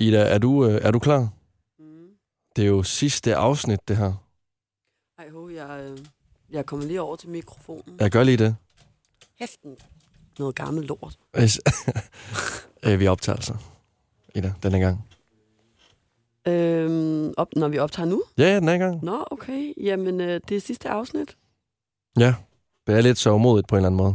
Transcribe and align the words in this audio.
Ida, 0.00 0.22
er 0.22 0.38
du, 0.38 0.66
øh, 0.66 0.80
er 0.82 0.90
du 0.90 0.98
klar? 0.98 1.28
Det 2.56 2.62
er 2.64 2.68
jo 2.68 2.82
sidste 2.82 3.36
afsnit, 3.36 3.88
det 3.88 3.96
her. 3.96 4.12
Ej, 5.18 5.30
ho, 5.30 5.48
jeg, 5.48 5.80
øh, 5.84 5.98
jeg 6.50 6.66
kommer 6.66 6.86
lige 6.86 7.00
over 7.00 7.16
til 7.16 7.28
mikrofonen. 7.28 7.96
Jeg 8.00 8.10
gør 8.10 8.22
lige 8.22 8.36
det. 8.36 8.56
Hæften. 9.38 9.76
Noget 10.38 10.54
gammelt 10.54 10.86
lort. 10.86 11.18
Øh, 12.82 13.00
vi 13.00 13.06
optager 13.06 13.36
altså. 13.36 13.54
Ida, 14.34 14.52
den 14.62 14.74
i 14.74 14.78
gang. 14.78 15.06
Øhm, 16.48 17.34
op, 17.36 17.48
når 17.56 17.68
vi 17.68 17.78
optager 17.78 18.06
nu? 18.06 18.22
Ja, 18.38 18.44
ja, 18.44 18.60
den 18.60 18.68
er 18.68 18.72
i 18.72 18.78
gang. 18.78 19.04
Nå, 19.04 19.24
okay. 19.30 19.72
Jamen, 19.80 20.20
øh, 20.20 20.40
det 20.48 20.56
er 20.56 20.60
sidste 20.60 20.88
afsnit. 20.88 21.36
Ja, 22.18 22.34
det 22.86 22.96
er 22.96 23.00
lidt 23.00 23.18
sørgmodigt 23.18 23.68
på 23.68 23.74
en 23.74 23.78
eller 23.78 23.86
anden 23.86 23.96
måde. 23.96 24.14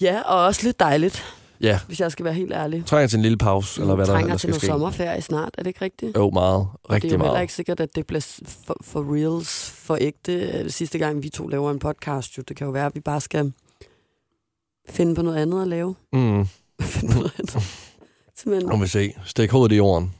Ja, 0.00 0.22
og 0.22 0.44
også 0.44 0.66
lidt 0.66 0.80
dejligt, 0.80 1.24
Ja, 1.62 1.80
hvis 1.86 2.00
jeg 2.00 2.12
skal 2.12 2.24
være 2.24 2.34
helt 2.34 2.52
ærlig. 2.52 2.86
trænger 2.86 3.06
til 3.08 3.16
en 3.16 3.22
lille 3.22 3.38
pause, 3.38 3.80
eller 3.80 3.94
hvad 3.94 4.06
der, 4.06 4.12
trænger 4.12 4.28
der 4.28 4.34
til 4.34 4.40
skal 4.40 4.48
noget 4.50 4.60
ske. 4.62 4.66
sommerferie 4.66 5.22
snart, 5.22 5.54
er 5.58 5.62
det 5.62 5.66
ikke 5.66 5.84
rigtigt? 5.84 6.16
Jo, 6.16 6.30
meget. 6.30 6.54
Og 6.60 6.68
det 6.82 6.90
er 6.90 6.94
Rigtig 6.94 7.08
jo 7.10 7.12
heller 7.16 7.26
meget. 7.32 7.42
ikke 7.42 7.52
sikkert, 7.54 7.80
at 7.80 7.96
det 7.96 8.06
bliver 8.06 8.40
for, 8.66 8.76
for 8.82 9.14
reals, 9.14 9.70
for 9.70 9.98
ægte. 10.00 10.70
Sidste 10.70 10.98
gang 10.98 11.22
vi 11.22 11.28
to 11.28 11.46
laver 11.46 11.70
en 11.70 11.78
podcast, 11.78 12.38
jo, 12.38 12.42
det 12.48 12.56
kan 12.56 12.64
jo 12.64 12.70
være, 12.70 12.86
at 12.86 12.94
vi 12.94 13.00
bare 13.00 13.20
skal 13.20 13.52
finde 14.88 15.14
på 15.14 15.22
noget 15.22 15.36
andet 15.38 15.62
at 15.62 15.68
lave. 15.68 15.94
Mm. 16.12 16.46
finde 16.82 17.12
på 17.12 17.18
noget 17.18 17.32
andet. 17.38 17.54
Nu 17.54 17.60
Simpelthen. 18.42 18.70
vil 18.70 18.80
vi 18.82 18.88
se. 18.88 19.12
Stik 19.24 19.50
hovedet 19.50 19.72
i 19.74 19.76
jorden. 19.76 20.14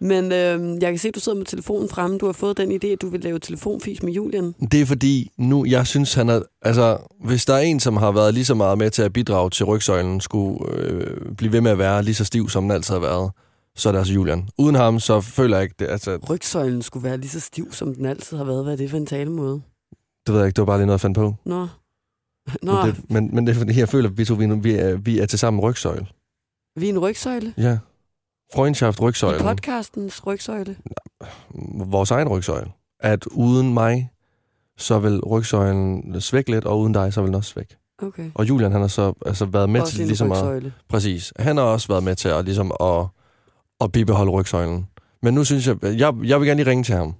Men 0.00 0.24
øh, 0.32 0.82
jeg 0.82 0.90
kan 0.92 0.98
se, 0.98 1.08
at 1.08 1.14
du 1.14 1.20
sidder 1.20 1.38
med 1.38 1.46
telefonen 1.46 1.88
fremme. 1.88 2.18
Du 2.18 2.26
har 2.26 2.32
fået 2.32 2.56
den 2.56 2.72
idé, 2.72 2.86
at 2.86 3.02
du 3.02 3.08
vil 3.08 3.20
lave 3.20 3.38
telefonfis 3.38 4.02
med 4.02 4.12
Julian. 4.12 4.54
Det 4.72 4.80
er 4.80 4.86
fordi, 4.86 5.30
nu, 5.36 5.64
jeg 5.64 5.86
synes, 5.86 6.14
han 6.14 6.28
er... 6.28 6.40
Altså, 6.62 6.98
hvis 7.24 7.44
der 7.44 7.54
er 7.54 7.58
en, 7.58 7.80
som 7.80 7.96
har 7.96 8.12
været 8.12 8.34
lige 8.34 8.44
så 8.44 8.54
meget 8.54 8.78
med 8.78 8.90
til 8.90 9.02
at 9.02 9.12
bidrage 9.12 9.50
til 9.50 9.66
rygsøjlen, 9.66 10.20
skulle 10.20 10.58
øh, 10.72 11.34
blive 11.36 11.52
ved 11.52 11.60
med 11.60 11.70
at 11.70 11.78
være 11.78 12.02
lige 12.02 12.14
så 12.14 12.24
stiv, 12.24 12.48
som 12.48 12.64
den 12.64 12.70
altid 12.70 12.94
har 12.94 13.00
været, 13.00 13.30
så 13.76 13.88
er 13.88 13.92
det 13.92 13.98
altså 13.98 14.14
Julian. 14.14 14.48
Uden 14.58 14.74
ham, 14.74 15.00
så 15.00 15.20
føler 15.20 15.56
jeg 15.56 15.62
ikke... 15.64 15.74
Det, 15.78 15.88
altså, 15.88 16.16
Rygsøjlen 16.30 16.82
skulle 16.82 17.04
være 17.04 17.16
lige 17.16 17.30
så 17.30 17.40
stiv, 17.40 17.72
som 17.72 17.94
den 17.94 18.06
altid 18.06 18.36
har 18.36 18.44
været. 18.44 18.64
Hvad 18.64 18.72
er 18.72 18.76
det 18.76 18.90
for 18.90 18.96
en 18.96 19.06
talemåde? 19.06 19.60
det 20.26 20.34
ved 20.34 20.40
jeg 20.40 20.46
ikke, 20.46 20.56
det 20.56 20.62
var 20.62 20.66
bare 20.66 20.78
lige 20.78 20.86
noget, 20.86 20.98
jeg 20.98 21.00
fandt 21.00 21.16
på. 21.16 21.34
Nå. 21.44 21.66
Nå, 22.62 22.72
Men 22.72 22.86
det, 22.94 23.10
men, 23.10 23.30
men 23.34 23.46
det 23.46 23.52
er 23.54 23.58
fordi, 23.58 23.78
jeg 23.78 23.88
føler, 23.88 24.08
at 24.08 24.18
vi 24.18 24.24
to 24.24 24.34
vi, 24.34 24.44
er- 24.44 24.54
vi 24.56 24.72
er, 24.74 24.96
vi 24.96 25.18
er 25.18 25.26
til 25.26 25.38
sammen 25.38 25.60
rygsøjle. 25.60 26.06
vi 26.76 26.86
er 26.88 26.92
en 26.92 26.98
rygsøjle. 26.98 27.54
Ja. 27.56 27.78
Freundschaft 28.54 28.98
I 28.98 29.02
rygsøjle. 29.02 29.42
podcastens 29.42 30.26
rygsøjle. 30.26 30.76
Vores 31.74 32.10
egen 32.10 32.28
rygsøjle. 32.28 32.70
At 33.00 33.26
uden 33.26 33.74
mig, 33.74 34.10
så 34.76 34.98
vil 34.98 35.20
rygsøjlen 35.20 36.20
svække 36.20 36.50
lidt, 36.50 36.64
og 36.64 36.80
uden 36.80 36.92
dig, 36.92 37.12
så 37.12 37.20
vil 37.20 37.26
den 37.26 37.34
også 37.34 37.50
svække. 37.50 37.76
Okay. 38.02 38.30
Og 38.34 38.48
Julian, 38.48 38.72
han 38.72 38.80
har 38.80 38.88
så 38.88 39.12
altså, 39.26 39.44
været 39.44 39.70
med 39.70 39.80
Også 39.80 39.94
til 39.96 40.06
ligesom 40.06 40.32
at... 40.32 40.62
Præcis. 40.88 41.32
Han 41.38 41.56
har 41.56 41.64
også 41.64 41.88
været 41.88 42.02
med 42.02 42.14
til 42.16 42.28
at, 42.28 42.44
ligesom 42.44 42.72
at, 42.80 43.06
at 43.80 43.92
bibeholde 43.92 44.30
rygsøjlen. 44.30 44.86
Men 45.22 45.34
nu 45.34 45.44
synes 45.44 45.66
jeg, 45.66 45.76
jeg, 45.82 46.14
jeg 46.24 46.40
vil 46.40 46.48
gerne 46.48 46.62
lige 46.62 46.70
ringe 46.70 46.84
til 46.84 46.94
ham 46.94 47.14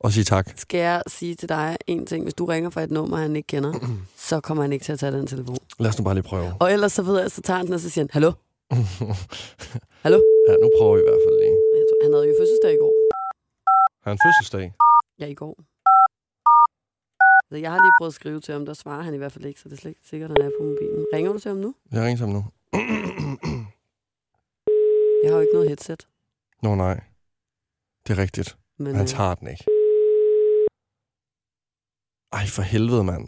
og 0.00 0.12
sige 0.12 0.24
tak. 0.24 0.52
Skal 0.56 0.78
jeg 0.78 1.02
sige 1.06 1.34
til 1.34 1.48
dig 1.48 1.76
en 1.86 2.06
ting? 2.06 2.22
Hvis 2.22 2.34
du 2.34 2.44
ringer 2.44 2.70
fra 2.70 2.82
et 2.82 2.90
nummer, 2.90 3.16
han 3.16 3.36
ikke 3.36 3.46
kender, 3.46 3.72
så 4.28 4.40
kommer 4.40 4.62
han 4.64 4.72
ikke 4.72 4.84
til 4.84 4.92
at 4.92 4.98
tage 4.98 5.12
den 5.12 5.26
telefon. 5.26 5.56
Lad 5.78 5.90
os 5.90 5.98
nu 5.98 6.04
bare 6.04 6.14
lige 6.14 6.24
prøve. 6.24 6.52
Og 6.60 6.72
ellers 6.72 6.92
så 6.92 7.02
ved 7.02 7.20
jeg, 7.20 7.30
så 7.30 7.42
tager 7.42 7.56
han 7.56 7.66
den, 7.66 7.74
og 7.74 7.80
så 7.80 7.90
siger 7.90 8.02
han, 8.02 8.08
hallo? 8.12 8.32
Hallo? 10.06 10.20
Ja, 10.48 10.54
nu 10.62 10.68
prøver 10.78 10.94
vi 10.96 11.00
i 11.04 11.08
hvert 11.08 11.22
fald 11.26 11.36
lige. 11.42 11.56
Jeg 11.78 11.84
tror, 11.88 11.98
han 12.04 12.12
havde 12.14 12.26
jo 12.30 12.34
fødselsdag 12.40 12.72
i 12.76 12.80
går. 12.82 12.92
Har 14.02 14.08
han 14.12 14.18
fødselsdag? 14.26 14.66
Ja, 15.20 15.26
i 15.34 15.36
går. 15.42 15.54
Så 17.48 17.54
jeg 17.64 17.70
har 17.72 17.78
lige 17.84 17.94
prøvet 17.98 18.12
at 18.12 18.18
skrive 18.20 18.40
til 18.40 18.52
ham, 18.56 18.66
der 18.66 18.74
svarer 18.82 19.02
han 19.02 19.14
i 19.14 19.16
hvert 19.16 19.32
fald 19.32 19.44
ikke, 19.44 19.60
så 19.60 19.68
det 19.68 19.74
er 19.76 19.80
slet 19.80 19.90
ikke 19.90 20.08
sikkert, 20.12 20.30
at 20.30 20.36
han 20.38 20.46
er 20.50 20.54
på 20.58 20.62
mobilen. 20.70 21.06
Ringer 21.14 21.32
du 21.32 21.38
til 21.38 21.48
ham 21.48 21.58
nu? 21.66 21.74
Jeg 21.92 22.00
ringer 22.04 22.16
til 22.20 22.26
ham 22.26 22.34
nu. 22.38 22.42
Jeg 25.22 25.28
har 25.30 25.36
jo 25.38 25.42
ikke 25.46 25.56
noget 25.58 25.68
headset. 25.68 26.08
Nå 26.62 26.74
nej. 26.74 26.96
Det 28.04 28.10
er 28.14 28.18
rigtigt. 28.24 28.48
Men, 28.78 28.94
Han 28.94 29.04
øh, 29.04 29.08
tager 29.16 29.34
den 29.34 29.46
ikke. 29.52 29.64
Ej, 32.38 32.44
for 32.56 32.62
helvede, 32.72 33.04
mand. 33.10 33.24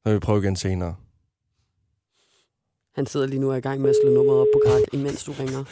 Så 0.00 0.04
vil 0.04 0.14
vi 0.14 0.20
prøve 0.26 0.38
igen 0.42 0.56
senere. 0.56 0.94
Han 2.94 3.06
sidder 3.06 3.26
lige 3.26 3.40
nu 3.40 3.48
og 3.48 3.52
er 3.54 3.58
i 3.58 3.60
gang 3.60 3.80
med 3.80 3.90
at 3.90 3.96
slå 4.02 4.12
nummeret 4.14 4.40
op 4.40 4.46
på 4.54 4.60
krak, 4.66 4.82
imens 4.92 5.24
du 5.24 5.32
ringer. 5.32 5.64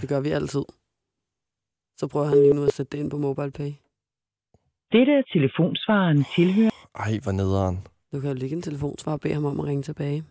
Det 0.00 0.08
gør 0.08 0.20
vi 0.20 0.30
altid. 0.30 0.62
Så 1.96 2.06
prøver 2.06 2.26
han 2.26 2.38
lige 2.38 2.54
nu 2.54 2.64
at 2.64 2.72
sætte 2.74 2.96
det 2.96 3.02
ind 3.02 3.10
på 3.10 3.18
MobilePay. 3.18 3.72
Dette 4.92 5.12
er 5.12 5.22
telefonsvaren 5.32 6.24
tilhører. 6.34 6.70
Ej, 6.94 7.18
hvor 7.22 7.32
nederen. 7.32 7.86
Du 8.12 8.20
kan 8.20 8.30
jo 8.30 8.34
lægge 8.34 8.56
en 8.56 8.62
telefonsvar 8.62 9.12
og 9.12 9.20
bede 9.20 9.34
ham 9.34 9.44
om 9.44 9.60
at 9.60 9.66
ringe 9.66 9.82
tilbage. 9.82 10.24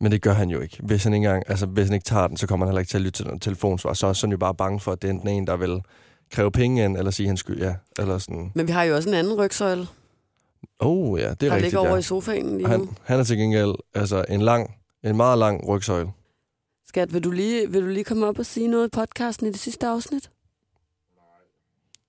Men 0.00 0.12
det 0.12 0.22
gør 0.22 0.32
han 0.32 0.50
jo 0.50 0.60
ikke. 0.60 0.76
Hvis 0.82 1.04
han 1.04 1.12
ikke, 1.14 1.26
engang, 1.26 1.42
altså, 1.46 1.66
hvis 1.66 1.86
han 1.86 1.94
ikke 1.94 2.04
tager 2.04 2.26
den, 2.28 2.36
så 2.36 2.46
kommer 2.46 2.66
han 2.66 2.70
heller 2.70 2.80
ikke 2.80 2.90
til 2.90 2.98
at 2.98 3.02
lytte 3.02 3.18
til 3.18 3.26
noget 3.26 3.42
telefonsvar. 3.42 3.92
Så 3.92 4.06
er 4.06 4.12
sådan 4.12 4.32
jo 4.32 4.38
bare 4.38 4.54
bange 4.54 4.80
for, 4.80 4.92
at 4.92 5.02
det 5.02 5.08
er 5.08 5.12
enten 5.12 5.28
en, 5.28 5.46
der 5.46 5.56
vil 5.56 5.82
kræve 6.30 6.50
penge 6.50 6.84
ind, 6.84 6.96
eller 6.96 7.10
sige, 7.10 7.26
han 7.26 7.36
skyld, 7.36 7.58
ja. 7.58 7.74
Eller 7.98 8.18
sådan. 8.18 8.52
Men 8.54 8.66
vi 8.66 8.72
har 8.72 8.82
jo 8.82 8.94
også 8.96 9.08
en 9.08 9.14
anden 9.14 9.40
rygsøjle, 9.40 9.86
Oh, 10.78 11.20
ja, 11.20 11.24
det 11.24 11.30
er 11.30 11.34
der 11.34 11.46
rigtigt, 11.46 11.62
ligger 11.62 11.78
over 11.78 11.90
ja. 11.90 11.96
i 11.96 12.02
sofaen 12.02 12.46
lige 12.46 12.62
nu. 12.62 12.68
Han, 12.68 12.88
han 13.04 13.20
er 13.20 13.24
til 13.24 13.38
gengæld 13.38 13.74
altså, 13.94 14.24
en 14.28 14.42
lang, 14.42 14.74
en 15.06 15.16
meget 15.16 15.38
lang 15.38 15.68
rygsøjle. 15.68 16.12
Skat, 16.88 17.12
vil 17.12 17.24
du, 17.24 17.30
lige, 17.30 17.70
vil 17.70 17.82
du 17.82 17.86
lige 17.88 18.04
komme 18.04 18.26
op 18.26 18.38
og 18.38 18.46
sige 18.46 18.68
noget 18.68 18.86
i 18.86 18.90
podcasten 18.90 19.46
i 19.46 19.50
det 19.50 19.60
sidste 19.60 19.86
afsnit? 19.86 20.30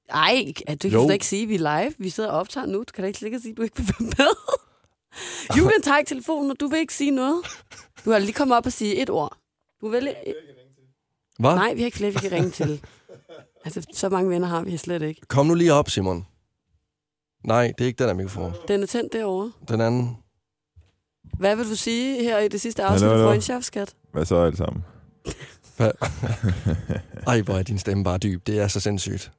Ej, 0.10 0.54
at 0.68 0.84
du 0.84 0.90
kan 0.90 1.00
Jo. 1.00 1.06
slet 1.06 1.14
ikke 1.14 1.26
sige, 1.26 1.44
at 1.44 1.50
vi 1.50 1.56
er 1.56 1.82
live. 1.82 1.94
Vi 1.98 2.10
sidder 2.10 2.30
og 2.32 2.40
optager 2.40 2.66
nu. 2.68 2.80
Du 2.80 2.92
kan 2.94 3.02
da 3.02 3.08
ikke 3.08 3.20
slet 3.20 3.28
ikke 3.28 3.40
sige, 3.40 3.52
at 3.52 3.58
du 3.58 3.62
ikke 3.62 3.78
vil 3.78 3.88
være 3.88 4.10
med. 4.18 4.28
Julian 5.58 5.82
tager 5.82 5.98
ikke 5.98 6.10
telefonen, 6.10 6.52
og 6.52 6.60
du 6.60 6.68
vil 6.68 6.80
ikke 6.80 6.94
sige 6.94 7.12
noget. 7.12 7.46
Du 8.06 8.12
har 8.12 8.20
lige 8.20 8.34
kommet 8.34 8.58
op 8.58 8.66
og 8.66 8.72
sige 8.72 8.96
et 9.02 9.10
ord. 9.10 9.38
Du 9.82 9.90
vil... 9.90 10.16
Hvad? 11.40 11.56
Nej, 11.56 11.74
vi 11.74 11.80
har 11.82 11.86
ikke 11.86 11.98
flere, 11.98 12.12
vi 12.12 12.20
kan 12.20 12.32
ringe 12.32 12.50
til. 12.50 12.82
Altså, 13.66 13.86
så 13.94 14.10
mange 14.10 14.30
venner 14.30 14.48
har 14.48 14.62
vi 14.62 14.78
slet 14.78 15.02
ikke. 15.02 15.22
Kom 15.28 15.46
nu 15.46 15.54
lige 15.54 15.74
op, 15.74 15.90
Simon. 15.90 16.26
Nej, 17.44 17.68
det 17.78 17.82
er 17.84 17.88
ikke 17.88 17.98
den 18.00 18.08
der 18.08 18.14
mikrofon. 18.14 18.54
Den 18.68 18.82
er 18.84 18.86
tændt 18.86 19.14
derovre. 19.14 19.52
Den 19.68 19.82
anden. 19.82 20.18
Hvad 21.38 21.56
vil 21.56 21.70
du 21.70 21.76
sige 21.76 22.24
her 22.24 22.40
i 22.40 22.48
det 22.48 22.62
sidste 22.62 22.84
afsnit 22.84 23.10
af 23.10 23.16
hallo. 23.16 23.30
Freundschaft, 23.30 23.66
skat? 23.66 23.96
Hvad 24.12 24.26
så 24.26 24.36
alt 24.36 24.58
sammen? 24.58 24.84
Ej, 27.28 27.42
hvor 27.42 27.54
er 27.54 27.64
din 27.64 27.78
stemme 27.78 28.04
bare 28.04 28.18
dyb. 28.18 28.48
Det 28.48 28.60
er 28.60 28.68
så 28.68 28.80
sindssygt. 28.80 29.32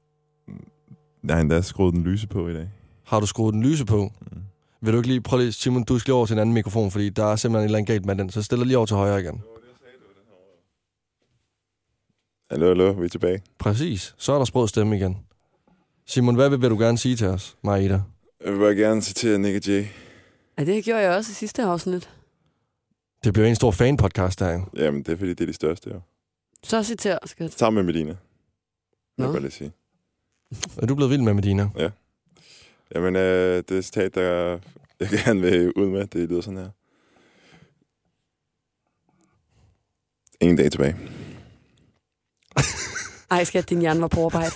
Jeg 1.25 1.35
har 1.35 1.41
endda 1.41 1.63
skruet 1.63 1.95
den 1.95 2.05
lyse 2.05 2.27
på 2.29 2.49
i 2.49 2.55
dag. 2.55 2.69
Har 3.05 3.21
du 3.21 3.27
skruet 3.27 3.55
den 3.55 3.63
lyse 3.63 3.85
på? 3.85 4.13
Mm. 4.33 4.39
Vil 4.81 4.93
du 4.93 4.99
ikke 4.99 5.09
lige 5.09 5.21
prøve 5.21 5.43
lige, 5.43 5.53
Simon, 5.53 5.85
du 5.85 5.99
skal 5.99 6.11
lige 6.11 6.17
over 6.17 6.27
til 6.27 6.35
en 6.35 6.39
anden 6.41 6.53
mikrofon, 6.55 6.91
fordi 6.91 7.09
der 7.09 7.25
er 7.25 7.37
simpelthen 7.37 7.65
et 7.65 7.69
eller 7.69 7.79
andet 7.79 7.89
galt 7.89 8.07
med 8.07 8.17
den. 8.17 8.31
Så 8.31 8.43
stiller 8.43 8.65
lige 8.67 8.77
over 8.77 8.87
til 8.87 8.97
højre 8.97 9.21
igen. 9.21 9.43
Hallo, 12.51 12.67
hallo, 12.69 12.91
vi 12.91 13.05
er 13.05 13.09
tilbage. 13.09 13.43
Præcis. 13.59 14.15
Så 14.19 14.33
er 14.33 14.39
der 14.39 14.45
sprød 14.45 14.69
stemme 14.69 14.97
igen. 14.97 15.17
Simon, 16.07 16.35
hvad 16.35 16.51
vil, 16.51 16.61
vil 16.63 16.71
du 16.71 16.79
gerne 16.79 16.99
sige 16.99 17.17
til 17.17 17.27
os, 17.27 17.57
Marita? 17.65 18.01
Jeg 18.45 18.53
vil 18.53 18.59
bare 18.59 18.75
gerne 18.75 19.03
citere 19.03 19.39
Nick 19.39 19.57
og 19.57 19.67
Jay. 19.67 19.85
Ja, 20.59 20.65
det 20.65 20.85
gjorde 20.85 21.01
jeg 21.01 21.17
også 21.17 21.31
i 21.31 21.35
sidste 21.35 21.63
afsnit. 21.63 22.11
Det 23.25 23.33
bliver 23.33 23.49
en 23.49 23.57
stor 23.57 23.71
fan-podcast 23.71 24.39
der, 24.39 24.53
jo. 24.53 24.65
Jamen, 24.77 25.03
det 25.03 25.13
er 25.13 25.17
fordi, 25.17 25.31
det 25.31 25.41
er 25.41 25.47
de 25.47 25.53
største, 25.53 25.91
jo. 25.91 26.01
Så 26.63 26.83
citer, 26.83 27.19
skat. 27.25 27.53
Sammen 27.53 27.87
med 27.87 27.93
Medina. 27.93 28.17
Nå. 29.17 29.25
Jeg 29.25 29.33
bare 29.33 29.43
lige 29.43 29.51
sige. 29.51 29.73
Er 30.77 30.87
du 30.87 30.95
blevet 30.95 31.11
vild 31.11 31.23
med 31.23 31.35
Medina? 31.35 31.71
Jamen, 32.95 33.17
øh, 33.17 33.63
det 33.69 33.85
citat, 33.85 34.15
der 34.15 34.59
jeg 35.01 35.09
gerne 35.25 35.41
vil 35.41 35.73
ud 35.73 35.89
med, 35.91 36.07
det 36.07 36.29
lyder 36.29 36.41
sådan 36.41 36.59
her. 36.59 36.71
Ingen 40.41 40.57
dag 40.57 40.71
tilbage. 40.71 40.97
Ej, 43.31 43.45
skat, 43.45 43.71
din 43.71 43.81
hjerne 43.81 44.01
var 44.01 44.09
på 44.09 44.25
arbejde. 44.25 44.51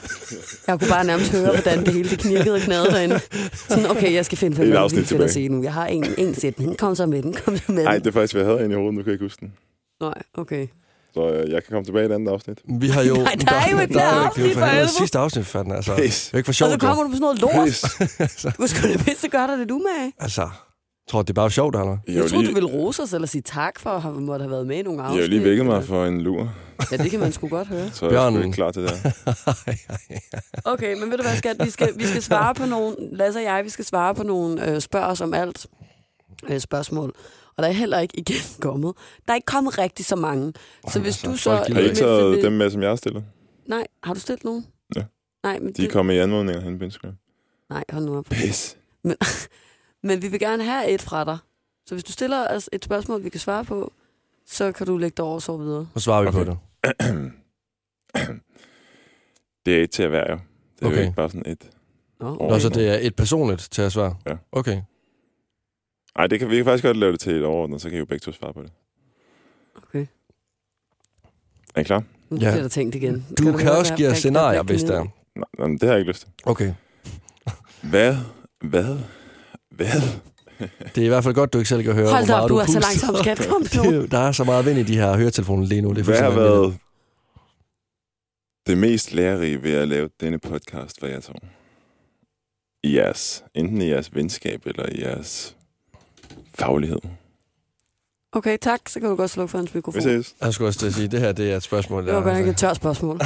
Jeg 0.66 0.78
kunne 0.78 0.88
bare 0.88 1.04
nærmest 1.04 1.32
høre, 1.32 1.50
hvordan 1.52 1.84
det 1.84 1.94
hele 1.94 2.10
det 2.10 2.18
knirkede 2.18 2.54
og 2.54 2.60
knadede 2.60 2.90
derinde. 2.90 3.20
Sådan, 3.68 3.90
okay, 3.90 4.12
jeg 4.14 4.24
skal 4.24 4.38
finde 4.38 4.78
afsnit 4.78 4.98
vildt 4.98 5.08
til 5.08 5.22
at 5.22 5.30
sige 5.32 5.48
nu. 5.48 5.62
Jeg 5.62 5.72
har 5.72 5.86
en, 5.86 6.06
en 6.18 6.34
sætning. 6.34 6.78
Kom 6.78 6.94
så 6.94 7.06
med 7.06 7.22
den, 7.22 7.32
kom 7.44 7.56
så 7.56 7.62
med 7.68 7.76
den. 7.76 7.84
Nej, 7.84 7.98
det 7.98 8.06
er 8.06 8.12
faktisk, 8.12 8.34
hvad 8.34 8.42
jeg 8.42 8.52
havde 8.52 8.64
inde 8.64 8.74
i 8.74 8.76
hovedet. 8.76 8.94
Nu 8.94 9.02
kan 9.02 9.06
jeg 9.06 9.12
ikke 9.12 9.24
huske 9.24 9.40
den. 9.40 9.52
Nej, 10.00 10.22
okay. 10.34 10.66
Så 11.14 11.28
øh, 11.28 11.50
jeg 11.50 11.64
kan 11.64 11.72
komme 11.72 11.84
tilbage 11.84 12.02
i 12.02 12.06
et 12.10 12.12
andet 12.14 12.32
afsnit. 12.32 12.58
Vi 12.80 12.88
har 12.88 13.02
jo... 13.02 13.14
Nej, 13.28 13.34
der 13.34 13.54
er 13.54 13.70
jo 13.70 13.80
ikke 13.80 13.94
der 13.94 14.02
er 14.02 14.16
jo 14.16 14.22
afsnit, 14.22 14.54
for 14.54 14.64
helvede. 14.64 14.88
Sidste 14.88 15.18
afsnit 15.18 15.46
for 15.46 15.62
den, 15.62 15.72
altså. 15.72 15.94
Det 15.96 16.30
er 16.32 16.36
ikke 16.36 16.46
for 16.46 16.50
Og 16.50 16.54
sjovt, 16.54 16.72
så 16.72 16.78
kommer 16.78 17.02
du 17.02 17.08
på 17.08 17.16
sådan 17.16 17.20
noget 17.20 17.40
lort. 17.40 17.66
Pis. 17.66 18.54
Du 18.58 18.66
skulle 18.66 18.94
da 18.94 19.02
bedst 19.04 19.26
gøre 19.30 19.46
dig 19.48 19.58
det 19.58 19.68
du 19.68 19.78
med. 19.78 20.12
Altså, 20.18 20.48
tror 21.08 21.22
du, 21.22 21.26
det 21.26 21.30
er 21.30 21.34
bare 21.34 21.50
sjovt, 21.50 21.76
eller? 21.76 21.96
Jeg, 22.06 22.14
Jeg 22.14 22.30
troede, 22.30 22.44
lige, 22.44 22.48
du 22.50 22.54
ville 22.54 22.68
rose 22.78 23.02
os 23.02 23.12
eller 23.12 23.28
sige 23.28 23.42
tak 23.42 23.78
for 23.78 23.90
at 23.90 24.02
have 24.02 24.20
måtte 24.20 24.42
have 24.42 24.50
været 24.50 24.66
med 24.66 24.76
i 24.78 24.82
nogle 24.82 25.00
jeg 25.02 25.08
afsnit. 25.10 25.22
har 25.22 25.28
lige 25.28 25.44
vækket 25.44 25.66
mig 25.66 25.84
for 25.84 26.04
en 26.06 26.20
lur, 26.20 26.54
Ja, 26.92 26.96
det 26.96 27.10
kan 27.10 27.20
man 27.20 27.32
sgu 27.32 27.48
godt 27.48 27.68
høre. 27.68 27.90
så 27.94 28.06
jeg 28.10 28.14
er 28.14 28.30
Bjørn. 28.30 28.32
sgu 28.34 28.42
ikke 28.42 28.54
klar 28.54 28.70
til 28.70 28.82
det. 28.82 28.92
Okay, 30.64 30.94
men 31.00 31.10
ved 31.10 31.16
du 31.16 31.22
hvad, 31.22 31.36
skat? 31.36 31.56
Vi 31.64 31.70
skal, 31.70 31.92
vi 31.96 32.04
skal 32.04 32.22
svare 32.22 32.54
på 32.54 32.66
nogle... 32.66 32.96
Lasse 33.12 33.38
og 33.40 33.44
jeg, 33.44 33.64
vi 33.64 33.68
skal 33.70 33.84
svare 33.84 34.14
på 34.14 34.22
nogle 34.22 34.70
øh, 34.74 34.80
spørg 34.80 35.02
os 35.04 35.20
om 35.20 35.34
alt 35.34 35.66
øh, 36.48 36.60
spørgsmål. 36.60 37.12
Og 37.56 37.62
der 37.62 37.68
er 37.68 37.72
heller 37.72 37.98
ikke 37.98 38.18
igen 38.18 38.40
kommet. 38.60 38.92
Der 39.26 39.32
er 39.32 39.34
ikke 39.34 39.46
kommet 39.46 39.78
rigtig 39.78 40.04
så 40.04 40.16
mange. 40.16 40.52
Så 40.88 41.00
hvis 41.00 41.24
altså, 41.24 41.30
du 41.30 41.36
så... 41.36 41.50
Har 41.50 41.64
I 41.64 41.72
det 41.72 41.82
ikke 41.82 41.94
taget 41.96 42.42
dem 42.42 42.52
med, 42.52 42.70
som 42.70 42.82
jeg 42.82 42.90
har 42.90 42.96
stillet? 42.96 43.24
Nej, 43.68 43.86
har 44.02 44.14
du 44.14 44.20
stillet 44.20 44.44
nogen? 44.44 44.66
Ja. 44.96 45.02
Nej, 45.42 45.58
men, 45.58 45.66
De 45.72 45.82
er 45.82 45.86
det... 45.86 45.90
kommet 45.92 46.14
i 46.14 46.18
anmodninger 46.18 46.62
hen 46.62 46.78
på 46.78 46.84
Instagram. 46.84 47.14
Nej, 47.70 47.84
hold 47.90 48.04
nu 48.04 48.16
op. 48.18 48.24
Pis. 48.30 48.76
Men 49.04 49.16
vi 50.08 50.28
vil 50.28 50.40
gerne 50.40 50.64
have 50.64 50.88
et 50.88 51.02
fra 51.02 51.24
dig. 51.24 51.38
Så 51.86 51.94
hvis 51.94 52.04
du 52.04 52.12
stiller 52.12 52.48
os 52.56 52.68
et 52.72 52.84
spørgsmål, 52.84 53.24
vi 53.24 53.28
kan 53.28 53.40
svare 53.40 53.64
på, 53.64 53.92
så 54.46 54.72
kan 54.72 54.86
du 54.86 54.96
lægge 54.96 55.14
dig 55.16 55.24
over 55.24 55.34
og 55.34 55.42
sove 55.42 55.60
videre. 55.60 55.86
Så 55.94 56.00
svarer 56.00 56.22
vi 56.22 56.28
Okay. 56.28 56.44
på 56.44 56.44
det. 56.44 56.58
Det 59.66 59.78
er 59.78 59.82
et 59.84 59.90
til 59.90 60.02
at 60.02 60.12
være 60.12 60.30
jo. 60.30 60.38
Det 60.78 60.82
er 60.82 60.86
Okay. 60.86 60.96
jo 60.96 61.02
ikke 61.02 61.14
bare 61.16 61.30
sådan 61.30 61.46
et. 61.52 61.70
Nå, 62.20 62.58
så 62.58 62.68
det 62.68 62.88
er 62.88 62.98
et 63.00 63.16
personligt 63.16 63.68
til 63.70 63.82
at 63.82 63.92
svare? 63.92 64.16
Ja. 64.26 64.36
Okay. 64.52 64.82
Nej, 66.16 66.26
det 66.26 66.38
kan, 66.38 66.50
vi 66.50 66.56
kan 66.56 66.64
faktisk 66.64 66.84
godt 66.84 66.96
lave 66.96 67.12
det 67.12 67.20
til 67.20 67.32
et 67.32 67.44
overordnet, 67.44 67.80
så 67.82 67.88
kan 67.88 67.96
I 67.96 67.98
jo 67.98 68.04
begge 68.04 68.22
to 68.22 68.32
svare 68.32 68.52
på 68.54 68.62
det. 68.62 68.72
Okay. 69.76 70.06
Er 71.74 71.80
I 71.80 71.84
klar? 71.84 72.04
Nu 72.30 72.36
Ja. 72.36 72.50
bliver 72.50 72.62
der 72.62 72.68
tænkt 72.68 72.94
igen. 72.94 73.26
Du 73.38 73.44
kan 73.44 73.60
høre, 73.60 73.78
også 73.78 73.94
give 73.96 74.08
os 74.08 74.18
scenarier, 74.18 74.62
hvis 74.62 74.82
det 74.82 74.96
er. 74.96 75.06
Nej, 75.34 75.68
men 75.68 75.72
det 75.78 75.82
har 75.82 75.88
jeg 75.90 75.98
ikke 75.98 76.10
lyst 76.10 76.20
til. 76.20 76.30
Okay. 76.44 76.74
Hvad? 77.82 78.16
Hvad? 78.60 78.98
Hvad? 79.76 80.00
Det 80.94 81.00
er 81.00 81.04
i 81.04 81.08
hvert 81.08 81.24
fald 81.24 81.34
godt, 81.34 81.52
du 81.52 81.58
ikke 81.58 81.68
selv 81.68 81.82
kan 81.82 81.92
høre, 81.94 82.10
Hold 82.10 82.26
hvor 82.26 82.34
da 82.34 82.40
meget 82.40 82.42
op, 82.44 82.48
du 82.48 82.56
er 82.62 82.66
så 82.66 82.72
puster. 82.72 82.80
langsom, 82.80 83.16
skat. 83.16 83.48
Kom 83.48 83.66
nu. 83.92 84.02
er 84.02 84.06
Der 84.06 84.18
er 84.18 84.32
så 84.32 84.44
meget 84.44 84.66
vind 84.66 84.78
i 84.78 84.82
de 84.82 84.96
her 84.96 85.16
høretelefoner 85.16 85.66
lige 85.66 85.80
nu. 85.80 85.90
Det 85.90 85.98
er 85.98 86.04
Hvad 86.04 86.20
har 86.20 86.30
været 86.30 86.78
det 88.66 88.78
mest 88.78 89.12
lærerige 89.12 89.62
ved 89.62 89.72
at 89.72 89.88
lave 89.88 90.08
denne 90.20 90.38
podcast 90.38 91.00
for 91.00 91.06
jer 91.06 91.20
to? 91.20 91.32
I 92.84 92.96
jeres, 92.96 93.44
enten 93.54 93.82
i 93.82 93.88
jeres 93.88 94.14
venskab 94.14 94.62
eller 94.66 94.86
i 94.92 95.00
jeres 95.02 95.56
faglighed. 96.54 96.98
Okay, 98.34 98.58
tak. 98.62 98.80
Så 98.88 99.00
kan 99.00 99.08
du 99.10 99.16
godt 99.16 99.30
slukke 99.30 99.50
for 99.50 99.58
hans 99.58 99.74
Vi 99.74 99.78
mikrofon. 99.78 100.02
ses. 100.02 100.34
Jeg 100.40 100.54
skulle 100.54 100.68
også 100.68 100.78
til 100.80 100.86
at 100.86 100.94
sige, 100.94 101.04
at 101.04 101.10
det 101.12 101.20
her 101.20 101.32
det 101.32 101.52
er 101.52 101.56
et 101.56 101.62
spørgsmål. 101.62 102.06
Det 102.06 102.14
var 102.14 102.22
godt 102.22 102.38
nok 102.38 102.46
et 102.46 102.56
tørt 102.56 102.76
spørgsmål. 102.76 103.20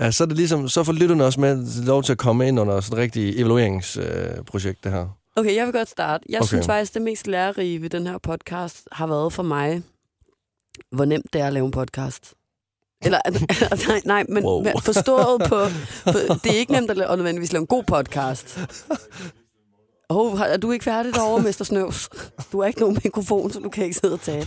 ja, 0.00 0.10
så 0.10 0.24
er 0.24 0.28
det 0.28 0.36
ligesom, 0.36 0.68
så 0.68 0.84
får 0.84 0.92
lytterne 0.92 1.24
også 1.24 1.40
med 1.40 1.84
lov 1.86 2.02
til 2.02 2.12
at 2.12 2.18
komme 2.18 2.48
ind 2.48 2.60
under 2.60 2.80
sådan 2.80 2.98
et 2.98 3.02
rigtigt 3.02 3.38
evalueringsprojekt, 3.40 4.84
det 4.84 4.92
her. 4.92 5.06
Okay, 5.36 5.56
jeg 5.56 5.66
vil 5.66 5.72
godt 5.72 5.88
starte. 5.88 6.24
Jeg 6.28 6.40
Okay. 6.40 6.46
synes 6.48 6.66
faktisk, 6.66 6.94
det 6.94 7.02
mest 7.02 7.26
lærerige 7.26 7.82
ved 7.82 7.90
den 7.90 8.06
her 8.06 8.18
podcast 8.18 8.88
har 8.92 9.06
været 9.06 9.32
for 9.32 9.42
mig, 9.42 9.82
hvor 10.92 11.04
nemt 11.04 11.26
det 11.32 11.40
er 11.40 11.46
at 11.46 11.52
lave 11.52 11.66
en 11.66 11.72
podcast. 11.72 12.32
Eller, 13.04 13.18
nej, 13.88 14.00
nej, 14.04 14.24
men 14.28 14.44
Wow. 14.44 14.64
forstået 14.82 15.42
på, 15.48 15.58
på... 16.12 16.18
Det 16.44 16.52
er 16.52 16.56
ikke 16.58 16.72
nemt 16.72 16.90
at, 16.90 16.96
lave, 16.96 17.10
at 17.10 17.18
nødvendigvis 17.18 17.52
lave 17.52 17.60
en 17.60 17.66
god 17.66 17.84
podcast. 17.84 18.58
Oh, 20.08 20.40
er 20.40 20.56
du 20.56 20.72
ikke 20.72 20.84
færdig 20.84 21.14
derovre, 21.14 21.42
Mester 21.42 21.64
Snøvs? 21.64 22.08
Du 22.52 22.60
har 22.60 22.66
ikke 22.66 22.80
nogen 22.80 22.98
mikrofon, 23.04 23.50
så 23.50 23.60
du 23.60 23.68
kan 23.68 23.84
ikke 23.84 23.96
sidde 23.96 24.14
og 24.14 24.20
tale. 24.20 24.46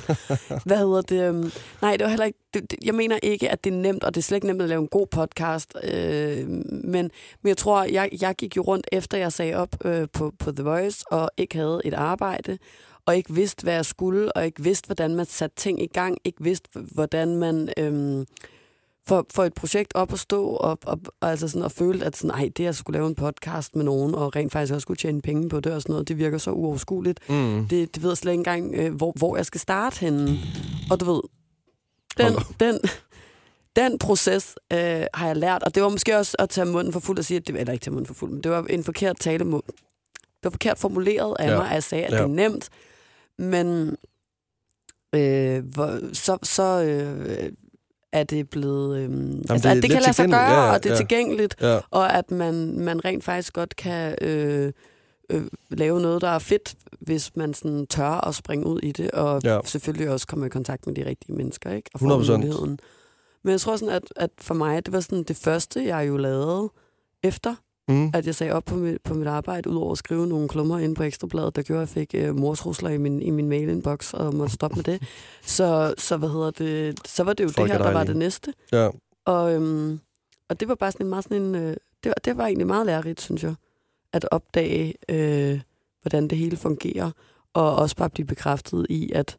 Hvad 0.66 0.78
hedder 0.78 1.02
det? 1.02 1.22
Øhm, 1.22 1.52
nej, 1.82 1.98
det 1.98 2.04
var 2.04 2.10
heller 2.10 2.26
ikke... 2.26 2.40
Det, 2.54 2.72
det, 2.72 2.80
jeg 2.86 2.96
mener 2.96 3.20
ikke, 3.24 3.50
at 3.50 3.64
det 3.64 3.74
er 3.74 3.78
nemt, 3.78 4.04
og 4.04 4.16
det 4.16 4.22
er 4.22 4.24
slet 4.24 4.36
ikke 4.36 4.48
nemt 4.48 4.62
at 4.62 4.70
lave 4.70 4.82
en 4.82 4.88
god 4.88 5.08
podcast. 5.08 5.74
Øh, 5.84 6.48
men, 6.48 7.12
men 7.42 7.48
jeg 7.48 7.58
tror, 7.58 7.84
jeg, 7.84 8.10
jeg 8.22 8.36
gik 8.36 8.58
jo 8.58 8.62
rundt 8.62 8.88
efter, 8.92 9.18
jeg 9.18 9.34
sagde 9.34 9.56
op 9.56 9.86
øh, 9.86 10.08
på, 10.14 10.32
på 10.40 10.52
The 10.52 10.64
Voice, 10.64 11.06
og 11.12 11.30
ikke 11.38 11.56
havde 11.56 11.82
et 11.86 11.94
arbejde, 11.94 12.58
og 13.06 13.16
ikke 13.16 13.34
vidste, 13.34 13.64
hvad 13.64 13.74
jeg 13.74 13.86
skulle, 13.86 14.32
og 14.32 14.46
ikke 14.46 14.64
vidste, 14.64 14.86
hvordan 14.86 15.16
man 15.16 15.26
satte 15.26 15.56
ting 15.56 15.82
i 15.82 15.88
gang, 15.88 16.18
ikke 16.24 16.44
vidste, 16.44 16.70
hvordan 16.74 17.36
man... 17.36 17.70
Øh, 17.78 18.26
for, 19.08 19.26
for 19.34 19.44
et 19.44 19.54
projekt 19.54 19.92
op 19.96 20.14
at 20.14 20.20
stå 20.20 20.46
og, 20.46 20.80
og, 20.86 21.00
og, 21.22 21.30
altså 21.30 21.48
sådan, 21.48 21.62
og 21.62 21.72
føle, 21.72 22.06
at 22.06 22.18
sådan, 22.18 22.32
ej, 22.32 22.50
det 22.58 22.68
at 22.68 22.76
skulle 22.76 22.98
lave 22.98 23.08
en 23.08 23.16
podcast 23.16 23.76
med 23.76 23.84
nogen, 23.86 24.16
og 24.16 24.36
rent 24.36 24.52
faktisk 24.52 24.74
også 24.74 24.82
skulle 24.82 24.98
tjene 24.98 25.22
penge 25.22 25.50
på 25.50 25.60
det 25.60 25.74
og 25.74 25.82
sådan 25.82 25.94
noget, 25.94 26.08
det 26.08 26.18
virker 26.18 26.38
så 26.38 26.52
uoverskueligt. 26.52 27.20
Mm. 27.30 27.68
Det, 27.68 27.96
det 27.96 28.04
ved 28.04 28.10
jeg 28.10 28.18
slet 28.18 28.32
ikke 28.32 28.40
engang, 28.40 28.76
øh, 28.76 28.96
hvor, 28.96 29.14
hvor 29.16 29.36
jeg 29.36 29.46
skal 29.46 29.62
starte 29.62 30.00
henne. 30.00 30.38
Og 30.92 31.00
du 31.00 31.06
ved, 31.14 31.22
den, 32.18 32.34
den, 32.60 32.80
den 33.76 34.00
proces 34.00 34.56
øh, 34.74 35.06
har 35.14 35.28
jeg 35.28 35.38
lært, 35.38 35.64
og 35.64 35.76
det 35.76 35.84
var 35.84 35.90
måske 35.90 36.18
også 36.18 36.36
at 36.40 36.50
tage 36.50 36.66
munden 36.66 36.94
for 36.94 37.00
fuld 37.00 37.18
og 37.18 37.26
sige, 37.26 37.38
at 37.38 37.48
det, 37.48 37.60
eller 37.60 37.74
ikke 37.74 37.84
tage 37.84 37.94
munden 37.94 38.08
for 38.08 38.14
fuld, 38.14 38.32
men 38.32 38.44
det 38.44 38.52
var 38.52 38.66
en 38.70 38.84
forkert 38.84 39.20
tale 39.20 39.46
det 39.46 40.44
var 40.44 40.50
forkert 40.50 40.78
formuleret 40.78 41.36
af 41.40 41.52
ja. 41.52 41.58
mig, 41.58 41.68
at 41.68 41.74
jeg 41.74 41.84
sagde, 41.84 42.06
at 42.06 42.12
Ja. 42.12 42.18
det 42.18 42.24
er 42.24 42.28
nemt, 42.28 42.70
men 43.38 43.98
øh, 45.16 45.66
hvor, 45.74 46.14
så, 46.14 46.38
så 46.44 46.84
øh, 46.84 47.52
er 48.20 48.24
det 48.24 48.50
blevet... 48.50 48.98
Øh, 49.00 49.10
altså, 49.50 49.70
det 49.70 49.76
at 49.78 49.84
det 49.84 49.92
kan 49.92 50.02
lade 50.02 50.14
sig 50.14 50.30
gøre, 50.30 50.40
Ja, 50.42 50.66
ja, 50.66 50.74
og 50.74 50.84
det 50.84 50.90
er 50.90 50.94
ja. 50.94 50.98
tilgængeligt, 50.98 51.56
Ja. 51.62 51.80
og 51.92 52.14
at 52.14 52.32
man, 52.32 52.80
man 52.80 53.06
rent 53.06 53.24
faktisk 53.24 53.54
godt 53.54 53.76
kan 53.76 54.16
øh, 54.22 54.72
øh, 55.30 55.44
lave 55.70 56.02
noget, 56.02 56.22
der 56.22 56.30
er 56.30 56.40
fedt, 56.40 56.76
hvis 57.00 57.36
man 57.36 57.54
sådan 57.54 57.88
tør 57.88 58.28
at 58.28 58.36
springe 58.36 58.66
ud 58.66 58.80
i 58.84 58.92
det, 58.92 59.12
og 59.12 59.42
Ja. 59.44 59.54
ja. 59.54 59.60
selvfølgelig 59.66 60.10
også 60.10 60.28
komme 60.28 60.46
i 60.46 60.50
kontakt 60.50 60.88
med 60.88 60.96
de 60.96 61.06
rigtige 61.06 61.36
mennesker, 61.36 61.72
ikke? 61.72 61.90
Og 61.94 62.00
få 62.00 62.06
100%. 62.06 62.32
muligheden. 62.32 62.80
Men 63.44 63.52
jeg 63.52 63.62
tror 63.62 63.76
sådan, 63.76 63.96
at, 63.96 64.04
at 64.16 64.30
for 64.38 64.54
mig, 64.54 64.86
det 64.86 64.94
var 64.94 65.00
sådan 65.00 65.24
det 65.24 65.38
første, 65.38 65.86
jeg 65.86 66.08
jo 66.08 66.18
lavede 66.18 66.70
efter, 67.24 67.56
Mm. 67.88 68.12
at 68.14 68.26
jeg 68.26 68.36
sagde 68.36 68.54
op 68.54 68.66
på 68.66 68.76
mit, 68.76 69.02
på 69.02 69.14
mit 69.14 69.28
arbejde, 69.28 69.70
udover 69.70 69.92
at 69.92 69.98
skrive 69.98 70.28
nogle 70.28 70.48
klummer 70.48 70.80
ind 70.80 70.96
på 70.96 71.04
Ekstrabladet, 71.04 71.56
der 71.56 71.62
gjorde, 71.62 71.82
at 71.82 71.96
jeg 71.96 72.02
fik 72.02 72.16
øh, 72.16 72.36
mortrusler 72.36 72.90
i 72.90 72.98
min, 72.98 73.22
i 73.22 73.30
min 73.30 73.50
mail-inbox, 73.50 74.14
og 74.14 74.36
måtte 74.36 74.54
stoppe 74.54 74.76
med 74.76 74.84
det. 74.84 75.02
Så, 75.56 75.94
så 75.98 76.18
hvad 76.18 76.30
hedder 76.30 76.52
det, 76.52 77.00
så 77.08 77.24
var 77.24 77.34
det 77.34 77.44
jo 77.44 77.50
Folk 77.50 77.70
det 77.70 77.74
er 77.74 77.78
her, 77.78 77.86
der 77.86 77.94
var 77.94 78.04
det 78.04 78.16
næste. 78.16 78.54
Ja. 78.72 78.90
Og, 79.26 79.54
øhm, 79.54 80.00
og 80.50 80.60
det 80.60 80.68
var 80.68 80.76
bare 80.76 80.92
sådan 80.92 81.06
en 81.06 81.10
meget 81.10 81.24
sådan 81.24 81.42
en, 81.42 81.56
øh, 81.56 81.76
det, 82.04 82.10
var, 82.10 82.16
det 82.26 82.38
var 82.38 82.46
egentlig 82.46 82.68
meget 82.68 82.86
lærerigt, 82.86 83.22
synes 83.22 83.44
jeg, 83.44 83.56
at 84.14 84.28
opdage, 84.32 84.94
øh, 85.10 85.62
hvordan 86.02 86.28
det 86.28 86.38
hele 86.38 86.58
fungerer, 86.58 87.12
og 87.54 87.76
også 87.76 87.96
bare 87.96 88.10
blive 88.10 88.26
bekræftet 88.26 88.86
i, 88.90 89.12
at, 89.12 89.38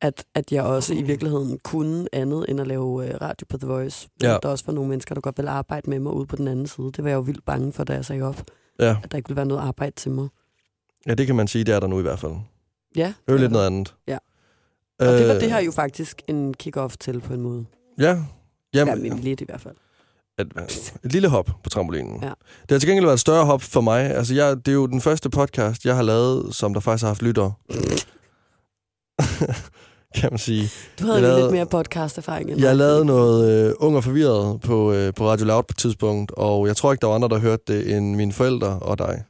at, 0.00 0.24
at 0.34 0.52
jeg 0.52 0.62
også 0.62 0.94
i 0.94 1.02
virkeligheden 1.02 1.58
kunne 1.64 2.08
andet 2.12 2.44
end 2.48 2.60
at 2.60 2.66
lave 2.66 3.08
øh, 3.08 3.14
radio 3.20 3.46
på 3.48 3.58
The 3.58 3.66
Voice. 3.66 4.08
Ja. 4.22 4.38
Der 4.42 4.48
også 4.48 4.64
var 4.66 4.72
nogle 4.72 4.88
mennesker, 4.90 5.14
der 5.14 5.20
godt 5.20 5.38
ville 5.38 5.50
arbejde 5.50 5.90
med 5.90 5.98
mig 5.98 6.12
ude 6.12 6.26
på 6.26 6.36
den 6.36 6.48
anden 6.48 6.66
side. 6.66 6.86
Det 6.92 7.04
var 7.04 7.10
jeg 7.10 7.16
jo 7.16 7.20
vildt 7.20 7.44
bange 7.44 7.72
for, 7.72 7.84
da 7.84 7.92
jeg 7.92 8.04
sagde 8.04 8.22
op, 8.22 8.42
ja. 8.80 8.96
at 9.02 9.10
der 9.12 9.16
ikke 9.16 9.28
ville 9.28 9.36
være 9.36 9.46
noget 9.46 9.62
arbejde 9.62 9.96
til 9.96 10.10
mig. 10.10 10.28
Ja, 11.06 11.14
det 11.14 11.26
kan 11.26 11.36
man 11.36 11.48
sige, 11.48 11.64
det 11.64 11.74
er 11.74 11.80
der 11.80 11.86
nu 11.86 11.98
i 11.98 12.02
hvert 12.02 12.18
fald. 12.18 12.32
Ja. 12.96 13.06
Det 13.06 13.14
er 13.28 13.32
jo 13.32 13.38
lidt 13.38 13.52
noget 13.52 13.66
andet. 13.66 13.94
Ja. 14.08 14.18
Og 14.98 15.06
det 15.06 15.28
var 15.28 15.34
Øh, 15.34 15.40
det 15.40 15.50
her 15.50 15.60
jo 15.60 15.72
faktisk 15.72 16.22
en 16.28 16.54
kick-off 16.62 16.94
til 17.00 17.20
på 17.20 17.32
en 17.34 17.40
måde. 17.40 17.64
Ja. 17.98 18.04
Ja, 18.74 18.78
Jamen, 18.78 19.02
men 19.02 19.18
lidt 19.18 19.40
i 19.40 19.44
hvert 19.44 19.60
fald. 19.60 19.74
et, 20.38 20.94
et 21.04 21.12
lille 21.12 21.28
hop 21.28 21.50
på 21.64 21.70
trampolinen. 21.70 22.22
Ja. 22.22 22.28
Det 22.62 22.70
har 22.70 22.78
til 22.78 22.88
gengæld 22.88 23.04
været 23.04 23.14
et 23.14 23.20
større 23.20 23.44
hop 23.46 23.62
for 23.62 23.80
mig. 23.80 24.00
Altså, 24.14 24.34
jeg, 24.34 24.56
det 24.56 24.68
er 24.68 24.74
jo 24.74 24.86
den 24.86 25.00
første 25.00 25.30
podcast, 25.30 25.84
jeg 25.84 25.96
har 25.96 26.02
lavet, 26.02 26.54
som 26.54 26.74
der 26.74 26.80
faktisk 26.80 27.02
har 27.02 27.08
haft 27.08 27.22
lyttere. 27.22 27.52
kan 30.20 30.28
man 30.32 30.38
sige. 30.38 30.68
Du 31.00 31.04
havde 31.04 31.14
Jeg 31.14 31.22
lavede- 31.22 31.40
lidt 31.40 31.52
mere 31.52 31.66
podcast-erfaring 31.84 32.50
end 32.50 32.60
Jeg 32.60 32.76
lavede 32.76 33.04
noget 33.04 33.68
øh, 33.68 33.74
ung 33.78 33.96
og 33.96 34.04
forvirret 34.04 34.60
på, 34.60 34.92
øh, 34.92 35.14
på 35.14 35.28
Radio 35.30 35.46
Loud 35.46 35.62
på 35.62 35.66
et 35.70 35.78
tidspunkt, 35.78 36.32
og 36.36 36.66
jeg 36.66 36.76
tror 36.76 36.92
ikke, 36.92 37.00
der 37.02 37.06
var 37.06 37.14
andre, 37.14 37.28
der 37.28 37.38
hørte 37.38 37.62
det, 37.66 37.96
end 37.96 38.14
mine 38.16 38.32
forældre 38.32 38.78
og 38.78 38.98
dig, 38.98 39.22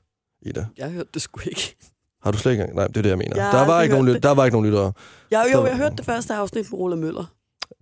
Ida. 0.42 0.66
Jeg 0.78 0.90
hørte 0.90 1.08
det 1.14 1.22
sgu 1.22 1.40
ikke. 1.46 1.76
Har 2.22 2.30
du 2.30 2.38
slet 2.38 2.52
ikke? 2.52 2.64
Nej, 2.74 2.86
det 2.86 2.96
er 2.96 3.02
det, 3.02 3.08
jeg 3.10 3.18
mener. 3.18 3.44
Jeg 3.44 3.52
der, 3.52 3.66
var 3.66 3.82
ikke 3.82 3.94
nogen, 3.94 4.08
lyt- 4.14 4.22
der 4.22 4.30
var 4.34 4.44
ikke 4.44 4.54
nogen 4.54 4.66
lyttere. 4.66 4.92
Jeg, 5.30 5.46
jo, 5.54 5.60
Der- 5.60 5.66
jeg 5.66 5.76
hørte 5.76 5.96
det 5.96 6.04
første 6.04 6.34
afsnit 6.34 6.72
med 6.72 6.78
Roland 6.80 7.00
Møller. 7.00 7.24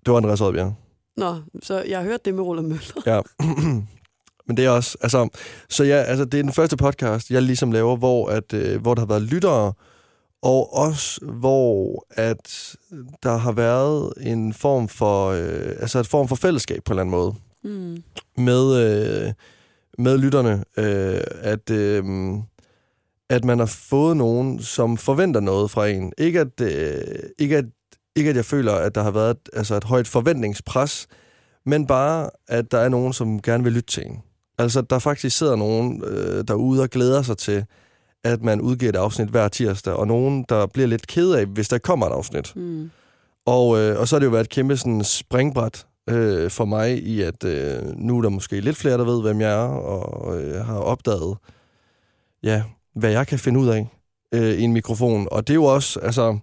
Det 0.07 0.11
var 0.13 0.17
Andreas 0.17 0.41
Oddbjerg. 0.41 0.75
Nå, 1.17 1.35
så 1.63 1.83
jeg 1.89 1.99
har 1.99 2.05
hørt 2.05 2.25
det 2.25 2.35
med 2.35 2.43
Roland 2.45 2.67
Møller. 2.67 3.03
Ja. 3.07 3.21
Men 4.47 4.57
det 4.57 4.65
er 4.65 4.71
også, 4.71 4.97
altså, 5.01 5.29
så 5.71 5.85
ja, 5.85 5.97
altså, 5.97 6.25
det 6.25 6.39
er 6.39 6.43
den 6.43 6.53
første 6.53 6.77
podcast, 6.77 7.31
jeg 7.31 7.43
ligesom 7.43 7.73
laver, 7.73 7.97
hvor, 7.97 8.29
at, 8.29 8.53
øh, 8.53 8.81
hvor 8.83 8.95
der 8.95 9.01
har 9.01 9.07
været 9.07 9.23
lyttere, 9.23 9.73
og 10.45 10.75
også 10.77 11.25
hvor 11.25 12.05
at 12.11 12.77
der 13.23 13.37
har 13.37 13.53
været 13.53 14.13
en 14.21 14.53
form 14.53 14.89
for, 14.89 15.29
øh, 15.29 15.77
altså 15.81 15.99
et 15.99 16.07
form 16.07 16.29
for 16.29 16.37
fællesskab 16.37 16.85
på 16.85 16.93
en 16.93 16.99
eller 16.99 17.03
anden 17.03 17.11
måde 17.11 17.35
Mm. 17.65 18.03
med, 18.37 18.77
øh, 18.77 19.33
med 19.99 20.19
lytterne, 20.19 20.65
øh, 20.77 21.21
at, 21.41 21.71
øh, 21.71 22.05
at 23.31 23.45
man 23.45 23.59
har 23.59 23.67
fået 23.67 24.17
nogen, 24.17 24.63
som 24.63 24.97
forventer 24.97 25.41
noget 25.41 25.71
fra 25.71 25.87
en. 25.87 26.13
Ikke 26.19 26.41
at, 26.41 26.61
øh, 26.61 27.01
ikke 27.39 27.57
at, 27.57 27.65
ikke 28.17 28.31
at 28.31 28.37
jeg 28.37 28.45
føler, 28.45 28.73
at 28.73 28.95
der 28.95 29.03
har 29.03 29.11
været 29.11 29.31
et, 29.31 29.51
altså 29.53 29.75
et 29.75 29.85
højt 29.85 30.09
forventningspres, 30.09 31.07
men 31.67 31.87
bare, 31.87 32.31
at 32.49 32.71
der 32.71 32.79
er 32.79 32.89
nogen, 32.89 33.13
som 33.13 33.43
gerne 33.43 33.65
vil 33.65 33.73
lytte 33.73 33.91
til 33.91 34.07
en. 34.07 34.23
Altså, 34.59 34.81
der 34.83 34.99
faktisk 34.99 35.39
sidder 35.39 35.57
nogen 35.57 36.05
øh, 36.05 36.45
derude 36.49 36.83
og 36.83 36.91
glæder 36.91 37.23
sig 37.23 37.39
til, 37.39 37.65
at 38.25 38.43
man 38.43 38.61
udgiver 38.61 38.93
et 38.93 38.97
afsnit 38.97 39.29
hver 39.29 39.49
tirsdag, 39.49 39.95
og 39.95 40.07
nogen, 40.07 40.45
der 40.49 40.67
bliver 40.67 40.89
lidt 40.89 41.07
ked 41.07 41.33
af, 41.33 41.47
hvis 41.47 41.69
der 41.69 41.79
kommer 41.79 42.07
et 42.07 42.13
afsnit. 42.13 42.57
Mm. 42.57 42.91
Og, 43.47 43.79
øh, 43.79 44.01
og 44.01 44.09
så 44.09 44.17
har 44.17 44.19
det 44.19 44.27
jo 44.27 44.31
været 44.31 44.45
et 44.45 44.51
kæmpe 44.51 44.77
sådan, 44.77 45.05
springbræt 45.05 45.87
øh, 46.11 46.51
for 46.51 46.65
mig 46.65 47.03
i, 47.03 47.23
at 47.23 47.45
øh, 47.45 47.83
nu 47.97 48.19
er 48.19 48.23
der 48.23 48.29
måske 48.29 48.61
lidt 48.61 48.77
flere, 48.77 48.99
der 48.99 49.05
ved, 49.05 49.23
hvem 49.23 49.41
jeg 49.41 49.53
er, 49.53 49.69
og 49.69 50.43
øh, 50.43 50.65
har 50.65 50.79
opdaget, 50.79 51.37
ja, 52.43 52.63
hvad 52.95 53.11
jeg 53.11 53.27
kan 53.27 53.39
finde 53.39 53.61
ud 53.61 53.69
af 53.69 53.89
øh, 54.35 54.53
i 54.55 54.63
en 54.63 54.73
mikrofon. 54.73 55.29
Og 55.31 55.47
det 55.47 55.53
er 55.53 55.55
jo 55.55 55.65
også, 55.65 56.01
altså, 56.01 56.39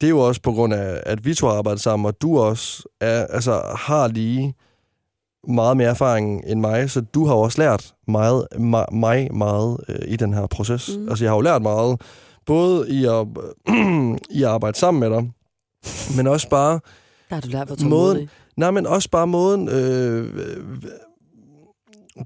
det 0.00 0.06
er 0.06 0.10
jo 0.10 0.18
også 0.18 0.42
på 0.42 0.52
grund 0.52 0.74
af, 0.74 1.02
at 1.06 1.24
vi 1.24 1.34
to 1.34 1.46
har 1.46 1.54
arbejdet 1.54 1.82
sammen, 1.82 2.06
og 2.06 2.22
du 2.22 2.38
også 2.38 2.88
er, 3.00 3.26
altså, 3.26 3.62
har 3.76 4.08
lige 4.08 4.54
meget 5.48 5.76
mere 5.76 5.88
erfaring 5.88 6.42
end 6.46 6.60
mig, 6.60 6.90
så 6.90 7.00
du 7.00 7.26
har 7.26 7.34
også 7.34 7.58
lært 7.62 7.94
meget, 8.08 8.46
mig 8.92 9.28
meget 9.34 9.76
øh, 9.88 9.98
i 10.08 10.16
den 10.16 10.34
her 10.34 10.46
proces. 10.46 10.90
Mm. 10.98 11.08
Altså, 11.08 11.24
jeg 11.24 11.30
har 11.30 11.36
jo 11.36 11.40
lært 11.40 11.62
meget, 11.62 12.00
både 12.46 12.90
i 12.90 13.04
at, 13.04 13.26
i 14.38 14.42
at 14.42 14.48
arbejde 14.48 14.78
sammen 14.78 15.00
med 15.00 15.10
dig, 15.10 15.30
men 16.16 16.26
også 16.26 16.48
bare, 16.48 16.72
Der 17.30 17.34
har 17.34 17.40
du 17.40 17.48
lært, 17.48 17.66
hvor 17.66 17.76
Måden- 17.88 18.28
nej, 18.56 18.70
men 18.70 18.86
også 18.86 19.10
bare 19.10 19.26
måden, 19.26 19.68
øh, 19.68 20.34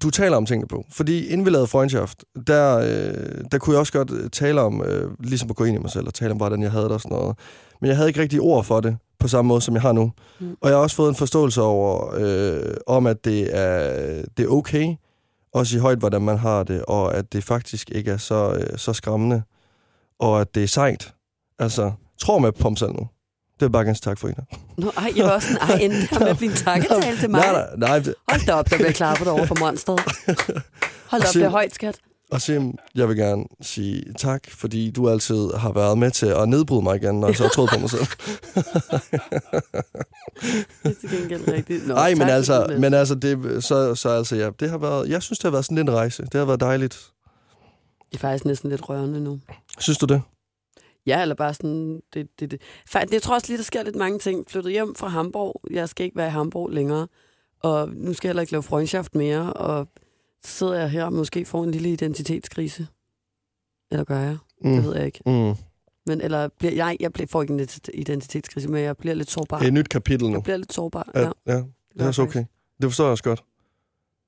du 0.02 0.10
taler 0.10 0.36
om 0.36 0.46
tingene 0.46 0.68
på. 0.68 0.84
Fordi 0.90 1.26
inden 1.26 1.46
vi 1.46 1.50
lavede 1.50 1.66
Freundschaft, 1.66 2.24
der, 2.46 2.76
øh, 2.78 3.44
der 3.52 3.58
kunne 3.58 3.72
jeg 3.74 3.80
også 3.80 3.92
godt 3.92 4.32
tale 4.32 4.60
om, 4.60 4.82
øh, 4.82 5.10
ligesom 5.20 5.50
at 5.50 5.56
gå 5.56 5.64
ind 5.64 5.76
i 5.76 5.80
mig 5.80 5.90
selv 5.90 6.06
og 6.06 6.14
tale 6.14 6.30
om, 6.30 6.36
hvordan 6.36 6.62
jeg 6.62 6.70
havde 6.70 6.84
det 6.84 6.92
og 6.92 7.00
sådan 7.00 7.16
noget. 7.16 7.36
Men 7.80 7.88
jeg 7.88 7.96
havde 7.96 8.08
ikke 8.08 8.20
rigtig 8.20 8.40
ord 8.40 8.64
for 8.64 8.80
det 8.80 8.96
på 9.24 9.28
samme 9.28 9.48
måde, 9.48 9.60
som 9.60 9.74
jeg 9.74 9.82
har 9.82 9.92
nu. 9.92 10.12
Mm. 10.40 10.56
Og 10.60 10.68
jeg 10.68 10.76
har 10.76 10.82
også 10.82 10.96
fået 10.96 11.08
en 11.08 11.14
forståelse 11.14 11.62
over, 11.62 12.14
øh, 12.16 12.74
om 12.86 13.06
at 13.06 13.24
det 13.24 13.56
er, 13.56 14.22
det 14.36 14.44
er 14.44 14.48
okay, 14.48 14.94
også 15.52 15.76
i 15.76 15.80
højt, 15.80 15.98
hvordan 15.98 16.22
man 16.22 16.38
har 16.38 16.62
det, 16.62 16.84
og 16.84 17.14
at 17.14 17.32
det 17.32 17.44
faktisk 17.44 17.90
ikke 17.90 18.10
er 18.10 18.16
så, 18.16 18.52
øh, 18.52 18.78
så 18.78 18.92
skræmmende, 18.92 19.42
og 20.18 20.40
at 20.40 20.54
det 20.54 20.62
er 20.62 20.68
sejt. 20.68 21.14
Altså, 21.58 21.92
tror 22.20 22.38
med 22.38 22.52
på 22.52 22.68
mig 22.68 22.78
selv 22.78 22.90
nu. 22.90 23.08
Det 23.54 23.60
vil 23.60 23.70
bare 23.70 23.84
gerne 23.84 23.94
sige 23.94 24.10
tak 24.10 24.18
for, 24.18 24.28
Ina. 24.28 24.44
Nå, 24.78 24.90
ej, 24.96 25.12
jeg 25.16 25.24
var 25.24 25.30
også 25.30 25.48
sådan, 25.52 25.68
ej, 25.70 25.78
endte 25.80 26.06
der 26.10 26.18
med 26.18 26.28
at 26.28 26.36
blive 26.36 26.50
en 26.50 26.56
takketale 26.56 27.18
til 27.18 27.30
mig. 27.30 27.40
Nej, 27.40 27.66
nej, 27.76 28.00
nej. 28.00 28.14
Hold 28.28 28.46
da 28.46 28.52
op, 28.52 28.70
der 28.70 28.76
bliver 28.76 28.92
klappet 28.92 29.28
over 29.28 29.46
for 29.46 29.56
monsteret. 29.60 30.00
Hold 31.10 31.22
op, 31.22 31.34
det 31.34 31.42
er 31.42 31.48
højt, 31.48 31.74
skat. 31.74 31.98
Og 32.34 32.40
Sim, 32.40 32.78
jeg 32.94 33.08
vil 33.08 33.16
gerne 33.16 33.44
sige 33.60 34.12
tak, 34.18 34.50
fordi 34.50 34.90
du 34.90 35.08
altid 35.08 35.50
har 35.52 35.72
været 35.72 35.98
med 35.98 36.10
til 36.10 36.26
at 36.26 36.48
nedbryde 36.48 36.82
mig 36.82 36.96
igen, 36.96 37.20
når 37.20 37.28
jeg 37.28 37.36
så 37.36 37.42
har 37.42 37.50
troet 37.50 37.70
på 37.70 37.78
mig 37.78 37.90
selv. 37.90 38.02
Det 40.82 40.90
er 40.90 40.94
til 41.00 41.10
gengæld 41.18 41.48
rigtigt. 41.48 41.86
Nå, 41.86 41.94
Nej, 41.94 42.10
men 42.10 42.18
tak, 42.18 42.30
altså, 42.30 42.76
men 42.78 42.94
altså, 42.94 43.14
det, 43.14 43.64
så, 43.64 43.94
så 43.94 44.08
altså, 44.08 44.36
ja, 44.36 44.50
det 44.60 44.70
har 44.70 44.78
været, 44.78 45.08
jeg 45.08 45.22
synes, 45.22 45.38
det 45.38 45.44
har 45.44 45.50
været 45.50 45.64
sådan 45.64 45.78
en 45.78 45.90
rejse. 45.90 46.22
Det 46.22 46.34
har 46.34 46.44
været 46.44 46.60
dejligt. 46.60 47.10
Det 48.10 48.16
er 48.16 48.18
faktisk 48.18 48.44
næsten 48.44 48.70
lidt 48.70 48.88
rørende 48.88 49.20
nu. 49.20 49.40
Synes 49.78 49.98
du 49.98 50.06
det? 50.06 50.22
Ja, 51.06 51.22
eller 51.22 51.34
bare 51.34 51.54
sådan... 51.54 52.00
Det, 52.14 52.28
det, 52.40 52.50
det. 52.50 52.60
Faktisk, 52.88 53.12
jeg 53.12 53.22
tror 53.22 53.34
også 53.34 53.46
lige, 53.48 53.58
der 53.58 53.64
sker 53.64 53.82
lidt 53.82 53.96
mange 53.96 54.18
ting. 54.18 54.44
Flyttet 54.48 54.72
hjem 54.72 54.94
fra 54.94 55.08
Hamburg. 55.08 55.60
Jeg 55.70 55.88
skal 55.88 56.04
ikke 56.04 56.16
være 56.16 56.28
i 56.28 56.30
Hamburg 56.30 56.70
længere. 56.70 57.06
Og 57.62 57.88
nu 57.88 58.12
skal 58.12 58.28
jeg 58.28 58.30
heller 58.30 58.42
ikke 58.42 58.52
lave 58.52 58.62
freundschaft 58.62 59.14
mere. 59.14 59.52
Og 59.52 59.88
sidder 60.44 60.74
jeg 60.74 60.90
her 60.90 61.04
og 61.04 61.12
måske 61.12 61.44
får 61.44 61.64
en 61.64 61.70
lille 61.70 61.92
identitetskrise. 61.92 62.86
Eller 63.90 64.04
gør 64.04 64.18
jeg? 64.20 64.36
Mm. 64.64 64.74
Det 64.74 64.84
ved 64.84 64.96
jeg 64.96 65.06
ikke. 65.06 65.20
Mm. 65.26 65.54
Men 66.06 66.20
eller 66.20 66.48
bliver, 66.58 66.72
jeg, 66.72 66.96
jeg 67.00 67.12
bliver, 67.12 67.26
får 67.26 67.42
ikke 67.42 67.54
en 67.54 67.60
ident- 67.60 67.88
identitetskrise, 67.94 68.68
men 68.68 68.82
jeg 68.82 68.96
bliver 68.96 69.14
lidt 69.14 69.30
sårbar. 69.30 69.58
Det 69.58 69.64
er 69.64 69.68
et 69.68 69.74
nyt 69.74 69.88
kapitel 69.88 70.28
nu. 70.28 70.34
Jeg 70.34 70.42
bliver 70.42 70.56
lidt 70.56 70.72
sårbar, 70.72 71.10
Ja, 71.14 71.20
ja. 71.20 71.30
ja 71.46 71.62
det 71.94 72.02
er 72.02 72.06
også 72.06 72.22
okay. 72.22 72.44
Det 72.82 72.90
forstår 72.90 73.04
jeg 73.04 73.10
også 73.10 73.24
godt. 73.24 73.44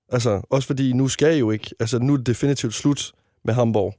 Altså, 0.08 0.40
også 0.50 0.66
fordi 0.66 0.92
nu 0.92 1.08
skal 1.08 1.28
jeg 1.30 1.40
jo 1.40 1.50
ikke... 1.50 1.70
Altså, 1.80 1.98
nu 1.98 2.12
er 2.12 2.16
det 2.16 2.26
definitivt 2.26 2.74
slut 2.74 3.12
med 3.44 3.54
Hamburg. 3.54 3.94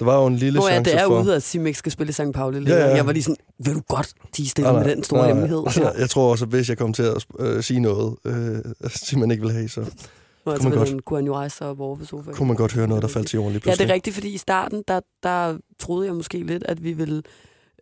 Der 0.00 0.06
var 0.06 0.20
jo 0.20 0.26
en 0.26 0.36
lille 0.36 0.58
Nå 0.58 0.66
ja, 0.66 0.72
chance 0.72 0.90
det 0.90 1.00
er 1.00 1.06
for... 1.06 1.22
ude, 1.22 1.34
at 1.36 1.42
Sim 1.42 1.66
ikke 1.66 1.78
skal 1.78 1.92
spille 1.92 2.10
i 2.10 2.12
St. 2.12 2.22
Pauli 2.34 2.70
Ja, 2.70 2.76
ja. 2.78 2.94
Jeg 2.96 3.06
var 3.06 3.12
lige 3.12 3.22
sådan, 3.22 3.36
vil 3.64 3.74
du 3.74 3.80
godt 3.88 4.14
tige 4.32 4.48
stille 4.48 4.72
Nej, 4.72 4.84
med 4.84 4.90
den 4.96 5.04
store 5.04 5.18
nej, 5.20 5.26
nej. 5.26 5.34
hemmelighed? 5.34 5.84
Ja. 5.84 6.00
Jeg 6.00 6.10
tror 6.10 6.30
også, 6.30 6.44
at 6.44 6.48
hvis 6.48 6.68
jeg 6.68 6.78
kom 6.78 6.92
til 6.92 7.02
at 7.02 7.26
øh, 7.38 7.62
sige 7.62 7.80
noget, 7.80 8.16
øh, 8.24 9.18
man 9.20 9.30
ikke 9.30 9.42
vil 9.42 9.52
have, 9.52 9.68
så 9.68 9.90
Nå, 10.46 10.52
altså, 10.52 10.68
man 10.68 10.72
kunne, 10.72 10.78
godt. 10.80 10.88
han, 10.88 11.00
kunne 11.00 11.16
han 11.18 11.26
jo 11.26 11.34
rejse 11.34 11.56
sig 11.56 11.66
op 11.68 11.80
over 11.80 11.96
på 11.96 12.04
sofaen. 12.04 12.36
kunne 12.36 12.48
man 12.48 12.56
godt 12.56 12.72
høre 12.72 12.88
noget, 12.88 13.02
der 13.02 13.08
faldt 13.08 13.28
til 13.28 13.36
jorden 13.36 13.52
lige 13.52 13.56
Ja, 13.58 13.60
pludselig. 13.62 13.86
det 13.86 13.90
er 13.90 13.94
rigtigt, 13.94 14.14
fordi 14.14 14.28
i 14.34 14.36
starten, 14.38 14.84
der, 14.88 15.00
der 15.22 15.58
troede 15.78 16.06
jeg 16.06 16.14
måske 16.14 16.42
lidt, 16.42 16.64
at 16.64 16.82
vi 16.84 16.92
ville, 16.92 17.16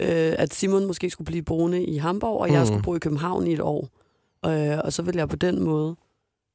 øh, 0.01 0.35
at 0.39 0.55
Simon 0.55 0.87
måske 0.87 1.11
skulle 1.11 1.27
blive 1.27 1.43
boende 1.43 1.85
i 1.85 1.97
Hamburg, 1.97 2.41
og 2.41 2.53
jeg 2.53 2.61
Mm. 2.61 2.67
skulle 2.67 2.83
bo 2.83 2.95
i 2.95 2.99
København 2.99 3.47
i 3.47 3.53
et 3.53 3.61
år. 3.61 3.89
Øh, 4.47 4.79
og 4.85 4.93
så 4.93 5.03
ville 5.03 5.19
jeg 5.19 5.29
på 5.29 5.37
den 5.37 5.63
måde 5.65 5.97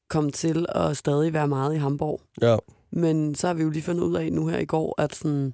komme 0.09 0.31
til 0.31 0.65
at 0.69 0.97
stadig 0.97 1.33
være 1.33 1.47
meget 1.47 1.73
i 1.75 1.77
Hamburg. 1.77 2.21
Ja. 2.41 2.57
Men 2.91 3.35
så 3.35 3.47
har 3.47 3.53
vi 3.53 3.63
jo 3.63 3.69
lige 3.69 3.83
fundet 3.83 4.03
ud 4.03 4.15
af 4.15 4.31
nu 4.31 4.47
her 4.47 4.57
i 4.59 4.65
går, 4.65 5.01
at 5.01 5.15
sådan, 5.15 5.53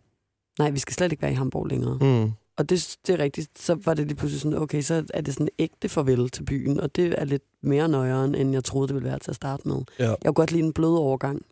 nej, 0.59 0.69
vi 0.69 0.79
skal 0.79 0.93
slet 0.93 1.11
ikke 1.11 1.21
være 1.21 1.31
i 1.31 1.35
Hamburg 1.35 1.65
længere. 1.67 1.97
Mm. 2.01 2.31
Og 2.59 2.69
det, 2.69 2.97
det 3.07 3.13
er 3.13 3.19
rigtigt, 3.19 3.59
så 3.59 3.75
var 3.75 3.93
det 3.93 4.07
lige 4.07 4.17
pludselig 4.17 4.41
sådan, 4.41 4.57
okay, 4.57 4.81
så 4.81 5.05
er 5.13 5.21
det 5.21 5.33
sådan 5.33 5.49
ægte 5.59 5.89
farvel 5.89 6.29
til 6.29 6.45
byen, 6.45 6.79
og 6.79 6.95
det 6.95 7.19
er 7.19 7.25
lidt 7.25 7.43
mere 7.61 7.87
nøjeren, 7.87 8.35
end 8.35 8.51
jeg 8.51 8.63
troede, 8.63 8.87
det 8.87 8.95
ville 8.95 9.09
være 9.09 9.19
til 9.19 9.31
at 9.31 9.35
starte 9.35 9.67
med. 9.67 9.81
Ja. 9.99 10.05
Jeg 10.07 10.17
kunne 10.25 10.33
godt 10.33 10.51
lide 10.51 10.63
en 10.63 10.73
blød 10.73 10.97
overgang. 10.97 11.45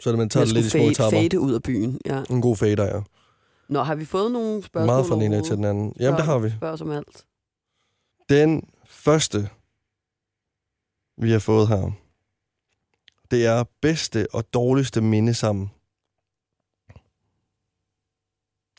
Så 0.00 0.10
er 0.10 0.12
det, 0.12 0.18
man 0.18 0.28
tager 0.28 0.44
det 0.44 0.54
lidt 0.54 0.66
i 0.66 0.70
små 0.70 0.82
etapper. 0.82 1.18
fade 1.18 1.40
ud 1.40 1.54
af 1.54 1.62
byen, 1.62 2.00
ja. 2.04 2.22
En 2.30 2.40
god 2.40 2.56
fader, 2.56 2.84
ja. 2.84 3.00
Nå, 3.68 3.82
har 3.82 3.94
vi 3.94 4.04
fået 4.04 4.32
nogle 4.32 4.62
spørgsmål? 4.62 4.86
Meget 4.86 5.06
fra 5.06 5.14
den 5.14 5.22
ene 5.22 5.42
til 5.42 5.56
den 5.56 5.64
anden. 5.64 5.96
Jamen, 6.00 6.16
det 6.16 6.24
har 6.24 6.38
vi. 6.38 6.50
Spørg 6.50 6.72
os 6.72 6.80
om 6.80 6.90
alt. 6.90 7.24
Den 8.28 8.68
første, 8.86 9.48
vi 11.18 11.30
har 11.30 11.38
fået 11.38 11.68
her, 11.68 11.90
det 13.30 13.46
er 13.46 13.64
bedste 13.80 14.26
og 14.32 14.54
dårligste 14.54 15.00
minde 15.00 15.34
sammen. 15.34 15.70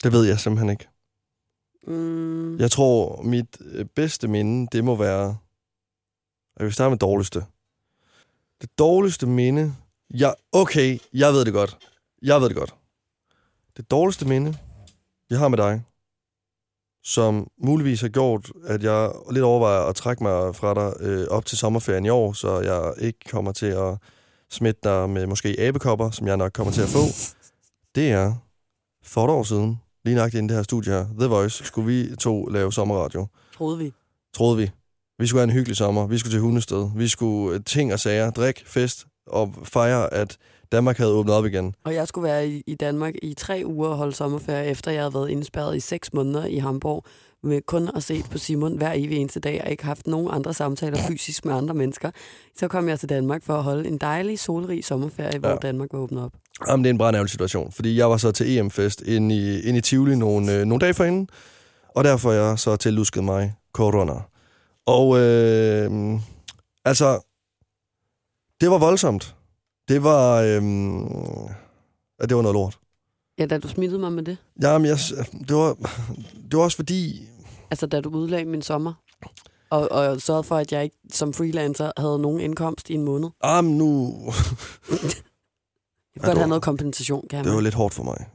Det 0.02 0.12
ved 0.12 0.24
jeg 0.24 0.40
simpelthen 0.40 0.70
ikke. 0.70 0.88
Mm, 1.86 2.58
Jeg 2.58 2.70
tror, 2.70 3.22
mit 3.22 3.56
øh, 3.60 3.84
bedste 3.84 4.28
minde, 4.28 4.68
det 4.72 4.84
må 4.84 4.96
være... 4.96 5.36
Jeg 6.58 6.64
vil 6.64 6.72
starte 6.72 6.90
med 6.90 6.98
dårligste. 6.98 7.44
Det 8.60 8.78
dårligste 8.78 9.26
minde... 9.26 9.74
Ja, 10.14 10.30
okay, 10.52 10.98
jeg 11.12 11.32
ved 11.32 11.44
det 11.44 11.52
godt. 11.52 11.78
Jeg 12.22 12.40
ved 12.40 12.48
det 12.48 12.56
godt. 12.56 12.74
Det 13.76 13.90
dårligste 13.90 14.28
minde, 14.28 14.58
jeg 15.30 15.38
har 15.38 15.48
med 15.48 15.58
dig, 15.58 15.82
som 17.04 17.50
muligvis 17.58 18.00
har 18.00 18.08
gjort, 18.08 18.52
at 18.64 18.82
jeg 18.82 19.12
lidt 19.30 19.44
overvejer 19.44 19.80
at 19.80 19.96
trække 19.96 20.22
mig 20.22 20.56
fra 20.56 20.74
dig 20.74 20.92
øh, 21.00 21.26
op 21.30 21.44
til 21.46 21.58
sommerferien 21.58 22.06
i 22.06 22.08
år, 22.08 22.32
så 22.32 22.60
jeg 22.60 22.94
ikke 22.98 23.18
kommer 23.30 23.52
til 23.52 23.66
at 23.66 23.96
smitte 24.50 24.80
dig 24.84 25.10
med 25.10 25.26
måske 25.26 25.56
abekopper, 25.58 26.10
som 26.10 26.26
jeg 26.26 26.36
nok 26.36 26.52
kommer 26.52 26.72
til 26.72 26.82
at 26.82 26.88
få, 26.88 27.04
det 27.94 28.10
er 28.10 28.34
for 29.02 29.24
et 29.24 29.30
år 29.30 29.42
siden, 29.42 29.80
lige 30.04 30.14
nøjagtigt 30.14 30.38
inden 30.38 30.48
det 30.48 30.56
her 30.56 30.62
studie 30.62 30.92
her, 30.92 31.06
The 31.18 31.26
Voice, 31.26 31.64
skulle 31.64 31.86
vi 31.86 32.16
to 32.16 32.46
lave 32.46 32.72
sommerradio. 32.72 33.26
troede 33.56 33.78
vi. 33.78 33.92
Troede 34.34 34.56
vi. 34.56 34.70
Vi 35.18 35.26
skulle 35.26 35.40
have 35.40 35.44
en 35.50 35.56
hyggelig 35.56 35.76
sommer. 35.76 36.06
Vi 36.06 36.18
skulle 36.18 36.32
til 36.32 36.40
Hundested. 36.40 36.90
Vi 36.96 37.08
skulle 37.08 37.54
øh, 37.54 37.64
ting 37.64 37.92
og 37.92 38.00
sager, 38.00 38.30
drik, 38.30 38.62
fest 38.66 39.06
og 39.26 39.54
fejre, 39.64 40.14
at 40.14 40.36
Danmark 40.72 40.96
havde 40.98 41.12
åbnet 41.12 41.34
op 41.34 41.46
igen. 41.46 41.74
Og 41.84 41.94
jeg 41.94 42.08
skulle 42.08 42.28
være 42.28 42.48
i, 42.48 42.62
i 42.66 42.74
Danmark 42.74 43.14
i 43.22 43.34
tre 43.34 43.62
uger 43.66 43.88
og 43.88 43.96
holde 43.96 44.12
sommerferie, 44.12 44.66
efter 44.66 44.90
jeg 44.90 45.02
havde 45.02 45.14
været 45.14 45.30
indspærret 45.30 45.76
i 45.76 45.80
seks 45.80 46.12
måneder 46.12 46.44
i 46.46 46.58
Hamburg, 46.58 47.04
med 47.42 47.60
kun 47.66 47.90
at 47.96 48.02
se 48.02 48.24
på 48.30 48.38
Simon 48.38 48.76
hver 48.76 48.92
evig 48.92 49.16
eneste 49.18 49.40
dag, 49.40 49.60
og 49.64 49.70
ikke 49.70 49.84
haft 49.84 50.06
nogen 50.06 50.28
andre 50.30 50.54
samtaler 50.54 50.98
fysisk 51.08 51.44
med 51.44 51.54
andre 51.54 51.74
mennesker. 51.74 52.10
Så 52.58 52.68
kom 52.68 52.88
jeg 52.88 53.00
til 53.00 53.08
Danmark 53.08 53.44
for 53.44 53.54
at 53.54 53.62
holde 53.62 53.88
en 53.88 53.98
dejlig, 53.98 54.38
solrig 54.38 54.84
sommerferie, 54.84 55.38
hvor 55.38 55.48
Ja. 55.48 55.56
Danmark 55.56 55.88
var 55.92 55.98
åbnet 55.98 56.24
op. 56.24 56.32
Jamen, 56.68 56.84
det 56.84 56.90
er 56.90 56.94
en 56.94 56.98
brandærgerlig 56.98 57.30
situation, 57.30 57.72
fordi 57.72 57.96
jeg 57.96 58.10
var 58.10 58.16
så 58.16 58.30
til 58.32 58.58
EM-fest 58.58 59.00
inde 59.02 59.34
i, 59.36 59.60
inde 59.60 59.78
i 59.78 59.82
Tivoli 59.82 60.16
nogle, 60.16 60.52
øh, 60.54 60.64
nogle 60.64 60.80
dage 60.80 60.94
forinden, 60.94 61.28
og 61.88 62.04
derfor 62.04 62.32
er 62.32 62.48
jeg 62.48 62.58
så 62.58 62.76
tillusket 62.76 63.24
mig 63.24 63.54
corona. 63.72 64.14
Og 64.86 65.18
øh, 65.18 66.20
altså, 66.84 67.20
det 68.60 68.70
var 68.70 68.78
voldsomt. 68.78 69.34
Det 69.88 70.02
var, 70.04 70.36
øh, 70.42 70.62
det 72.28 72.36
var 72.36 72.42
noget 72.42 72.54
lort. 72.54 72.78
Ja, 73.38 73.46
da 73.46 73.58
du 73.58 73.68
smittede 73.68 74.00
mig 74.00 74.12
med 74.12 74.22
det. 74.22 74.36
Jamen, 74.62 74.86
jeg, 74.86 74.98
det, 75.48 75.56
var, 75.56 75.74
det 76.50 76.56
var 76.58 76.62
også 76.62 76.76
fordi, 76.76 77.22
Altså, 77.70 77.86
da 77.86 78.00
du 78.00 78.08
udlagde 78.10 78.44
min 78.44 78.62
sommer. 78.62 78.92
Og, 79.70 79.92
og 79.92 80.20
sørgede 80.20 80.42
for, 80.44 80.56
at 80.56 80.72
jeg 80.72 80.84
ikke 80.84 80.96
som 81.12 81.32
freelancer 81.32 81.92
havde 81.96 82.18
nogen 82.18 82.40
indkomst 82.40 82.90
i 82.90 82.94
en 82.94 83.02
måned. 83.04 83.28
ah, 83.42 83.64
men 83.64 83.78
nu, 83.78 84.14
Jeg 84.90 86.22
kunne 86.22 86.26
Ja, 86.26 86.26
godt 86.26 86.36
var- 86.36 86.40
have 86.42 86.48
noget 86.48 86.62
kompensation, 86.62 87.26
kan 87.30 87.36
jeg 87.36 87.44
Det 87.44 87.50
var 87.50 87.56
mærke. 87.56 87.64
lidt 87.64 87.74
hårdt 87.74 87.94
for 87.94 88.02
mig, 88.04 88.26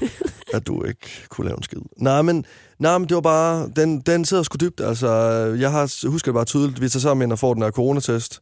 at 0.54 0.66
du 0.66 0.84
ikke 0.84 1.08
kunne 1.28 1.46
lave 1.46 1.56
en 1.56 1.62
skid. 1.62 1.78
Nej, 1.96 2.22
men, 2.22 2.44
nej, 2.78 2.98
men 2.98 3.08
det 3.08 3.14
var 3.14 3.20
bare... 3.20 3.70
Den, 3.76 4.00
den 4.00 4.24
sidder 4.24 4.42
sgu 4.42 4.56
dybt. 4.60 4.80
Altså, 4.80 5.08
jeg 5.60 5.70
har, 5.72 6.08
husker 6.08 6.30
det 6.32 6.34
bare 6.34 6.44
tydeligt. 6.44 6.80
Vi 6.80 6.88
tager 6.88 7.00
sammen 7.00 7.22
ind 7.26 7.32
og 7.32 7.38
får 7.38 7.54
den 7.54 7.62
her 7.62 7.70
coronatest. 7.70 8.40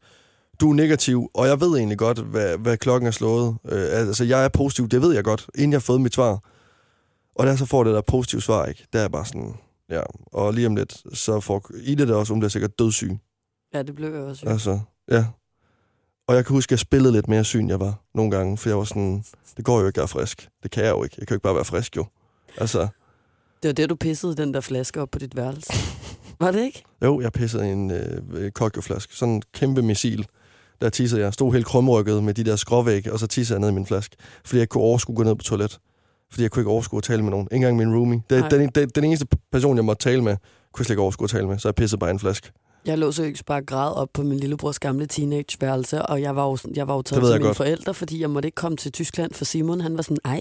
Du 0.61 0.71
er 0.71 0.75
negativ, 0.75 1.31
og 1.35 1.47
jeg 1.47 1.61
ved 1.61 1.69
egentlig 1.77 1.99
godt, 1.99 2.19
hvad, 2.19 2.59
hvad 2.59 2.77
klokken 2.77 3.07
er 3.07 3.11
slået. 3.11 3.57
Øh, 3.69 3.87
altså, 3.91 4.25
jeg 4.25 4.45
er 4.45 4.49
positiv, 4.49 4.89
det 4.89 5.03
ved 5.03 5.15
jeg 5.15 5.25
godt, 5.25 5.47
inden 5.55 5.73
jeg 5.73 5.77
har 5.79 5.81
fået 5.81 6.01
mit 6.01 6.15
svar. 6.15 6.39
Og 7.35 7.47
jeg 7.47 7.59
så 7.59 7.67
får 7.67 7.85
det 7.85 7.95
der 7.95 8.01
positive 8.01 8.43
svar, 8.43 8.67
ikke, 8.67 8.87
der 8.93 8.99
er 8.99 9.03
jeg 9.03 9.13
bare 9.13 9.27
sådan... 9.27 9.55
Ja, 9.91 10.01
og 10.27 10.55
lige 10.55 10.67
om 10.67 10.77
lidt, 10.77 11.03
så 11.13 11.41
får 11.41 11.71
Ida 11.83 12.05
det 12.07 12.15
også, 12.15 12.33
hun 12.33 12.41
bliver 12.41 12.51
sikkert 12.51 12.79
dødssyg. 12.79 13.11
Ja, 13.75 13.83
det 13.83 13.95
blev 13.95 14.15
jeg 14.15 14.23
også. 14.23 14.43
jo. 14.47 14.53
Altså, 14.53 14.81
ja. 15.11 15.25
Og 16.29 16.35
jeg 16.35 16.45
kan 16.47 16.55
huske, 16.55 16.69
at 16.69 16.71
jeg 16.71 16.79
spillede 16.79 17.13
lidt 17.13 17.29
mere 17.29 17.45
syn, 17.45 17.69
jeg 17.69 17.81
var 17.81 17.95
nogle 18.15 18.31
gange, 18.31 18.57
for 18.59 18.69
jeg 18.69 18.79
var 18.79 18.85
sådan, 18.85 19.25
det 19.57 19.65
går 19.65 19.81
jo 19.81 19.87
ikke 19.87 19.99
at 19.99 20.01
være 20.03 20.09
frisk. 20.09 20.49
Det 20.63 20.71
kan 20.71 20.85
jeg 20.85 20.91
jo 20.91 21.05
ikke. 21.05 21.17
Jeg 21.19 21.27
kan 21.27 21.35
jo 21.35 21.37
ikke 21.37 21.43
bare 21.43 21.55
være 21.55 21.65
frisk, 21.65 21.97
jo. 21.97 22.07
Altså, 22.59 22.89
Det 23.63 23.69
var 23.69 23.73
det, 23.73 23.91
du 23.91 23.95
pissede 23.97 24.37
den 24.37 24.55
der 24.55 24.61
flaske 24.61 25.01
op 25.01 25.11
på 25.11 25.19
dit 25.19 25.37
værelse. 25.37 25.73
Var 26.41 26.51
det 26.51 26.63
ikke? 26.65 26.85
jo, 27.03 27.21
jeg 27.21 27.33
pissede 27.33 27.69
i 27.69 27.73
en 27.73 27.91
øh, 27.91 28.51
kokjoflaske. 28.51 29.17
Sådan 29.17 29.35
en 29.35 29.43
kæmpe 29.53 29.83
missil. 29.83 30.27
Der 30.80 30.88
tissede 30.88 31.21
jeg. 31.23 31.33
Stod 31.33 31.52
helt 31.52 31.66
krumrykket 31.66 32.25
med 32.25 32.35
de 32.35 32.45
der 32.45 32.56
skråvægge, 32.56 33.12
og 33.12 33.18
så 33.18 33.26
tissede 33.26 33.56
jeg 33.56 33.61
ned 33.61 33.68
i 33.68 33.73
min 33.75 33.87
flaske. 33.87 34.16
Fordi 34.45 34.56
jeg 34.56 34.62
ikke 34.62 34.71
kunne 34.71 34.85
overskue 34.85 35.12
at 35.12 35.16
gå 35.16 35.23
ned 35.23 35.35
på 35.35 35.42
toilet. 35.42 35.78
Fordi 36.30 36.42
jeg 36.42 36.50
kunne 36.50 36.61
ikke 36.61 36.71
overskue 36.71 36.99
at 36.99 37.02
tale 37.04 37.23
med 37.23 37.30
nogen. 37.30 37.45
Ikke 37.50 37.56
engang 37.56 37.76
min 37.76 37.97
roomie. 37.97 38.23
Det, 38.30 38.40
Nej. 38.40 38.49
den, 38.49 38.68
den, 38.75 38.88
den, 38.88 39.04
eneste 39.04 39.26
person, 39.52 39.76
jeg 39.76 39.85
måtte 39.85 40.02
tale 40.11 40.23
med, 40.23 40.37
kunne 40.73 40.80
jeg 40.80 40.87
slet 40.87 40.90
ikke 40.95 41.02
overskue 41.02 41.25
at 41.25 41.30
tale 41.30 41.47
med. 41.49 41.59
Så 41.59 41.68
jeg 41.68 41.75
pissede 41.75 41.99
bare 41.99 42.11
i 42.11 42.12
en 42.12 42.18
flaske. 42.18 42.50
Jeg 42.87 42.99
lå 42.99 43.12
seriøst 43.12 43.47
bare 43.47 43.62
græd 43.62 43.92
op 43.97 44.09
på 44.14 44.23
min 44.23 44.38
lillebrors 44.38 44.78
gamle 44.78 45.06
teenageværelse, 45.06 46.02
og 46.02 46.23
jeg 46.23 46.37
var 46.37 46.45
jo, 46.47 46.56
sådan- 46.56 46.76
jeg 46.76 46.88
var 46.88 46.95
jo 46.95 47.02
taget 47.02 47.23
til 47.25 47.33
mine 47.33 47.45
godt. 47.45 47.56
forældre, 47.56 47.95
fordi 47.95 48.21
jeg 48.21 48.30
måtte 48.30 48.47
ikke 48.47 48.56
komme 48.56 48.76
til 48.76 48.92
Tyskland, 48.92 49.35
for 49.35 49.45
Simon 49.45 49.80
han 49.80 49.97
var 49.97 50.02
sådan, 50.02 50.16
ej, 50.25 50.40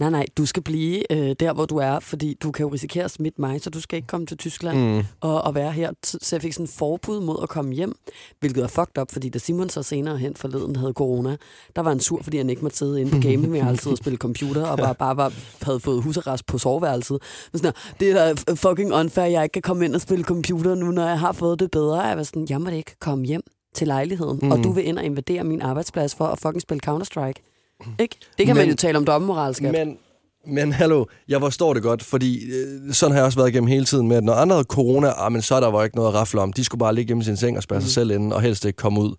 nej, 0.00 0.10
nej, 0.10 0.26
du 0.38 0.46
skal 0.46 0.62
blive 0.62 1.12
øh, 1.12 1.36
der, 1.40 1.52
hvor 1.52 1.66
du 1.66 1.76
er, 1.76 1.98
fordi 2.00 2.34
du 2.42 2.50
kan 2.52 2.66
jo 2.66 2.72
risikere 2.72 3.04
at 3.04 3.10
smitte 3.10 3.40
mig, 3.40 3.60
så 3.60 3.70
du 3.70 3.80
skal 3.80 3.96
ikke 3.96 4.06
komme 4.06 4.26
til 4.26 4.36
Tyskland 4.36 4.78
Mm. 4.96 5.02
og, 5.20 5.42
og 5.42 5.54
være 5.54 5.72
her. 5.72 5.90
Så 6.04 6.28
jeg 6.36 6.42
fik 6.42 6.52
sådan 6.52 6.64
en 6.64 6.68
forbud 6.68 7.20
mod 7.20 7.38
at 7.42 7.48
komme 7.48 7.74
hjem, 7.74 7.94
hvilket 8.40 8.62
er 8.64 8.68
fucked 8.68 8.98
up, 8.98 9.12
fordi 9.12 9.28
da 9.28 9.38
Simon 9.38 9.68
så 9.68 9.82
senere 9.82 10.18
hen 10.18 10.36
forleden 10.36 10.76
havde 10.76 10.92
corona, 10.92 11.36
der 11.76 11.82
var 11.82 11.90
han 11.90 12.00
sur, 12.00 12.22
fordi 12.22 12.36
han 12.36 12.50
ikke 12.50 12.62
måtte 12.62 12.76
sidde 12.76 13.00
inde 13.00 13.10
på 13.12 13.18
gamingværelset 13.18 13.92
og 13.92 13.98
spille 13.98 14.16
computer, 14.16 14.66
og 14.66 14.78
bare, 14.78 14.94
bare 15.04 15.16
var, 15.16 15.32
havde 15.62 15.80
fået 15.80 16.02
husarrest 16.02 16.46
på 16.46 16.58
soveværelset. 16.58 17.18
Men 17.52 17.58
sådan, 17.58 17.72
det 18.00 18.10
er 18.10 18.34
da 18.34 18.52
fucking 18.54 18.92
unfair, 18.94 19.24
jeg 19.24 19.42
ikke 19.42 19.52
kan 19.52 19.62
komme 19.62 19.84
ind 19.84 19.94
og 19.94 20.00
spille 20.00 20.24
computer 20.24 20.74
nu, 20.74 20.90
når 20.90 21.06
jeg 21.06 21.18
har 21.20 21.32
fået 21.32 21.60
det 21.60 21.70
bedre. 21.70 22.00
Jeg 22.00 22.16
var 22.16 22.22
sådan, 22.22 22.46
jeg 22.50 22.60
må 22.60 22.70
da 22.70 22.76
ikke 22.76 22.96
komme 23.00 23.24
hjem 23.24 23.42
til 23.74 23.86
lejligheden, 23.86 24.38
mm. 24.42 24.50
og 24.50 24.64
du 24.64 24.72
vil 24.72 24.86
ind 24.86 24.98
og 24.98 25.04
invadere 25.04 25.44
min 25.44 25.62
arbejdsplads 25.62 26.14
for 26.14 26.24
at 26.26 26.38
fucking 26.38 26.62
spille 26.62 26.80
Counter-Strike. 26.88 27.53
Ikke? 28.00 28.16
Det 28.38 28.46
kan 28.46 28.56
men, 28.56 28.62
man 28.62 28.68
jo 28.68 28.76
tale 28.76 28.98
om 28.98 29.04
dobbeltmoral, 29.04 29.54
skat. 29.54 29.72
Men, 29.72 29.98
men 30.46 30.72
hallo, 30.72 31.04
jeg 31.28 31.40
forstår 31.40 31.74
det 31.74 31.82
godt, 31.82 32.02
fordi 32.02 32.44
øh, 32.44 32.92
sådan 32.92 33.12
har 33.12 33.18
jeg 33.18 33.24
også 33.24 33.38
været 33.38 33.48
igennem 33.48 33.68
hele 33.68 33.84
tiden 33.84 34.08
med, 34.08 34.16
at 34.16 34.24
når 34.24 34.32
andre 34.32 34.54
havde 34.54 34.64
corona, 34.64 35.08
ah, 35.16 35.32
men 35.32 35.42
så 35.42 35.54
er 35.54 35.60
der 35.60 35.70
var 35.70 35.84
ikke 35.84 35.96
noget 35.96 36.08
at 36.08 36.14
rafle 36.14 36.40
om. 36.40 36.52
De 36.52 36.64
skulle 36.64 36.78
bare 36.78 36.94
ligge 36.94 37.08
hjemme 37.08 37.20
i 37.20 37.24
sin 37.24 37.36
seng 37.36 37.56
og 37.56 37.62
spærre 37.62 37.78
mm. 37.78 37.84
sig 37.84 37.92
selv 37.92 38.10
inde, 38.10 38.36
og 38.36 38.42
helst 38.42 38.64
ikke 38.64 38.76
komme 38.76 39.00
ud, 39.00 39.14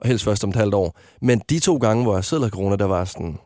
og 0.00 0.08
helst 0.08 0.24
først 0.24 0.44
om 0.44 0.50
et 0.50 0.56
halvt 0.56 0.74
år. 0.74 0.98
Men 1.22 1.42
de 1.50 1.58
to 1.58 1.76
gange, 1.76 2.02
hvor 2.02 2.14
jeg 2.14 2.24
selv 2.24 2.40
havde 2.40 2.50
corona, 2.50 2.76
der 2.76 2.84
var 2.84 3.04
sådan, 3.04 3.38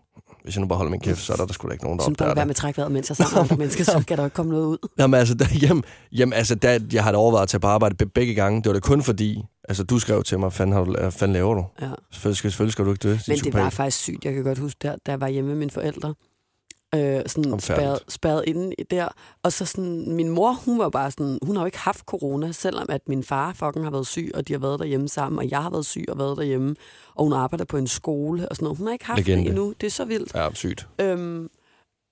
hvis 0.45 0.55
jeg 0.57 0.61
nu 0.61 0.67
bare 0.69 0.77
holder 0.77 0.91
min 0.91 1.01
kæft, 1.01 1.21
så 1.21 1.33
er 1.33 1.37
der, 1.37 1.47
der 1.47 1.55
da 1.67 1.73
ikke 1.73 1.85
nogen, 1.85 1.99
der 1.99 2.05
Sådan 2.05 2.15
bare 2.17 2.27
opdager 2.29 2.35
være 2.35 2.43
det. 2.43 2.47
med 2.47 2.55
trækvejret, 2.55 2.93
mens 2.93 3.09
jeg 3.11 3.17
sammen 3.17 3.35
med 3.35 3.43
andre 3.43 3.57
mennesker, 3.57 3.85
så 3.85 4.05
kan 4.09 4.19
der 4.19 4.25
ikke 4.25 4.35
komme 4.35 4.53
noget 4.53 4.67
ud. 4.67 4.79
Jamen 4.99 5.21
altså, 5.21 5.35
der, 5.35 5.45
jamen, 5.63 5.85
jamen, 6.13 6.33
altså 6.33 6.55
der, 6.55 6.81
jeg 6.93 7.05
har 7.05 7.13
da 7.13 7.19
overvejet 7.19 7.43
at 7.43 7.49
tage 7.49 7.61
på 7.61 7.67
arbejde 7.67 7.95
be- 7.95 8.07
begge 8.07 8.35
gange. 8.35 8.63
Det 8.63 8.67
var 8.67 8.73
det 8.73 8.83
kun 8.83 9.03
fordi, 9.03 9.43
altså 9.69 9.85
du 9.85 9.99
skrev 9.99 10.23
til 10.23 10.39
mig, 10.39 10.53
fanden, 10.53 10.77
har 10.77 10.85
du, 10.85 11.11
fanden 11.11 11.33
laver 11.33 11.55
du? 11.55 11.65
Ja. 11.83 11.87
Selvfølgelig 12.13 12.37
selvfølgelig 12.39 12.73
skal 12.73 12.85
du 12.85 12.91
ikke 12.91 13.03
dø. 13.03 13.17
Men 13.29 13.39
det 13.39 13.55
var 13.55 13.71
faktisk 13.71 13.99
sygt. 13.99 14.25
Jeg 14.25 14.35
kan 14.35 14.45
godt 14.45 14.59
huske, 14.59 14.79
der, 14.83 14.97
jeg 15.07 15.21
var 15.21 15.29
hjemme 15.29 15.49
med 15.51 15.57
mine 15.59 15.71
forældre, 15.71 16.15
øh, 16.97 17.23
sådan 17.27 17.61
spærret, 17.61 17.99
spærret 18.09 18.45
inde 18.47 18.75
i 18.79 18.83
der. 18.83 19.09
Og 19.43 19.53
så 19.53 19.67
sådan, 19.67 20.13
min 20.13 20.29
mor, 20.29 20.53
hun 20.53 20.79
var 20.79 20.89
bare 20.89 21.11
sådan, 21.11 21.39
hun 21.43 21.57
har 21.57 21.63
jo 21.63 21.67
ikke 21.67 21.79
haft 21.79 22.05
corona, 22.05 22.53
selvom 22.53 22.87
at 22.89 23.09
min 23.09 23.25
far 23.25 23.53
fucking 23.53 23.85
har 23.85 23.91
været 23.91 24.07
syg, 24.07 24.31
og 24.35 24.49
de 24.49 24.53
har 24.53 24.61
været 24.61 24.79
derhjemme 24.79 25.09
sammen, 25.09 25.39
og 25.39 25.51
jeg 25.51 25.63
har 25.63 25.71
været 25.71 25.87
syg 25.87 26.05
og 26.09 26.19
været 26.19 26.37
derhjemme, 26.37 26.77
og 27.15 27.25
hun 27.25 27.33
arbejder 27.33 27.65
på 27.65 27.77
en 27.77 27.87
skole 27.87 28.49
og 28.49 28.57
sådan 28.57 28.65
noget. 28.65 28.79
Hun 28.79 28.87
har 28.87 28.93
ikke 28.93 29.05
haft 29.05 29.19
Legende. 29.19 29.43
det 29.45 29.49
endnu. 29.51 29.75
Det 29.81 29.87
er 29.87 29.91
så 29.91 30.05
vildt. 30.05 30.35
Ja, 30.35 30.49
sygt. 30.55 30.89
Øhm, 31.01 31.51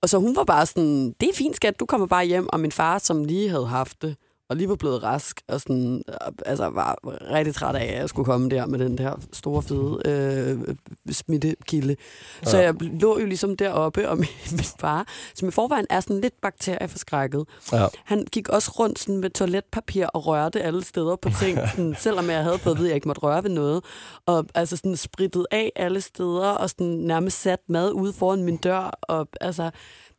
og 0.01 0.09
så 0.09 0.17
hun 0.17 0.35
var 0.35 0.43
bare 0.43 0.65
sådan, 0.65 1.15
det 1.19 1.29
er 1.29 1.33
fint 1.33 1.55
skat, 1.55 1.79
du 1.79 1.85
kommer 1.85 2.07
bare 2.07 2.25
hjem. 2.25 2.47
Og 2.49 2.59
min 2.59 2.71
far, 2.71 2.97
som 2.97 3.23
lige 3.23 3.49
havde 3.49 3.67
haft 3.67 4.01
det, 4.01 4.15
og 4.53 4.57
lige 4.57 4.69
var 4.69 4.75
blevet 4.75 5.03
rask, 5.03 5.41
og 5.47 5.61
sådan, 5.61 6.03
altså 6.45 6.69
var 6.69 6.97
rigtig 7.33 7.55
træt 7.55 7.75
af, 7.75 7.85
at 7.85 7.97
jeg 7.99 8.09
skulle 8.09 8.25
komme 8.25 8.49
der 8.49 8.65
med 8.65 8.79
den 8.79 8.97
der 8.97 9.15
store, 9.33 9.61
fede 9.61 10.01
øh, 10.05 10.75
smittekilde. 11.11 11.95
Så 12.43 12.57
Ja. 12.57 12.63
jeg 12.63 12.73
lå 12.81 13.19
jo 13.19 13.25
ligesom 13.25 13.57
deroppe, 13.57 14.09
og 14.09 14.17
min, 14.23 14.27
min 14.51 14.59
far, 14.79 15.07
som 15.35 15.47
i 15.47 15.51
forvejen 15.51 15.85
er 15.89 15.99
sådan 15.99 16.21
lidt 16.21 16.33
bakterieforskrækket, 16.41 17.45
Ja. 17.73 17.87
han 18.05 18.25
gik 18.31 18.49
også 18.49 18.71
rundt 18.79 18.99
sådan 18.99 19.17
med 19.17 19.29
toiletpapir 19.29 20.05
og 20.05 20.27
rørte 20.27 20.61
alle 20.61 20.83
steder 20.83 21.15
på 21.15 21.29
ting, 21.39 21.59
sådan, 21.75 21.95
selvom 21.99 22.29
jeg 22.29 22.43
havde 22.43 22.57
fået 22.59 22.73
at 22.73 22.77
vide, 22.77 22.87
at 22.87 22.89
jeg 22.89 22.95
ikke 22.95 23.07
måtte 23.07 23.21
røre 23.21 23.43
ved 23.43 23.49
noget. 23.51 23.83
Og 24.25 24.45
altså 24.55 24.77
sådan 24.77 24.97
spritet 24.97 25.45
af 25.51 25.71
alle 25.75 26.01
steder, 26.01 26.47
og 26.49 26.69
sådan 26.69 26.87
nærmest 26.87 27.41
sat 27.41 27.59
mad 27.69 27.91
ude 27.91 28.13
foran 28.13 28.43
min 28.43 28.57
dør. 28.57 28.99
Og 29.01 29.27
altså, 29.41 29.69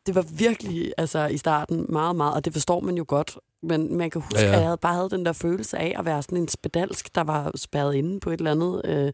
det 0.07 0.15
var 0.15 0.23
virkelig 0.23 0.93
altså, 0.99 1.27
i 1.27 1.37
starten 1.39 1.87
meget, 1.89 2.17
meget, 2.17 2.35
og 2.35 2.45
det 2.45 2.53
forstår 2.53 2.81
man 2.81 2.95
jo 2.97 3.05
godt. 3.09 3.39
Men 3.69 3.97
man 3.97 4.11
kan 4.11 4.21
huske, 4.21 4.39
Ja, 4.39 4.45
ja, 4.47 4.53
at 4.53 4.59
jeg 4.59 4.65
havde 4.67 4.77
bare 4.83 4.95
havde 4.95 5.11
den 5.11 5.27
der 5.27 5.33
følelse 5.33 5.79
af 5.79 5.95
at 5.99 6.05
være 6.05 6.23
sådan 6.23 6.39
en 6.39 6.49
spedalsk, 6.49 7.15
der 7.15 7.25
var 7.25 7.51
spærret 7.57 7.95
inde 7.95 8.21
på 8.21 8.31
et 8.31 8.39
eller 8.39 8.51
andet 8.51 8.83
øh, 8.85 9.13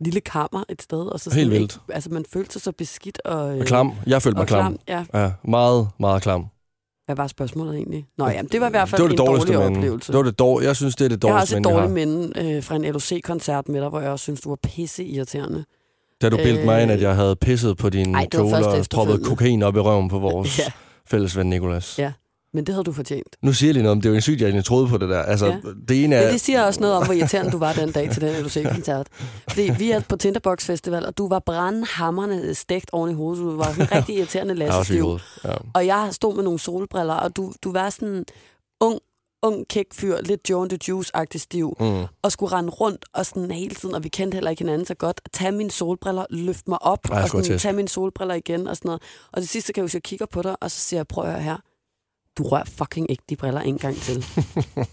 lille 0.00 0.20
kammer 0.20 0.64
et 0.68 0.82
sted. 0.82 0.98
Og 1.06 1.20
så 1.20 1.24
sådan 1.24 1.38
Helt 1.38 1.50
vildt. 1.50 1.62
Ikke, 1.74 1.94
altså, 1.94 2.10
man 2.10 2.24
følte 2.32 2.52
sig 2.52 2.62
så 2.62 2.72
beskidt 2.72 3.20
og, 3.24 3.54
øh, 3.54 3.60
Og 3.60 3.66
klam. 3.66 3.92
Jeg 4.06 4.22
følte 4.22 4.36
mig 4.36 4.42
og 4.42 4.48
klam. 4.48 4.78
Ja, 4.88 5.04
Ja, 5.14 5.30
meget, 5.44 5.88
meget 6.00 6.22
klam. 6.22 6.46
hvad 7.06 7.16
var 7.16 7.26
spørgsmålet 7.26 7.74
egentlig? 7.76 8.06
Nå 8.18 8.28
ja, 8.28 8.42
det 8.52 8.60
var 8.60 8.66
i 8.66 8.70
hvert 8.70 8.88
fald 8.88 8.98
det 8.98 9.02
var 9.02 9.08
det 9.08 9.20
en 9.20 9.26
dårligste 9.26 9.52
dårlig 9.52 9.68
minde. 9.70 9.78
oplevelse. 9.78 10.12
Det 10.12 10.18
var 10.18 10.24
det 10.24 10.38
dårlige. 10.38 10.68
Jeg 10.68 10.76
synes, 10.76 10.96
det 10.96 11.04
er 11.04 11.08
det 11.08 11.24
Jeg 11.24 11.32
har 11.34 11.40
også 11.40 11.54
dårligste 11.54 11.70
et 11.70 11.76
dårligt 11.76 11.92
minde 12.36 12.56
øh, 12.56 12.62
fra 12.62 12.76
en 12.76 12.84
LOC-koncert 12.84 13.68
med 13.68 13.80
dig, 13.80 13.88
hvor 13.88 14.00
jeg 14.00 14.10
også 14.10 14.22
synes, 14.22 14.40
du 14.40 14.48
var 14.48 14.58
pisse 14.62 15.04
irriterende. 15.04 15.64
Da 16.22 16.28
du 16.28 16.36
bildte 16.36 16.64
mig 16.64 16.82
ind, 16.82 16.90
Øh, 16.90 16.96
at 16.96 17.02
jeg 17.02 17.14
havde 17.14 17.36
pisset 17.36 17.76
på 17.76 17.90
din 17.90 18.14
Ej, 18.14 18.26
kjole 18.26 18.66
og 18.66 18.84
proppet 18.94 19.24
kokain 19.26 19.62
op 19.62 19.76
i 19.76 19.78
røven 19.80 20.08
på 20.08 20.18
vores 20.18 20.58
Ja. 20.58 20.64
fælles 21.06 21.36
ven 21.36 21.50
Nikolas. 21.50 21.98
Ja. 21.98 22.12
Men 22.54 22.66
det 22.66 22.74
havde 22.74 22.84
du 22.84 22.92
fortjent. 22.92 23.36
Nu 23.42 23.52
siger 23.52 23.68
jeg 23.68 23.72
lige 23.74 23.82
noget 23.82 23.92
om, 23.92 24.00
det 24.00 24.08
er 24.08 24.10
jo 24.10 24.14
en 24.14 24.20
sygt, 24.22 24.40
jeg 24.40 24.46
egentlig 24.46 24.64
troede 24.64 24.88
på 24.88 24.98
det 24.98 25.08
der. 25.08 25.22
Altså, 25.22 25.46
Ja. 25.46 25.56
det 25.88 26.04
ene 26.04 26.16
er... 26.16 26.24
Men 26.24 26.32
det 26.32 26.40
siger 26.40 26.62
også 26.62 26.80
noget 26.80 26.96
om, 26.96 27.04
hvor 27.04 27.14
irriterende 27.14 27.52
du 27.52 27.58
var 27.58 27.72
den 27.72 27.92
dag 27.92 28.10
til 28.10 28.22
den 28.22 28.42
LOC-koncert. 28.42 29.06
Fordi 29.48 29.70
vi 29.78 29.90
er 29.90 30.00
på 30.08 30.16
Tinderbox 30.16 30.64
Festival, 30.64 31.06
og 31.06 31.18
du 31.18 31.28
var 31.28 31.38
brandhammerende 31.38 32.54
stegt 32.54 32.90
oven 32.92 33.10
i 33.10 33.14
hovedet. 33.14 33.42
Du 33.44 33.56
var 33.56 33.68
en 33.80 33.92
rigtig 33.92 34.16
irriterende 34.16 34.54
lassestiv. 34.54 35.18
Ja. 35.44 35.54
Og 35.74 35.86
jeg 35.86 36.08
stod 36.12 36.34
med 36.34 36.44
nogle 36.44 36.58
solbriller, 36.58 37.14
og 37.14 37.36
du, 37.36 37.52
du 37.64 37.72
var 37.72 37.90
sådan 37.90 38.24
ung, 38.80 38.98
ung 39.42 39.68
kæk 39.68 39.86
fyr, 39.94 40.20
lidt 40.20 40.50
Joe 40.50 40.62
and 40.62 40.70
the 40.70 40.78
Juice-agtig 40.92 41.38
stiv, 41.40 41.76
Mm. 41.80 42.04
og 42.22 42.32
skulle 42.32 42.52
rende 42.52 42.70
rundt 42.70 43.04
og 43.14 43.26
sådan 43.26 43.50
hele 43.50 43.74
tiden, 43.74 43.94
og 43.94 44.04
vi 44.04 44.08
kendte 44.08 44.34
heller 44.36 44.50
ikke 44.50 44.60
hinanden 44.60 44.86
så 44.86 44.94
godt, 44.94 45.20
tage 45.32 45.52
mine 45.52 45.70
solbriller, 45.70 46.24
løfte 46.30 46.70
mig 46.70 46.82
op, 46.82 47.10
Ej, 47.10 47.22
og 47.22 47.28
sådan, 47.28 47.58
tage 47.58 47.72
mine 47.72 47.88
solbriller 47.88 48.34
igen 48.34 48.66
og 48.66 48.76
sådan 48.76 48.88
noget. 48.88 49.02
Og 49.32 49.40
det 49.40 49.48
sidste 49.48 49.72
kan 49.72 49.80
jeg 49.80 49.84
huske, 49.84 49.96
jeg 49.96 50.02
kigger 50.02 50.26
på 50.26 50.42
dig, 50.42 50.56
og 50.60 50.70
så 50.70 50.80
siger 50.80 50.98
jeg, 50.98 51.06
prøv 51.06 51.24
at 51.24 51.30
høre 51.32 51.42
her, 51.42 51.56
du 52.38 52.42
rører 52.42 52.64
fucking 52.78 53.10
ikke 53.10 53.22
de 53.30 53.36
briller 53.36 53.60
en 53.60 53.78
gang 53.78 53.96
til. 53.96 54.26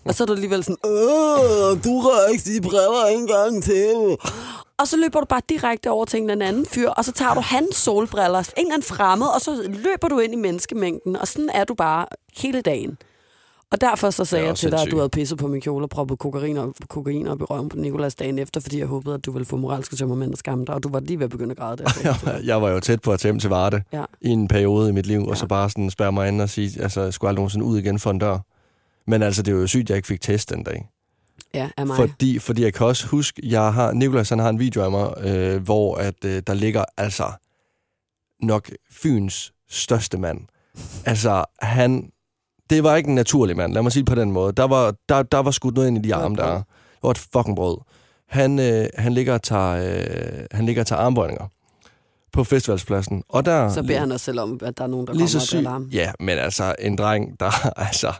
og 0.06 0.15
så 0.15 0.23
er 0.23 0.25
du 0.25 0.34
alligevel 0.34 0.63
sådan, 0.63 0.78
Åh, 0.84 1.84
du 1.84 2.02
rører 2.02 2.28
ikke 2.28 2.43
de 2.54 2.62
briller 2.62 3.06
en 3.06 3.28
gang 3.28 3.63
til. 3.63 4.17
Og 4.80 4.88
så 4.88 4.97
løber 4.97 5.19
du 5.19 5.25
bare 5.25 5.41
direkte 5.49 5.91
over 5.91 6.06
til 6.06 6.21
en 6.21 6.30
eller 6.30 6.45
anden 6.45 6.65
fyr, 6.65 6.89
og 6.89 7.06
så 7.06 7.12
tager 7.12 7.34
du 7.34 7.39
hans 7.39 7.75
solbriller, 7.75 8.39
en 8.39 8.45
eller 8.58 8.73
anden 8.73 8.84
fremmed, 8.84 9.28
og 9.28 9.41
så 9.41 9.63
løber 9.67 10.08
du 10.08 10.19
ind 10.19 10.34
i 10.34 10.36
menneskemængden, 10.36 11.15
og 11.15 11.28
sådan 11.28 11.49
er 11.54 11.63
du 11.63 11.73
bare 11.73 12.06
hele 12.38 12.62
dagen. 12.62 12.97
Og 13.71 13.82
derfor 13.82 14.10
så 14.10 14.25
sagde 14.25 14.45
jeg 14.45 14.55
til 14.55 14.69
dig, 14.71 14.73
at 14.73 14.79
sindssygt. 14.79 14.91
du 14.91 14.97
havde 14.97 15.10
pisset 15.10 15.38
på 15.38 15.47
min 15.47 15.62
kjole 15.62 15.86
og 15.86 15.89
proppet 15.89 16.19
kokain 16.19 16.58
op, 16.58 16.73
kokain 16.89 17.27
op 17.27 17.41
i 17.41 17.43
røven 17.43 17.69
på 17.69 17.77
Nikolas 17.77 18.15
dagen 18.15 18.39
efter, 18.39 18.62
fordi 18.62 18.79
jeg 18.79 18.88
håbede, 18.88 19.15
at 19.15 19.25
du 19.25 19.32
ville 19.32 19.45
få 19.45 19.58
moralske 19.58 19.95
tømmermænd 19.95 20.32
og 20.32 20.38
skamme 20.38 20.65
dig, 20.65 20.75
og 20.75 20.84
du 20.84 20.89
var 20.89 20.99
lige 20.99 21.19
ved 21.19 21.23
at 21.23 21.29
begynde 21.29 21.51
at 21.51 21.58
græde 21.58 21.77
der. 21.77 21.89
Jeg, 22.03 22.41
jeg 22.45 22.62
var 22.62 22.69
jo 22.69 22.79
tæt 22.79 23.01
på 23.01 23.12
at 23.13 23.21
hjem 23.23 23.39
til 23.39 23.49
Varde 23.49 23.82
Ja. 23.93 24.03
i 24.21 24.29
en 24.29 24.47
periode 24.47 24.89
i 24.89 24.91
mit 24.91 25.05
liv, 25.05 25.21
og 25.21 25.29
Ja. 25.29 25.36
så 25.36 25.47
bare 25.47 25.69
sådan 25.69 25.89
spærre 25.89 26.12
mig 26.12 26.27
ind 26.27 26.41
og 26.41 26.49
sige, 26.49 26.82
altså, 26.82 27.01
jeg 27.01 27.13
skulle 27.13 27.29
aldrig 27.29 27.39
nogensinde 27.41 27.65
ud 27.65 27.79
igen 27.79 27.99
for 27.99 28.12
en 28.12 28.19
dør. 28.19 28.38
Men 29.08 29.23
altså, 29.23 29.41
det 29.43 29.53
var 29.55 29.60
jo 29.60 29.67
sygt, 29.67 29.82
at 29.82 29.89
jeg 29.89 29.95
ikke 29.97 30.08
fik 30.08 30.21
test 30.21 30.49
den 30.49 30.63
dag. 30.63 30.89
Ja, 31.53 31.69
af 31.77 31.88
mig. 31.88 31.95
Fordi, 31.95 32.39
fordi 32.39 32.63
jeg 32.63 32.73
kan 32.73 32.88
også 32.88 33.08
huske, 33.08 33.41
jeg 33.43 33.73
har, 33.73 33.91
Nikolas 33.91 34.29
han 34.29 34.39
har 34.39 34.49
en 34.49 34.60
video 34.60 34.84
af 34.84 34.91
mig, 34.91 35.13
øh, 35.21 35.63
hvor 35.63 35.95
at, 35.95 36.25
øh, 36.25 36.41
der 36.47 36.53
ligger 36.53 36.86
altså 36.97 37.23
nok 38.41 38.69
Fyns 38.91 39.53
største 39.69 40.17
mand. 40.17 40.39
Altså, 41.05 41.45
han... 41.62 42.12
Det 42.69 42.84
var 42.84 42.95
ikke 42.95 43.10
en 43.10 43.15
naturlig 43.15 43.58
mand, 43.58 43.73
lad 43.73 43.82
mig 43.82 43.91
sige 43.91 44.01
det 44.03 44.10
på 44.10 44.15
den 44.15 44.32
måde. 44.32 44.53
Der 44.53 44.63
var, 44.67 44.93
der, 45.10 45.23
der 45.23 45.38
var 45.39 45.51
skudt 45.51 45.75
noget 45.75 45.88
ind 45.88 45.97
i 46.05 46.08
de 46.08 46.15
arme 46.15 46.36
der. 46.36 46.53
Det 46.55 46.63
var 47.03 47.12
et 47.12 47.17
fucking 47.17 47.55
brød. 47.55 47.77
Han, 48.27 48.60
øh, 48.60 48.86
han, 48.97 49.13
ligger 49.13 49.34
og 49.34 49.41
tager, 49.43 49.69
øh, 49.71 50.45
han 50.51 50.65
ligger 50.65 50.82
og 50.82 50.88
tager 50.88 51.01
armbøjninger 51.01 51.45
på 52.34 52.43
festivalspladsen. 52.43 53.23
Og 53.29 53.45
der, 53.45 53.69
Så 53.69 53.84
beder 53.84 53.99
han 53.99 54.12
os 54.12 54.21
selv 54.21 54.39
om, 54.39 54.60
at 54.63 54.77
der 54.77 54.84
er 54.84 54.88
nogen, 54.88 55.08
der 55.08 55.13
lige 55.13 55.27
så 55.27 55.38
kommer 55.38 55.41
og 55.41 55.47
syg. 55.47 55.55
driller 55.55 55.69
ham. 55.71 55.89
Ja, 55.91 56.12
men 56.19 56.38
altså, 56.38 56.75
en 56.79 56.95
dreng, 56.97 57.39
der... 57.39 57.51
Altså, 57.88 58.13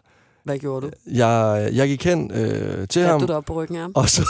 Hvad 0.49 0.59
gjorde 0.59 0.88
du? 0.88 0.91
jeg, 1.12 1.69
jeg 1.73 1.88
gik 1.88 2.03
hen 2.03 2.31
øh, 2.33 2.88
til 2.88 3.01
ham. 3.01 3.09
Satte 3.19 3.19
du 3.19 3.25
dig 3.27 3.35
op 3.35 3.45
på 3.45 3.53
ryggen 3.53 3.75
af 3.75 3.81
ham? 3.81 3.91
Og 3.95 4.09
så, 4.09 4.21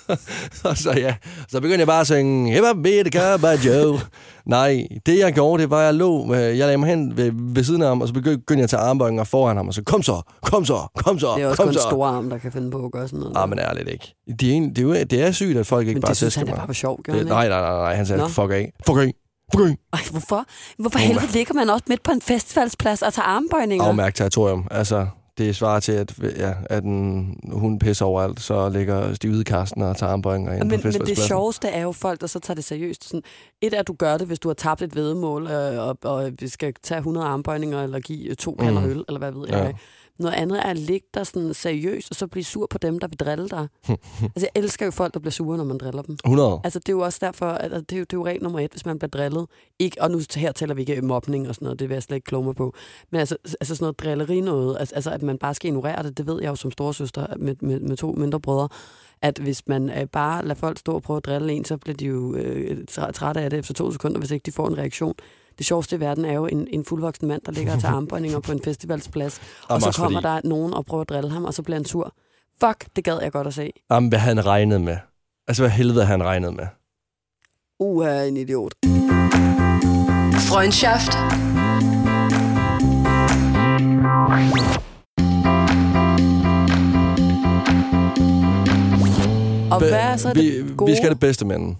og 0.70 0.76
så, 0.76 0.92
ja, 0.96 1.14
så 1.48 1.60
begyndte 1.60 1.78
jeg 1.78 1.86
bare 1.86 2.00
at 2.00 2.06
synge, 2.06 2.60
beat 2.82 3.06
by 3.40 3.66
Joe. 3.66 4.00
Nej, 4.46 4.86
det 5.06 5.18
jeg 5.18 5.32
gjorde, 5.32 5.62
det 5.62 5.70
var, 5.70 5.78
at 5.80 5.84
jeg 5.84 5.94
lå, 5.94 6.34
øh, 6.34 6.40
jeg 6.40 6.58
lagde 6.58 6.78
mig 6.78 6.88
hen 6.88 7.16
ved, 7.16 7.30
ved 7.34 7.64
siden 7.64 7.82
af 7.82 7.88
ham, 7.88 8.00
og 8.00 8.08
så 8.08 8.14
begyndte 8.14 8.54
jeg 8.54 8.62
at 8.62 8.70
tage 8.70 8.80
armbøjninger 8.80 9.24
foran 9.24 9.56
ham, 9.56 9.68
og 9.68 9.74
så, 9.74 9.82
kom 9.82 10.02
så, 10.02 10.22
kom 10.42 10.64
så, 10.64 10.88
kom 10.96 11.18
så, 11.18 11.34
Det 11.36 11.42
er 11.42 11.46
også 11.46 11.56
kom 11.56 11.66
kun 11.68 11.74
så. 11.74 11.80
store 11.80 12.08
arm, 12.08 12.30
der 12.30 12.38
kan 12.38 12.52
finde 12.52 12.70
på 12.70 12.84
at 12.84 12.92
gøre 12.92 13.08
sådan 13.08 13.20
noget. 13.20 13.36
Ah, 13.36 13.48
men 13.48 13.58
ærligt 13.58 13.88
ikke. 13.88 14.14
Det 14.40 14.50
er, 14.50 14.52
en, 14.54 14.68
det, 14.70 14.78
er 14.78 14.82
jo, 14.82 14.92
det 14.94 15.12
er 15.12 15.30
sygt, 15.32 15.56
at 15.58 15.66
folk 15.66 15.86
ikke 15.88 15.96
men 15.96 16.02
bare 16.02 16.08
det 16.10 16.16
synes 16.16 16.34
tæsker 16.34 16.40
han 16.40 16.48
er 16.48 16.52
mig. 16.52 16.58
bare 16.58 16.66
for 16.68 16.72
sjov, 16.74 17.00
gør 17.04 17.12
han 17.12 17.18
Det, 17.18 17.24
ikke? 17.24 17.34
nej, 17.34 17.48
nej, 17.48 17.60
nej, 17.60 17.70
nej, 17.76 17.94
han 17.94 18.06
sagde, 18.06 18.22
Nå. 18.22 18.28
fuck 18.28 18.50
af, 18.52 18.72
fuck 18.86 18.98
af, 18.98 19.12
fuck 19.54 19.64
af. 19.66 19.76
Ej, 19.92 20.00
hvorfor? 20.10 20.44
Hvorfor 20.78 20.98
helvede 20.98 21.32
ligger 21.32 21.54
man 21.54 21.70
også 21.70 21.84
midt 21.88 22.02
på 22.02 22.10
en 22.12 22.20
festivalsplads 22.20 23.02
og 23.02 23.14
tager 23.14 23.26
armbøjninger? 23.26 23.86
Afmærkt 23.86 24.16
territorium. 24.16 24.66
Altså, 24.70 25.06
det 25.38 25.56
svarer 25.56 25.80
til, 25.80 25.92
at, 25.92 26.14
ja, 26.38 26.54
at 26.70 26.84
en 26.84 27.40
hund 27.52 27.80
pisser 27.80 28.04
overalt, 28.04 28.40
så 28.40 28.68
ligger 28.68 29.14
Stig 29.14 29.30
Hvidekarsten 29.30 29.82
og 29.82 29.96
tager 29.96 30.12
armbøjninger 30.12 30.52
ind 30.52 30.64
men, 30.64 30.80
på 30.80 30.88
men 30.92 31.00
det 31.06 31.18
sjoveste 31.18 31.68
er 31.68 31.82
jo 31.82 31.92
folk, 31.92 32.20
der 32.20 32.26
så 32.26 32.38
tager 32.40 32.54
det 32.54 32.64
seriøst. 32.64 33.04
Sådan, 33.04 33.22
et 33.60 33.74
er, 33.74 33.80
at 33.80 33.86
du 33.86 33.92
gør 33.92 34.16
det, 34.18 34.26
hvis 34.26 34.38
du 34.38 34.48
har 34.48 34.54
tabt 34.54 34.82
et 34.82 34.96
vedemål, 34.96 35.46
øh, 35.46 35.88
og, 35.88 35.98
og 36.04 36.30
vi 36.40 36.48
skal 36.48 36.74
tage 36.82 36.98
100 36.98 37.26
armbøjninger, 37.26 37.82
eller 37.82 38.00
give 38.00 38.34
to 38.34 38.56
kander 38.60 38.80
Mm. 38.80 38.90
øl, 38.90 39.04
eller 39.08 39.18
hvad 39.18 39.32
ved 39.32 39.44
Ja. 39.48 39.58
jeg. 39.58 39.74
Noget 40.18 40.34
andet 40.34 40.58
er 40.58 40.62
at 40.62 40.78
ligge 40.78 41.06
der 41.14 41.24
sådan 41.24 41.54
seriøst, 41.54 42.10
og 42.10 42.16
så 42.16 42.26
blive 42.26 42.44
sur 42.44 42.66
på 42.70 42.78
dem, 42.78 42.98
der 42.98 43.08
vil 43.08 43.18
drille 43.18 43.48
dig. 43.48 43.68
altså, 43.88 44.30
jeg 44.36 44.48
elsker 44.54 44.86
jo 44.86 44.90
folk, 44.90 45.14
der 45.14 45.20
bliver 45.20 45.32
sure, 45.32 45.56
når 45.56 45.64
man 45.64 45.78
driller 45.78 46.02
dem. 46.02 46.16
100. 46.24 46.60
Altså, 46.64 46.78
det 46.78 46.88
er 46.88 46.92
jo 46.92 47.00
også 47.00 47.18
derfor, 47.22 47.46
at 47.46 47.72
at 47.72 47.90
det 47.90 47.96
er 47.96 47.98
jo, 47.98 48.04
det 48.04 48.12
er 48.12 48.16
jo 48.16 48.26
regel 48.26 48.42
nummer 48.42 48.60
et, 48.60 48.70
hvis 48.70 48.86
man 48.86 48.98
bliver 48.98 49.10
drillet. 49.10 49.46
Ikke, 49.78 50.02
og 50.02 50.10
nu 50.10 50.20
her 50.36 50.52
taler 50.52 50.74
vi 50.74 50.80
ikke 50.80 51.02
mobning 51.02 51.48
og 51.48 51.54
sådan 51.54 51.66
noget, 51.66 51.78
det 51.78 51.88
vil 51.88 51.94
jeg 51.94 52.02
slet 52.02 52.16
ikke 52.16 52.24
kloge 52.24 52.44
mig 52.44 52.54
på. 52.56 52.74
Men 53.10 53.20
altså, 53.20 53.36
altså 53.60 53.74
sådan 53.74 53.84
noget 53.84 53.98
drilleri 54.00 54.40
noget, 54.40 54.76
altså, 54.80 54.94
altså 54.94 55.10
at 55.10 55.22
man 55.22 55.38
bare 55.38 55.54
skal 55.54 55.68
ignorere 55.68 56.02
det, 56.02 56.18
det 56.18 56.26
ved 56.26 56.42
jeg 56.42 56.50
jo 56.50 56.54
som 56.54 56.70
storesøster 56.70 57.26
med, 57.36 57.54
med, 57.60 57.80
med 57.80 57.96
to 57.96 58.12
mindre 58.12 58.40
brødre, 58.40 58.68
at 59.22 59.38
hvis 59.38 59.62
man 59.68 59.90
øh, 59.90 60.06
bare 60.06 60.42
lader 60.42 60.54
folk 60.54 60.78
stå 60.78 60.92
og 60.92 61.02
prøve 61.02 61.16
at 61.16 61.24
drille 61.24 61.52
en, 61.52 61.64
så 61.64 61.76
bliver 61.76 61.96
de 61.96 62.06
jo 62.06 62.34
øh, 62.34 62.84
træ- 62.90 63.12
trætte 63.12 63.40
af 63.40 63.50
det 63.50 63.58
efter 63.58 63.74
to 63.74 63.92
sekunder, 63.92 64.18
hvis 64.18 64.30
ikke 64.30 64.46
de 64.46 64.52
får 64.52 64.68
en 64.68 64.78
reaktion. 64.78 65.14
Det 65.58 65.66
sjoveste 65.66 65.96
i 65.96 66.00
verden 66.00 66.24
er 66.24 66.32
jo 66.32 66.46
en, 66.46 66.68
en 66.70 66.84
fuldvoksen 66.84 67.28
mand, 67.28 67.42
der 67.46 67.52
ligger 67.52 67.72
og 67.74 67.80
tager 67.80 67.94
armbøjninger 67.96 68.40
på 68.40 68.52
en 68.52 68.60
festivalsplads, 68.64 69.38
og 69.62 69.66
Jamen, 69.70 69.92
så 69.92 70.00
kommer 70.02 70.20
fordi- 70.20 70.26
der 70.44 70.48
nogen 70.48 70.74
og 70.74 70.86
prøver 70.86 71.00
at 71.00 71.08
drille 71.08 71.30
ham, 71.30 71.44
og 71.44 71.54
så 71.54 71.62
bliver 71.62 71.76
han 71.78 71.84
sur. 71.84 72.12
Fuck, 72.64 72.86
det 72.96 73.04
gad 73.04 73.18
jeg 73.22 73.32
godt 73.32 73.46
at 73.46 73.54
se. 73.54 73.72
Jamen, 73.90 74.08
hvad 74.08 74.18
han 74.18 74.46
regnet 74.46 74.80
med? 74.80 74.96
Altså, 75.48 75.62
hvad 75.62 75.70
helvede 75.70 76.04
han 76.04 76.22
regnet 76.24 76.54
med? 76.54 76.66
Uh, 77.78 78.06
en 78.28 78.36
idiot. 78.36 78.74
Freundschaft. 80.48 81.12
Og 89.70 89.78
hvad 89.78 89.90
er 89.92 90.16
så 90.16 90.32
vi, 90.34 90.58
det 90.60 90.76
gode? 90.76 90.90
vi 90.90 90.96
skal 90.96 91.10
det 91.10 91.20
bedste 91.20 91.44
med 91.44 91.56
den. 91.58 91.78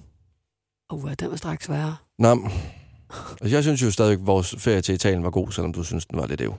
Uh, 0.92 1.12
den 1.20 1.30
var 1.30 1.36
straks 1.36 1.70
værre. 1.70 1.96
Nå, 2.18 2.48
altså, 3.40 3.56
jeg 3.56 3.62
synes 3.62 3.82
jo 3.82 3.90
stadig, 3.90 4.12
at 4.12 4.26
vores 4.26 4.54
ferie 4.58 4.80
til 4.82 4.94
Italien 4.94 5.24
var 5.24 5.30
god, 5.30 5.50
selvom 5.52 5.72
du 5.72 5.82
synes, 5.82 6.06
den 6.06 6.18
var 6.18 6.26
lidt 6.26 6.40
ev. 6.40 6.54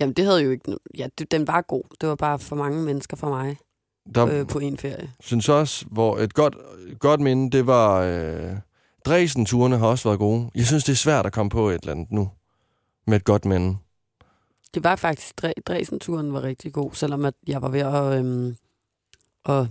Jamen, 0.00 0.12
det 0.12 0.24
havde 0.24 0.40
jo 0.42 0.50
ikke... 0.50 0.76
Ja, 0.98 1.06
det, 1.18 1.30
den 1.30 1.46
var 1.46 1.60
god. 1.62 1.82
Det 2.00 2.08
var 2.08 2.14
bare 2.14 2.38
for 2.38 2.56
mange 2.56 2.82
mennesker 2.82 3.16
for 3.16 3.28
mig 3.28 3.56
Der 4.14 4.26
øh, 4.26 4.46
på 4.46 4.58
en 4.58 4.76
ferie. 4.78 5.12
synes 5.20 5.48
også, 5.48 5.84
hvor 5.90 6.18
et 6.18 6.34
godt, 6.34 6.56
et 6.88 6.98
godt 6.98 7.20
minde, 7.20 7.50
det 7.50 7.66
var... 7.66 8.00
Øh, 8.00 8.52
Dresden-turene 9.06 9.78
har 9.78 9.86
også 9.86 10.08
været 10.08 10.18
gode. 10.18 10.50
Jeg 10.54 10.66
synes, 10.66 10.84
det 10.84 10.92
er 10.92 10.96
svært 10.96 11.26
at 11.26 11.32
komme 11.32 11.50
på 11.50 11.68
et 11.68 11.80
eller 11.80 11.92
andet 11.92 12.10
nu. 12.12 12.30
Med 13.06 13.16
et 13.16 13.24
godt 13.24 13.44
minde. 13.44 13.76
Det 14.74 14.84
var 14.84 14.96
faktisk... 14.96 15.34
Dre- 15.44 15.62
Dresden-turen 15.66 16.32
var 16.32 16.42
rigtig 16.42 16.72
god, 16.72 16.90
selvom 16.92 17.24
at 17.24 17.34
jeg 17.46 17.62
var 17.62 17.68
ved 17.68 17.80
at, 17.80 18.18
øhm, 18.18 18.56
at, 19.44 19.66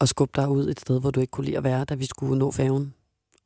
at 0.00 0.08
skubbe 0.08 0.32
dig 0.40 0.48
ud 0.48 0.68
et 0.68 0.80
sted, 0.80 1.00
hvor 1.00 1.10
du 1.10 1.20
ikke 1.20 1.30
kunne 1.30 1.44
lide 1.44 1.56
at 1.56 1.64
være, 1.64 1.84
da 1.84 1.94
vi 1.94 2.06
skulle 2.06 2.38
nå 2.38 2.50
færgen. 2.50 2.94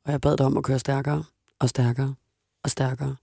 Og 0.05 0.11
jeg 0.11 0.21
bad 0.21 0.37
dig 0.37 0.45
om 0.45 0.57
at 0.57 0.63
køre 0.63 0.79
stærkere 0.79 1.23
og 1.59 1.69
stærkere 1.69 2.15
og 2.63 2.69
stærkere 2.69 3.15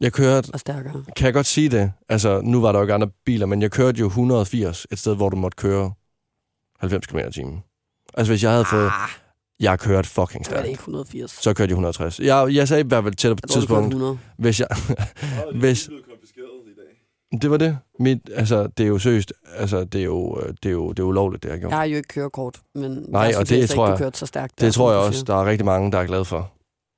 Jeg 0.00 0.12
kørte... 0.12 0.50
og 0.54 0.60
stærkere. 0.60 1.04
Kan 1.16 1.24
jeg 1.26 1.34
godt 1.34 1.46
sige 1.46 1.68
det? 1.68 1.92
Altså, 2.08 2.40
nu 2.40 2.60
var 2.60 2.72
der 2.72 2.78
jo 2.78 2.82
ikke 2.84 2.94
andre 2.94 3.08
biler, 3.24 3.46
men 3.46 3.62
jeg 3.62 3.70
kørte 3.70 4.00
jo 4.00 4.06
180 4.06 4.86
et 4.90 4.98
sted, 4.98 5.16
hvor 5.16 5.28
du 5.28 5.36
måtte 5.36 5.56
køre 5.56 5.92
90 6.80 7.06
km 7.06 7.18
i 7.18 7.32
timen. 7.32 7.62
Altså, 8.14 8.32
hvis 8.32 8.42
jeg 8.42 8.50
havde 8.50 8.64
fået... 8.64 8.86
Ah, 8.86 9.08
Jeg 9.60 9.70
har 9.70 9.76
kørt 9.76 10.06
fucking 10.06 10.32
var 10.32 10.38
det 10.38 10.46
stærkt. 10.46 10.68
ikke 10.68 10.78
180. 10.80 11.30
Så 11.42 11.54
kørte 11.54 11.62
jeg 11.70 11.72
160. 11.74 12.20
Jeg, 12.20 12.48
jeg 12.54 12.68
sagde 12.68 12.80
i 12.80 12.86
hvert 12.86 13.04
fald 13.04 13.14
dig 13.14 13.36
på 13.36 13.40
et 13.46 13.50
kørte 13.50 13.52
tidspunkt, 13.52 13.86
100. 13.94 14.18
hvis 14.38 14.60
jeg... 14.60 14.68
Hvis- 15.54 15.90
Det 17.42 17.50
var 17.50 17.56
det. 17.56 17.78
Mit, 17.98 18.30
altså, 18.34 18.66
det 18.66 18.84
er 18.84 18.88
jo 18.88 18.98
seriøst. 18.98 19.32
Altså, 19.56 19.84
det 19.84 20.00
er 20.00 20.04
jo, 20.04 20.40
øh, 20.40 20.48
det 20.62 20.68
er 20.68 20.72
jo, 20.72 20.88
det 20.92 20.98
er 20.98 21.02
ulovligt, 21.02 21.42
det 21.42 21.48
jeg 21.48 21.54
har 21.54 21.60
gjort. 21.60 21.70
Jeg 21.70 21.78
har 21.78 21.84
jo 21.84 21.96
ikke 21.96 22.08
kørekort, 22.08 22.60
men 22.74 22.90
Nej, 23.08 23.20
jeg 23.22 23.28
og 23.28 23.32
synes 23.34 23.48
det 23.48 23.56
altså 23.56 23.74
tror 23.74 23.84
ikke, 23.86 23.90
jeg- 23.90 23.98
du 23.98 24.04
kørte 24.04 24.18
så 24.18 24.26
stærkt. 24.26 24.52
Det 24.60 24.60
der, 24.66 24.70
tror 24.70 24.88
som 24.88 24.94
jeg 24.94 25.02
du 25.02 25.06
også, 25.06 25.24
der 25.24 25.34
er 25.34 25.44
rigtig 25.46 25.64
mange, 25.64 25.92
der 25.92 25.98
er 25.98 26.06
glade 26.06 26.24
for. 26.24 26.50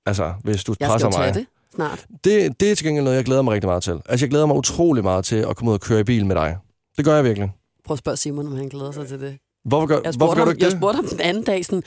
Altså, 0.07 0.35
hvis 0.45 0.65
du 0.65 0.73
Jeg 0.73 0.75
skal 0.75 0.87
presser 0.89 1.09
jo 1.09 1.13
tage 1.13 1.27
mig. 1.27 1.35
det 1.35 1.47
snart. 1.75 2.07
Det, 2.25 2.61
det 2.61 2.71
er 2.71 2.75
til 2.77 2.87
gengæld 2.87 3.05
noget, 3.05 3.17
jeg 3.17 3.25
glæder 3.25 3.43
mig 3.43 3.55
rigtig 3.55 3.69
meget 3.69 3.83
til. 3.83 3.93
Altså, 4.09 4.25
jeg 4.27 4.31
glæder 4.31 4.47
mig 4.47 4.57
utrolig 4.57 5.03
meget 5.03 5.25
til 5.25 5.37
at 5.37 5.57
komme 5.57 5.71
ud 5.71 5.75
og 5.75 5.81
køre 5.81 6.01
i 6.01 6.05
bil 6.05 6.27
med 6.27 6.37
dig. 6.37 6.59
Det 6.97 7.05
gør 7.05 7.15
jeg 7.15 7.25
virkelig. 7.25 7.53
Prøv 7.85 7.95
at 7.95 7.99
spørge 7.99 8.17
Simon, 8.17 8.47
om 8.47 8.57
han 8.57 8.69
glæder 8.69 8.93
sig 8.93 9.09
til 9.09 9.21
det. 9.21 9.39
Hvorfor 9.65 9.87
gør, 9.87 10.01
Jeg 10.05 10.13
hvorfor 10.17 10.35
gør 10.35 10.41
du 10.41 10.45
ham, 10.47 10.55
ikke 10.55 10.65
jeg 10.65 10.71
det? 10.71 10.79
spurgte 10.79 10.97
ham 10.97 11.07
den 11.07 11.21
anden 11.21 11.43
dag, 11.45 11.65
sådan, 11.65 11.83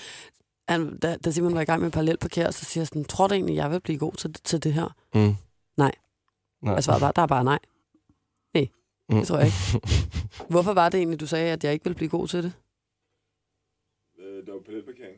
han, 0.69 0.97
da, 0.97 1.17
da 1.25 1.31
Simon 1.31 1.55
var 1.55 1.61
i 1.61 1.65
gang 1.65 1.81
med 1.81 1.91
parallelparker, 1.91 2.51
så 2.51 2.65
siger 2.65 2.81
jeg 2.81 2.87
sådan, 2.87 3.03
tror 3.05 3.27
du 3.27 3.33
egentlig, 3.33 3.55
jeg 3.55 3.71
vil 3.71 3.79
blive 3.79 3.97
god 3.99 4.13
til, 4.13 4.33
til 4.33 4.63
det 4.63 4.73
her? 4.73 4.95
Mm. 5.15 5.35
Nej. 5.77 5.91
Nej. 6.63 6.73
Jeg 6.73 6.83
svarede 6.83 7.01
bare, 7.01 7.11
der 7.15 7.21
er 7.21 7.27
bare 7.27 7.43
nej. 7.43 7.59
Mm. 9.09 9.17
det 9.17 9.27
tror 9.27 9.37
jeg 9.37 9.45
ikke. 9.45 9.87
Hvorfor 10.53 10.73
var 10.73 10.89
det 10.89 10.97
egentlig, 10.97 11.19
du 11.19 11.27
sagde, 11.27 11.51
at 11.51 11.63
jeg 11.63 11.73
ikke 11.73 11.85
ville 11.85 11.95
blive 11.95 12.09
god 12.09 12.27
til 12.27 12.43
det? 12.43 12.53
Det 14.17 14.53
var 14.53 14.59
parallelparkering. 14.59 15.17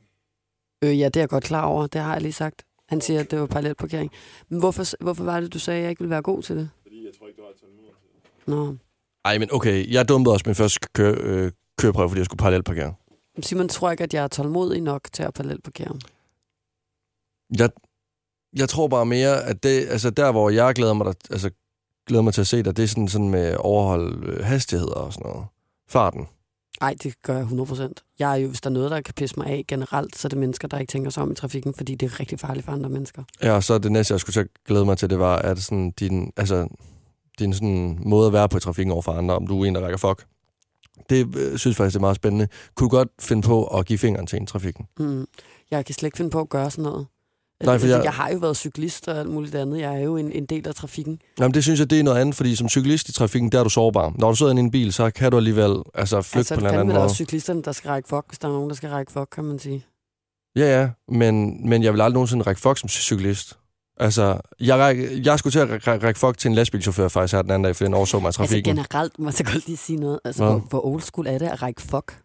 Øh, 0.84 1.00
ja, 1.00 1.06
det 1.06 1.16
er 1.16 1.22
jeg 1.22 1.30
godt 1.30 1.44
klar 1.44 1.66
over. 1.66 1.88
Det 1.88 2.02
har 2.02 2.14
jeg 2.14 2.22
lige 2.22 2.34
sagt. 2.34 2.66
Han 2.90 3.02
siger, 3.02 3.20
at 3.20 3.32
det 3.32 3.40
var 3.40 3.46
parallelparkering. 3.46 4.12
Men 4.50 4.60
hvorfor, 4.60 5.04
hvorfor 5.04 5.24
var 5.24 5.40
det, 5.40 5.54
du 5.54 5.60
sagde, 5.60 5.78
at 5.78 5.84
jeg 5.84 5.90
ikke 5.90 6.00
ville 6.00 6.10
være 6.10 6.22
god 6.22 6.44
til 6.44 6.56
det? 6.56 6.70
Fordi 6.82 7.06
jeg 7.06 7.14
tror 7.20 7.28
ikke, 7.28 7.42
du 7.42 7.46
har 7.46 7.54
tålmodighed. 7.60 7.96
Nå. 8.48 8.78
Ej, 9.26 9.38
men 9.38 9.50
okay. 9.52 9.94
Jeg 9.94 10.10
dumpede 10.10 10.34
også 10.34 10.44
min 10.46 10.56
første 10.56 10.88
køre, 10.94 11.16
øh, 11.20 11.52
køreprøve, 11.78 12.10
fordi 12.10 12.20
jeg 12.20 12.26
skulle 12.26 12.40
parallelparkere. 12.40 12.94
Simon 13.42 13.68
tror 13.68 13.92
ikke, 13.92 14.04
at 14.04 14.14
jeg 14.14 14.24
er 14.24 14.28
tålmodig 14.28 14.82
nok 14.82 15.02
til 15.14 15.24
at 15.24 15.34
parallelparkere. 15.34 16.00
Jeg, 17.58 17.70
jeg 18.56 18.70
tror 18.70 18.88
bare 18.88 19.06
mere, 19.06 19.44
at 19.44 19.64
det, 19.64 19.88
altså 19.88 20.10
der, 20.10 20.32
hvor 20.32 20.50
jeg 20.50 20.76
glæder 20.76 20.94
mig, 20.94 21.06
der, 21.06 21.14
altså, 21.30 21.50
glæder 22.10 22.24
mig 22.24 22.34
til 22.34 22.42
at 22.42 22.48
se 22.48 22.64
dig, 22.64 22.78
det 22.78 22.84
er 22.84 22.88
sådan, 22.88 23.08
sådan 23.08 23.30
med 23.30 23.56
overhold 23.60 24.30
øh, 24.30 24.46
hastigheder 24.46 24.94
og 24.94 25.14
sådan 25.14 25.30
noget. 25.32 25.46
Farten. 25.90 26.28
Nej, 26.82 26.96
det 27.04 27.22
gør 27.22 27.38
jeg 27.38 27.46
100%. 27.46 27.94
Jeg 28.20 28.32
er 28.32 28.36
jo, 28.36 28.48
hvis 28.48 28.62
der 28.62 28.70
er 28.70 28.74
noget, 28.74 28.92
der 28.92 29.02
kan 29.02 29.14
pisse 29.14 29.36
mig 29.38 29.48
af 29.48 29.64
generelt, 29.68 30.18
så 30.18 30.28
er 30.28 30.30
det 30.30 30.38
mennesker, 30.38 30.68
der 30.68 30.78
ikke 30.80 30.92
tænker 30.92 31.10
sig 31.10 31.24
om 31.24 31.32
i 31.32 31.36
trafikken, 31.36 31.74
fordi 31.74 31.96
det 31.96 32.12
er 32.12 32.20
rigtig 32.20 32.40
farligt 32.40 32.66
for 32.66 32.72
andre 32.72 32.90
mennesker. 32.90 33.24
Ja, 33.44 33.52
og 33.52 33.64
så 33.64 33.78
det 33.78 33.92
næste, 33.92 34.12
jeg 34.12 34.20
skulle 34.20 34.40
at 34.40 34.48
glæde 34.68 34.86
mig 34.86 34.98
til, 34.98 35.10
det 35.10 35.20
var, 35.20 35.36
at 35.36 35.60
sådan, 35.60 35.92
din, 35.92 36.32
altså, 36.38 36.68
din 37.40 37.54
sådan 37.54 38.00
måde 38.06 38.28
at 38.28 38.34
være 38.34 38.50
på 38.50 38.58
i 38.58 38.60
trafikken 38.60 38.92
over 38.92 39.02
for 39.02 39.12
andre, 39.12 39.36
om 39.36 39.48
du 39.48 39.62
er 39.62 39.66
en, 39.66 39.76
der 39.76 39.82
rækker 39.82 39.98
fuck. 39.98 40.26
Det 41.10 41.36
øh, 41.36 41.58
synes 41.58 41.66
jeg 41.66 41.76
faktisk, 41.76 41.94
det 41.94 42.00
er 42.00 42.02
meget 42.02 42.16
spændende. 42.16 42.48
Kunne 42.76 42.90
du 42.90 42.96
godt 42.96 43.10
finde 43.20 43.42
på 43.42 43.66
at 43.66 43.86
give 43.86 44.00
fingeren 44.00 44.28
til 44.28 44.38
en 44.38 44.44
i 44.44 44.46
trafikken? 44.46 44.86
Mm. 45.00 45.26
Jeg 45.72 45.86
kan 45.86 45.96
slet 45.96 46.08
ikke 46.08 46.18
finde 46.18 46.32
på 46.32 46.40
at 46.40 46.50
gøre 46.50 46.72
sådan 46.72 46.84
noget. 46.84 47.08
Nej, 47.64 47.66
for 47.66 47.72
altså, 47.72 47.88
jeg- 47.88 48.04
jeg... 48.04 48.14
har 48.14 48.30
jo 48.32 48.38
været 48.38 48.58
cyklist 48.58 49.08
og 49.08 49.20
alt 49.20 49.30
muligt 49.30 49.56
andet. 49.56 49.80
Jeg 49.80 49.96
er 49.96 50.00
jo 50.00 50.18
en, 50.18 50.32
en 50.32 50.46
del 50.46 50.68
af 50.68 50.76
trafikken. 50.76 51.22
Jamen, 51.40 51.54
det 51.54 51.64
synes 51.64 51.80
jeg, 51.80 51.90
det 51.90 52.00
er 52.00 52.04
noget 52.04 52.22
andet, 52.22 52.36
fordi 52.36 52.56
som 52.56 52.70
cyklist 52.70 53.10
i 53.10 53.14
trafikken, 53.14 53.52
der 53.52 53.60
er 53.60 53.64
du 53.64 53.70
sårbar. 53.70 54.14
Når 54.18 54.30
du 54.30 54.36
sidder 54.36 54.56
i 54.56 54.60
en 54.60 54.72
bil, 54.72 54.94
så 54.94 55.10
kan 55.12 55.32
du 55.32 55.38
alligevel 55.38 55.76
altså, 55.96 56.22
flygte 56.22 56.38
altså, 56.38 56.56
på 56.56 56.60
en 56.60 56.64
det 56.66 56.70
eller 56.70 56.80
anden 56.80 56.80
fandme 56.80 56.94
da 56.94 56.98
måde. 57.00 57.06
også 57.06 57.16
cyklisterne, 57.16 57.62
der 57.62 57.72
skal 57.72 57.90
række 57.90 58.10
fuck, 58.10 58.26
hvis 58.28 58.40
der 58.40 58.48
er 58.48 58.52
nogen, 58.52 58.70
der 58.70 58.76
skal 58.76 58.90
række 58.90 59.12
fuck, 59.12 59.28
kan 59.36 59.44
man 59.44 59.60
sige. 59.60 59.86
Ja, 60.56 60.80
ja, 60.82 60.90
men, 61.08 61.62
men 61.70 61.84
jeg 61.84 61.94
vil 61.94 62.02
aldrig 62.02 62.14
nogensinde 62.14 62.44
række 62.44 62.62
fuck 62.62 62.78
som 62.78 62.90
cyklist. 62.90 63.58
Altså, 64.02 64.40
jeg, 64.60 64.78
ræk, 64.78 64.98
jeg 65.26 65.40
skulle 65.40 65.52
til 65.52 65.60
at 65.60 65.88
række, 65.88 66.06
række 66.08 66.20
fuck 66.20 66.38
til 66.38 66.50
en 66.50 66.56
lastbilchauffør 66.56 67.08
faktisk 67.08 67.34
her 67.34 67.42
den 67.42 67.52
anden 67.52 67.64
dag, 67.64 67.76
for 67.76 67.84
den 67.86 67.94
overså 67.94 68.20
mig 68.20 68.24
i 68.24 68.28
Altså 68.28 68.38
trafikken. 68.38 68.76
generelt, 68.76 69.20
må 69.20 69.26
jeg 69.26 69.34
så 69.34 69.44
godt 69.44 69.68
lige 69.68 69.78
sige 69.78 70.00
noget. 70.00 70.20
Altså, 70.26 70.44
Hvad? 70.44 70.54
hvor, 70.54 70.60
hvor 70.70 70.86
old 70.86 71.02
school 71.02 71.28
er 71.28 71.38
det 71.38 71.48
at 71.48 71.62
række 71.62 71.82
fuck? 71.82 72.20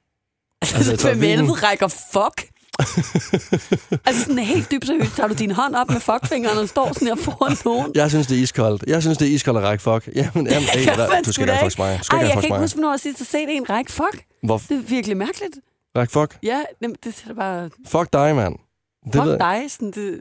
Altså, 0.62 0.77
Altså, 0.77 0.90
altså 0.92 1.14
hvem 1.14 1.51
rækker 1.51 1.88
fuck? 1.88 2.51
altså 4.06 4.22
sådan 4.22 4.38
helt 4.38 4.70
dybt 4.70 4.87
seriøst, 4.87 5.16
tager 5.16 5.28
du 5.28 5.34
din 5.34 5.50
hånd 5.50 5.74
op 5.74 5.90
med 5.90 6.00
fuckfingeren 6.00 6.58
og 6.58 6.68
står 6.68 6.92
sådan 6.92 7.08
her 7.08 7.14
foran 7.14 7.56
nogen? 7.64 7.92
jeg 7.94 8.10
synes, 8.10 8.26
det 8.26 8.38
er 8.38 8.42
iskoldt. 8.42 8.84
Jeg 8.87 9.02
synes, 9.02 9.18
det 9.18 9.28
er 9.28 9.32
iskoldt 9.32 9.58
at 9.58 9.64
række 9.64 9.82
fuck. 9.82 10.08
Jamen, 10.14 10.46
jamen 10.46 10.68
kan 10.68 10.98
der, 10.98 11.22
du 11.22 11.32
skal 11.32 11.48
ikke. 11.48 11.60
fuck 11.62 11.78
mig. 11.78 11.98
Du 11.98 12.04
skal 12.04 12.16
Ej, 12.16 12.24
jeg 12.24 12.32
kan 12.32 12.44
ikke 12.44 12.56
huske, 12.56 12.76
hvornår 12.76 12.92
jeg 12.92 13.00
sidst 13.00 13.18
har 13.18 13.24
set 13.24 13.56
en 13.56 13.70
række 13.70 13.92
fuck. 13.92 14.24
Hvor 14.42 14.58
Det 14.68 14.76
er 14.76 14.82
virkelig 14.82 15.16
mærkeligt. 15.16 15.56
række 15.96 16.12
fuck? 16.12 16.38
Ja, 16.42 16.62
jamen, 16.82 16.96
det 17.04 17.24
er 17.30 17.34
bare... 17.34 17.70
Fuck 17.87 18.12
dig, 18.12 18.37
mand. 18.37 18.56
Det, 19.04 19.14
Fuck 19.14 19.38
dig, 19.40 19.64
sådan 19.68 19.90
det... 19.90 20.20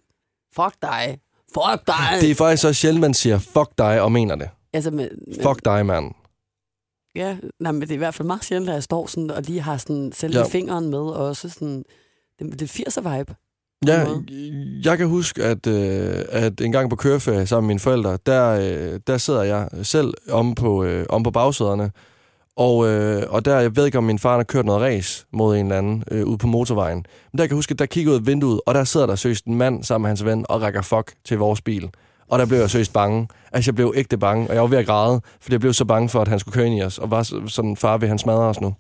Fuck 0.55 0.75
dig. 0.81 1.17
Fuck 1.53 1.87
dig. 1.87 2.21
det 2.21 2.31
er 2.31 2.35
faktisk 2.35 2.61
så 2.61 2.73
sjældent, 2.73 3.01
man 3.01 3.13
siger 3.13 3.39
fuck 3.39 3.69
dig 3.77 4.01
og 4.01 4.11
mener 4.11 4.35
det. 4.35 4.49
Altså, 4.73 4.91
men, 4.91 5.09
men, 5.27 5.43
Fuck 5.43 5.65
dig, 5.65 5.85
mand. 5.85 6.11
Ja, 7.15 7.37
nej, 7.59 7.71
men 7.71 7.81
det 7.81 7.89
er 7.91 7.95
i 7.95 7.97
hvert 7.97 8.13
fald 8.13 8.27
meget 8.27 8.43
sjældent, 8.45 8.69
at 8.69 8.75
jeg 8.75 8.83
står 8.83 9.07
sådan, 9.07 9.31
og 9.31 9.41
lige 9.41 9.61
har 9.61 9.77
sådan 9.77 10.11
selve 10.15 10.39
ja. 10.39 10.47
fingeren 10.47 10.89
med, 10.89 10.99
og 10.99 11.25
også 11.25 11.49
sådan... 11.49 11.83
Det, 12.39 12.60
det 12.60 12.80
er 12.80 12.84
80'er-vibe. 12.89 13.36
Ja, 13.88 14.06
jeg 14.84 14.98
kan 14.98 15.08
huske, 15.08 15.43
at, 15.43 15.67
øh, 15.67 16.26
at 16.30 16.62
en 16.62 16.72
gang 16.72 16.89
på 16.89 16.96
køreferie 16.96 17.46
sammen 17.48 17.67
med 17.67 17.74
mine 17.74 17.80
forældre, 17.80 18.17
der, 18.26 18.50
øh, 18.93 19.00
der 19.08 19.17
sidder 19.17 19.43
jeg 19.43 19.69
selv 19.84 20.13
om 20.30 20.56
på, 20.56 20.84
øh, 20.84 21.06
om 21.10 21.24
på 21.24 21.32
bagsæderne, 21.32 21.91
og, 22.56 22.88
øh, 22.88 23.24
og 23.30 23.46
der, 23.46 23.60
jeg 23.60 23.76
ved 23.76 23.86
ikke, 23.86 23.98
om 23.98 24.04
min 24.04 24.19
far 24.19 24.36
har 24.36 24.43
kørt 24.43 24.65
noget 24.65 24.82
race 24.82 25.26
mod 25.34 25.58
en 25.58 25.65
eller 25.65 25.78
anden 25.78 26.04
øh, 26.12 26.26
ude 26.26 26.38
på 26.38 26.48
motorvejen. 26.48 26.98
Men 27.32 27.38
der 27.38 27.43
kan 27.46 27.50
jeg 27.50 27.56
huske, 27.56 27.72
at 27.72 27.80
der 27.80 27.86
kigger 27.86 28.12
ud 28.12 28.17
af 28.19 28.26
vinduet, 28.26 28.62
og 28.65 28.74
der 28.76 28.84
sidder 28.84 29.06
der 29.06 29.15
søst 29.15 29.46
en 29.46 29.56
mand 29.56 29.84
sammen 29.84 30.04
med 30.04 30.10
hans 30.10 30.26
ven 30.26 30.46
og 30.50 30.62
rækker 30.62 30.82
fuck 30.82 31.13
til 31.26 31.38
vores 31.38 31.62
bil. 31.62 31.89
Og 32.28 32.39
der 32.39 32.46
blev 32.46 32.58
jeg 32.60 32.69
søst 32.69 32.93
bange. 32.93 33.28
Altså, 33.52 33.72
jeg 33.72 33.76
blev 33.76 33.93
ægte 33.96 34.17
bange, 34.17 34.48
og 34.50 34.54
jeg 34.54 34.62
var 34.62 34.67
ved 34.67 34.78
at 34.78 34.86
græde, 34.86 35.22
fordi 35.41 35.54
jeg 35.54 35.60
blev 35.60 35.74
så 35.74 35.86
bange 35.86 36.10
for, 36.10 36.22
at 36.22 36.28
han 36.28 36.39
skulle 36.39 36.54
køre 36.54 36.67
ind 36.67 36.76
i 36.80 36.82
os, 36.82 36.98
og 36.98 37.12
var 37.12 37.24
så- 37.24 37.48
sådan, 37.48 37.78
far 37.78 37.98
vil 37.98 38.10
han 38.10 38.19
smadre 38.19 38.39
os 38.43 38.62
nu. 38.62 38.76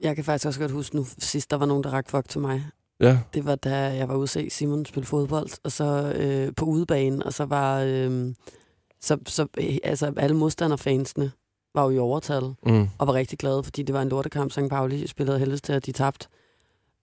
Jeg 0.00 0.14
kan 0.14 0.24
faktisk 0.24 0.46
også 0.46 0.60
godt 0.60 0.72
huske 0.72 0.96
nu, 0.96 1.06
sidst 1.18 1.50
der 1.50 1.56
var 1.56 1.66
nogen, 1.66 1.84
der 1.84 1.90
rakte 1.90 2.10
fuck 2.10 2.28
til 2.28 2.40
mig. 2.40 2.64
Ja, 3.00 3.18
Det 3.34 3.44
var 3.44 3.54
da 3.54 3.76
jeg 3.76 4.08
var 4.08 4.16
ude 4.16 4.26
se 4.26 4.50
Simon 4.50 4.84
spille 4.84 5.06
fodbold, 5.06 5.48
og 5.64 5.72
så 5.72 6.12
øh, 6.16 6.54
på 6.56 6.64
udebanen, 6.64 7.22
og 7.22 7.32
så 7.32 7.44
var... 7.44 7.80
Øh, 7.80 8.34
så, 9.00 9.18
så 9.26 9.46
øh, 9.58 9.76
altså, 9.84 10.12
alle 10.16 10.36
modstanderfansene 10.36 11.32
var 11.74 11.84
jo 11.84 11.90
i 11.90 11.98
overtal, 11.98 12.54
mm. 12.66 12.88
og 12.98 13.06
var 13.06 13.14
rigtig 13.14 13.38
glade, 13.38 13.64
fordi 13.64 13.82
det 13.82 13.94
var 13.94 14.02
en 14.02 14.08
lortekamp, 14.08 14.52
St. 14.52 14.68
Pauli 14.70 15.06
spillede 15.06 15.38
helvedes 15.38 15.62
til, 15.62 15.72
at 15.72 15.86
de 15.86 15.92
tabte. 15.92 16.28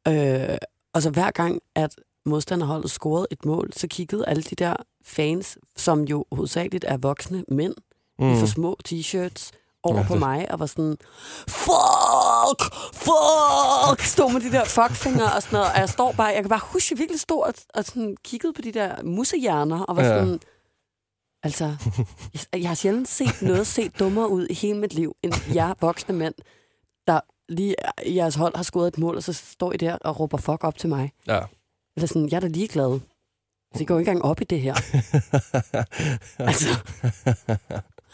Øh, 0.07 0.57
og 0.93 1.01
så 1.01 1.09
hver 1.09 1.31
gang, 1.31 1.61
at 1.75 1.95
modstanderholdet 2.25 2.91
scorede 2.91 3.27
et 3.31 3.45
mål, 3.45 3.73
så 3.73 3.87
kiggede 3.87 4.27
alle 4.27 4.43
de 4.43 4.55
der 4.55 4.75
fans, 5.03 5.57
som 5.75 6.01
jo 6.01 6.25
hovedsageligt 6.31 6.85
er 6.87 6.97
voksne 6.97 7.45
mænd, 7.47 7.73
mm. 8.19 8.33
i 8.33 8.35
for 8.39 8.45
små 8.45 8.77
t-shirts, 8.87 9.51
over 9.83 9.97
Ja, 9.99 10.07
på 10.07 10.15
mig, 10.15 10.51
og 10.51 10.59
var 10.59 10.65
sådan, 10.65 10.97
fuck, 11.47 12.61
fuck, 12.93 14.01
stod 14.01 14.33
med 14.33 14.41
de 14.41 14.51
der 14.51 14.65
fuckfingre 14.65 15.33
og 15.35 15.41
sådan 15.43 15.57
noget, 15.57 15.71
og 15.73 15.79
jeg 15.79 15.89
står 15.89 16.11
bare, 16.11 16.27
jeg 16.27 16.43
kan 16.43 16.49
bare 16.49 16.61
huske, 16.63 16.87
jeg 16.93 16.99
virkelig 16.99 17.19
stod 17.19 17.43
og, 17.43 17.53
og 17.73 17.83
sådan 17.85 18.17
kiggede 18.23 18.53
på 18.53 18.61
de 18.61 18.71
der 18.71 19.03
musehjerner, 19.03 19.79
og 19.83 19.95
var 19.95 20.03
Ja. 20.03 20.09
sådan, 20.09 20.39
altså, 21.43 21.75
jeg, 22.33 22.61
jeg 22.61 22.69
har 22.69 22.75
sjældent 22.75 23.07
set 23.07 23.41
noget 23.41 23.67
se 23.67 23.89
dummere 23.89 24.29
ud 24.29 24.47
i 24.49 24.53
hele 24.53 24.77
mit 24.77 24.93
liv, 24.93 25.15
end 25.23 25.33
jer 25.55 25.73
voksne 25.81 26.15
mænd, 26.15 26.33
der 27.07 27.19
lige 27.49 27.75
i 28.05 28.15
jeres 28.15 28.35
hold 28.35 28.55
har 28.55 28.63
scoret 28.63 28.87
et 28.87 28.97
mål, 28.97 29.15
og 29.15 29.23
så 29.23 29.33
står 29.33 29.73
I 29.73 29.77
der 29.77 29.95
og 29.97 30.19
råber 30.19 30.37
fuck 30.37 30.63
op 30.63 30.77
til 30.77 30.89
mig. 30.89 31.11
Ja. 31.27 31.39
Eller 31.95 32.07
sådan, 32.07 32.29
jeg 32.29 32.35
er 32.35 32.39
da 32.39 32.47
ligeglad. 32.47 32.99
Så 33.75 33.81
I 33.83 33.85
går 33.85 33.99
ikke 33.99 34.09
engang 34.11 34.25
op 34.25 34.41
i 34.41 34.43
det 34.43 34.61
her. 34.61 34.73
altså, 36.49 36.69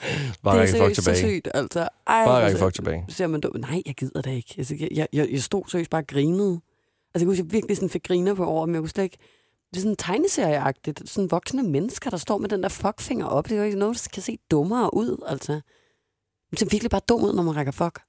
Bare 0.43 0.61
det 0.61 0.75
er 0.75 0.85
fuck 0.85 0.95
så 0.95 1.01
tilbage. 1.01 1.17
sygt. 1.35 1.47
Altså, 1.53 1.79
ej, 1.79 1.89
Bare 2.25 2.43
række 2.43 2.57
så- 2.57 2.63
fuck 2.65 2.73
tilbage. 2.75 3.05
ser 3.09 3.27
man 3.27 3.41
dum. 3.41 3.55
Nej, 3.59 3.81
jeg 3.85 3.95
gider 3.95 4.21
det 4.21 4.31
ikke. 4.31 4.55
Altså, 4.57 4.75
jeg, 4.79 4.87
jeg, 4.91 5.07
jeg, 5.13 5.27
jeg 5.31 5.41
stod 5.43 5.63
seriøst 5.67 5.89
bare 5.89 6.01
og 6.01 6.07
grinede. 6.07 6.51
Altså, 7.13 7.19
jeg 7.19 7.25
kunne 7.25 7.37
jeg 7.37 7.51
virkelig 7.51 7.77
sådan 7.77 7.89
fik 7.89 8.03
griner 8.03 8.33
på 8.33 8.45
over, 8.45 8.65
men 8.65 8.75
jeg 8.75 8.81
kunne 8.81 8.89
slet 8.89 9.03
ikke... 9.03 9.17
Det 9.71 9.77
er 9.77 9.81
sådan 9.81 9.95
tegneserieagtigt. 9.95 11.09
Sådan 11.09 11.31
voksne 11.31 11.63
mennesker, 11.63 12.09
der 12.09 12.17
står 12.17 12.37
med 12.37 12.49
den 12.49 12.63
der 12.63 12.69
fuckfinger 12.69 13.25
op. 13.25 13.45
Det 13.49 13.51
er 13.51 13.57
jo 13.57 13.63
ikke 13.63 13.77
noget, 13.79 13.95
der 14.03 14.09
kan 14.13 14.23
se 14.23 14.37
dummere 14.51 14.93
ud, 14.93 15.23
altså. 15.27 15.61
Det 16.51 16.59
ser 16.59 16.65
virkelig 16.71 16.89
bare 16.89 17.01
dum 17.09 17.23
ud, 17.23 17.33
når 17.33 17.43
man 17.43 17.55
rækker 17.55 17.71
fuck. 17.71 17.99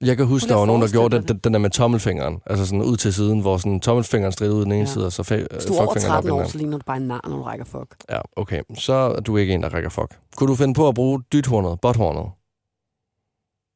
Jeg 0.00 0.16
kan 0.16 0.26
huske, 0.26 0.48
der 0.48 0.54
var 0.54 0.62
at 0.62 0.66
nogen, 0.66 0.82
der 0.82 0.88
gjorde 0.88 1.16
den, 1.16 1.28
den, 1.28 1.38
den 1.38 1.52
der 1.52 1.58
med 1.58 1.70
tommelfingeren. 1.70 2.40
Altså 2.46 2.66
sådan 2.66 2.82
ud 2.82 2.96
til 2.96 3.14
siden, 3.14 3.40
hvor 3.40 3.56
sådan 3.56 3.80
tommelfingeren 3.80 4.32
strider 4.32 4.54
ud 4.54 4.64
den 4.64 4.72
ene 4.72 4.80
Ja. 4.80 4.84
side, 4.86 5.06
og 5.06 5.12
så 5.12 5.22
fa- 5.22 5.54
Hvis 5.54 5.64
du 5.64 5.72
er 5.74 5.78
over 5.80 5.92
fuckfingeren 5.92 6.18
op 6.18 6.24
i 6.24 6.28
13 6.28 6.30
den 6.30 6.40
år, 6.40 6.44
så 6.48 6.58
ligner 6.58 6.78
du 6.78 6.82
bare 6.86 6.96
en 6.96 7.02
nar, 7.02 7.20
når 7.28 7.36
du 7.36 7.42
rækker 7.42 7.64
fuck. 7.64 7.96
Ja, 8.10 8.20
okay. 8.36 8.62
Så 8.78 8.92
er 8.92 9.20
du 9.20 9.36
ikke 9.36 9.54
en, 9.54 9.62
der 9.62 9.68
rækker 9.74 9.88
fuck. 9.90 10.18
Kunne 10.36 10.50
du 10.50 10.54
finde 10.54 10.74
på 10.74 10.88
at 10.88 10.94
bruge 10.94 11.22
dythornet, 11.32 11.80
botthornet? 11.80 12.30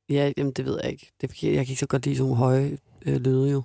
Ja, 0.08 0.32
jamen, 0.36 0.52
det 0.52 0.64
ved 0.64 0.78
jeg 0.82 0.92
ikke. 0.92 1.12
Det, 1.20 1.26
er 1.30 1.32
fordi, 1.34 1.46
jeg 1.46 1.66
kan 1.66 1.72
ikke 1.72 1.80
så 1.80 1.86
godt 1.86 2.04
lide 2.06 2.16
sådan 2.16 2.24
nogle 2.30 2.36
høje 2.38 2.78
øh, 3.06 3.16
lyde, 3.16 3.50
jo. 3.50 3.62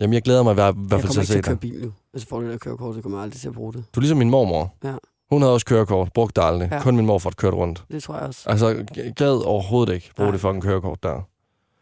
Jamen, 0.00 0.14
jeg 0.14 0.22
glæder 0.22 0.42
mig 0.42 0.50
i 0.50 0.54
hvert 0.54 0.74
Jeg 0.74 0.90
fald 0.90 1.00
kommer 1.02 1.12
til 1.12 1.20
at 1.20 1.22
ikke 1.22 1.26
til 1.26 1.32
se 1.32 1.38
at 1.38 1.44
køre 1.44 1.52
det. 1.54 1.60
bil, 1.60 1.82
jo. 1.82 1.92
Hvis 2.12 2.22
jeg 2.22 2.28
får 2.28 2.40
det 2.40 2.50
der 2.50 2.58
kørekort, 2.58 2.94
så 2.94 3.00
kommer 3.02 3.18
jeg 3.18 3.22
aldrig 3.22 3.40
til 3.40 3.48
at 3.48 3.54
bruge 3.54 3.72
det. 3.72 3.84
Du 3.94 4.00
er 4.00 4.02
ligesom 4.02 4.18
min 4.18 4.30
mormor. 4.30 4.74
Ja. 4.84 4.94
Hun 5.30 5.42
havde 5.42 5.54
også 5.54 5.66
kørekort, 5.66 6.12
brugte 6.12 6.40
det 6.40 6.46
aldrig. 6.46 6.68
Ja. 6.72 6.80
Kun 6.82 6.96
min 6.96 7.06
morfar 7.06 7.30
kørte 7.30 7.56
rundt. 7.56 7.84
Det 7.90 8.02
tror 8.02 8.14
jeg 8.14 8.22
også. 8.26 8.48
Altså, 8.48 8.84
gad 9.16 9.46
overhovedet 9.46 9.94
ikke 9.94 10.10
bruge 10.16 10.26
Nej. 10.26 10.32
det 10.32 10.40
fucking 10.40 10.62
kørekort 10.62 11.02
der. 11.02 11.20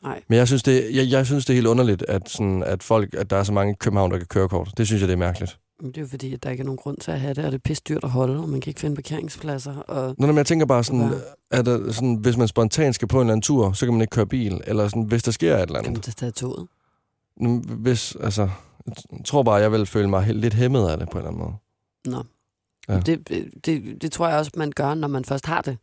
Nej. 0.02 0.22
Men 0.28 0.38
jeg 0.38 0.46
synes, 0.46 0.62
det, 0.62 0.96
jeg, 0.96 1.10
jeg 1.10 1.26
synes, 1.26 1.44
det 1.44 1.52
er 1.52 1.54
helt 1.54 1.66
underligt, 1.66 2.02
at, 2.08 2.28
sådan, 2.30 2.62
at, 2.66 2.82
folk, 2.82 3.14
at 3.14 3.30
der 3.30 3.36
er 3.36 3.42
så 3.42 3.52
mange 3.52 3.74
København, 3.74 4.10
der 4.10 4.18
kan 4.18 4.26
kørekort. 4.26 4.72
Det 4.76 4.86
synes 4.86 5.00
jeg, 5.02 5.08
det 5.08 5.12
er 5.14 5.18
mærkeligt. 5.18 5.58
Men 5.80 5.88
det 5.90 5.96
er 5.96 6.00
jo 6.02 6.08
fordi, 6.08 6.34
at 6.34 6.42
der 6.42 6.50
ikke 6.50 6.60
er 6.60 6.64
nogen 6.64 6.76
grund 6.78 6.96
til 6.96 7.10
at 7.10 7.20
have 7.20 7.34
det, 7.34 7.44
og 7.44 7.52
det 7.52 7.58
er 7.58 7.62
pisse 7.64 7.82
dyrt 7.88 8.04
at 8.04 8.10
holde, 8.10 8.40
og 8.42 8.48
man 8.48 8.60
kan 8.60 8.70
ikke 8.70 8.80
finde 8.80 8.94
parkeringspladser. 8.96 9.76
Og 9.76 10.14
Nå, 10.18 10.26
men 10.26 10.36
jeg 10.36 10.46
tænker 10.46 10.66
bare 10.66 10.84
sådan, 10.84 11.10
at 11.50 11.66
der, 11.66 11.92
sådan, 11.92 12.14
hvis 12.14 12.36
man 12.36 12.48
spontant 12.48 12.94
skal 12.94 13.08
på 13.08 13.16
en 13.16 13.20
eller 13.20 13.32
anden 13.32 13.42
tur, 13.42 13.72
så 13.72 13.86
kan 13.86 13.92
man 13.94 14.00
ikke 14.00 14.10
køre 14.10 14.26
bil. 14.26 14.60
Eller 14.66 14.88
sådan, 14.88 15.02
hvis 15.02 15.22
der 15.22 15.30
sker 15.32 15.56
et 15.56 15.62
eller 15.62 15.82
kan 15.82 15.92
man 15.92 15.96
andet. 16.04 16.16
tage 16.16 16.32
toget. 16.32 16.66
Hvis, 17.78 18.16
altså, 18.20 18.48
jeg 18.86 19.24
tror 19.24 19.42
bare, 19.42 19.54
jeg 19.54 19.72
vil 19.72 19.86
føle 19.86 20.08
mig 20.08 20.22
helt- 20.22 20.40
lidt 20.40 20.54
hæmmet 20.54 20.88
af 20.88 20.98
det 20.98 21.08
på 21.10 21.18
en 21.18 21.24
eller 21.26 21.30
anden 21.30 21.42
måde. 21.42 21.54
Nå. 22.16 22.22
Ja. 22.88 23.00
Det, 23.00 23.28
det, 23.66 24.02
det 24.02 24.12
tror 24.12 24.28
jeg 24.28 24.38
også, 24.38 24.50
man 24.56 24.72
gør, 24.76 24.94
når 24.94 25.08
man 25.08 25.24
først 25.24 25.46
har 25.46 25.62
det. 25.62 25.78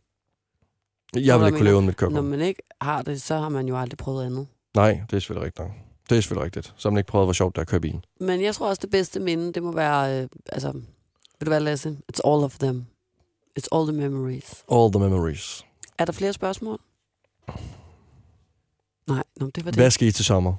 Jeg 1.16 1.40
vil 1.40 1.46
ikke 1.46 1.56
kunne 1.58 1.64
leve 1.64 1.74
uden 1.76 1.86
mit 1.86 2.00
Når 2.00 2.08
kørekort. 2.08 2.24
man 2.24 2.40
ikke 2.40 2.62
har 2.80 3.02
det, 3.02 3.22
så 3.22 3.36
har 3.38 3.48
man 3.48 3.68
jo 3.68 3.78
aldrig 3.80 3.98
prøvet 3.98 4.24
andet. 4.26 4.46
Nej, 4.74 5.00
det 5.10 5.16
er 5.16 5.20
selvfølgelig 5.20 5.46
rigtigt. 5.46 5.68
Det 6.10 6.16
er 6.16 6.20
selvfølgelig 6.20 6.44
rigtigt. 6.44 6.74
Så 6.76 6.88
har 6.88 6.90
man 6.92 6.98
ikke 6.98 7.08
prøvet, 7.08 7.26
hvor 7.26 7.32
sjovt 7.32 7.54
det 7.56 7.58
er 7.58 7.62
at 7.62 7.68
køre 7.68 7.80
bil. 7.80 8.00
Men 8.20 8.42
jeg 8.42 8.54
tror 8.54 8.68
også, 8.68 8.80
det 8.80 8.90
bedste 8.90 9.20
minde, 9.20 9.52
det 9.52 9.62
må 9.62 9.72
være, 9.72 10.22
øh, 10.22 10.28
altså, 10.52 10.72
ved 10.72 10.80
du 11.44 11.50
hvad, 11.50 11.60
Lasse? 11.60 11.88
It's 12.12 12.20
all 12.30 12.44
of 12.44 12.58
them. 12.58 12.86
It's 13.60 13.66
all 13.72 13.88
the 13.88 13.96
memories. 14.08 14.64
All 14.72 14.92
the 14.92 15.00
memories. 15.00 15.66
Er 15.98 16.04
der 16.04 16.12
flere 16.12 16.32
spørgsmål? 16.32 16.78
Nej, 19.08 19.22
nå, 19.36 19.46
det 19.54 19.64
var 19.64 19.70
det. 19.70 19.80
Hvad 19.80 19.90
skal 19.90 20.08
I 20.08 20.12
til 20.12 20.24
sommer? 20.24 20.54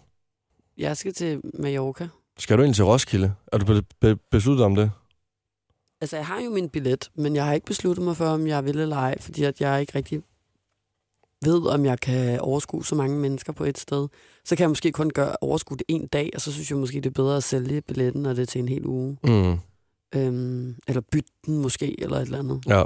Jeg 0.77 0.97
skal 0.97 1.13
til 1.13 1.41
Mallorca. 1.53 2.07
Skal 2.39 2.57
du 2.57 2.61
egentlig 2.61 2.75
til 2.75 2.85
Roskilde? 2.85 3.33
Er 3.53 3.57
du 3.57 3.65
be- 3.65 3.81
be- 4.01 4.15
besluttet 4.31 4.65
om 4.65 4.75
det? 4.75 4.91
Altså, 6.01 6.15
jeg 6.15 6.25
har 6.25 6.41
jo 6.41 6.49
min 6.49 6.69
billet, 6.69 7.11
men 7.15 7.35
jeg 7.35 7.45
har 7.45 7.53
ikke 7.53 7.65
besluttet 7.65 8.05
mig 8.05 8.17
for, 8.17 8.25
om 8.25 8.47
jeg 8.47 8.65
vil 8.65 8.79
eller 8.79 8.95
ej, 8.95 9.21
fordi 9.21 9.43
at 9.43 9.61
jeg 9.61 9.81
ikke 9.81 9.95
rigtig 9.95 10.23
ved, 11.45 11.67
om 11.67 11.85
jeg 11.85 11.99
kan 11.99 12.39
overskue 12.39 12.85
så 12.85 12.95
mange 12.95 13.19
mennesker 13.19 13.53
på 13.53 13.63
et 13.63 13.77
sted. 13.77 14.07
Så 14.45 14.55
kan 14.55 14.61
jeg 14.61 14.69
måske 14.69 14.91
kun 14.91 15.09
gøre 15.09 15.35
overskue 15.41 15.77
det 15.77 15.85
en 15.87 16.07
dag, 16.07 16.29
og 16.35 16.41
så 16.41 16.53
synes 16.53 16.69
jeg 16.69 16.77
måske, 16.77 16.95
det 16.95 17.05
er 17.05 17.09
bedre 17.13 17.37
at 17.37 17.43
sælge 17.43 17.81
billetten, 17.81 18.23
når 18.23 18.33
det 18.33 18.41
er 18.41 18.45
til 18.45 18.59
en 18.59 18.67
hel 18.67 18.85
uge. 18.85 19.17
Mm. 19.23 19.57
Øhm, 20.15 20.75
eller 20.87 21.01
bytte 21.01 21.31
den 21.45 21.57
måske, 21.57 22.01
eller 22.01 22.17
et 22.17 22.21
eller 22.21 22.39
andet. 22.39 22.63
Ja, 22.67 22.83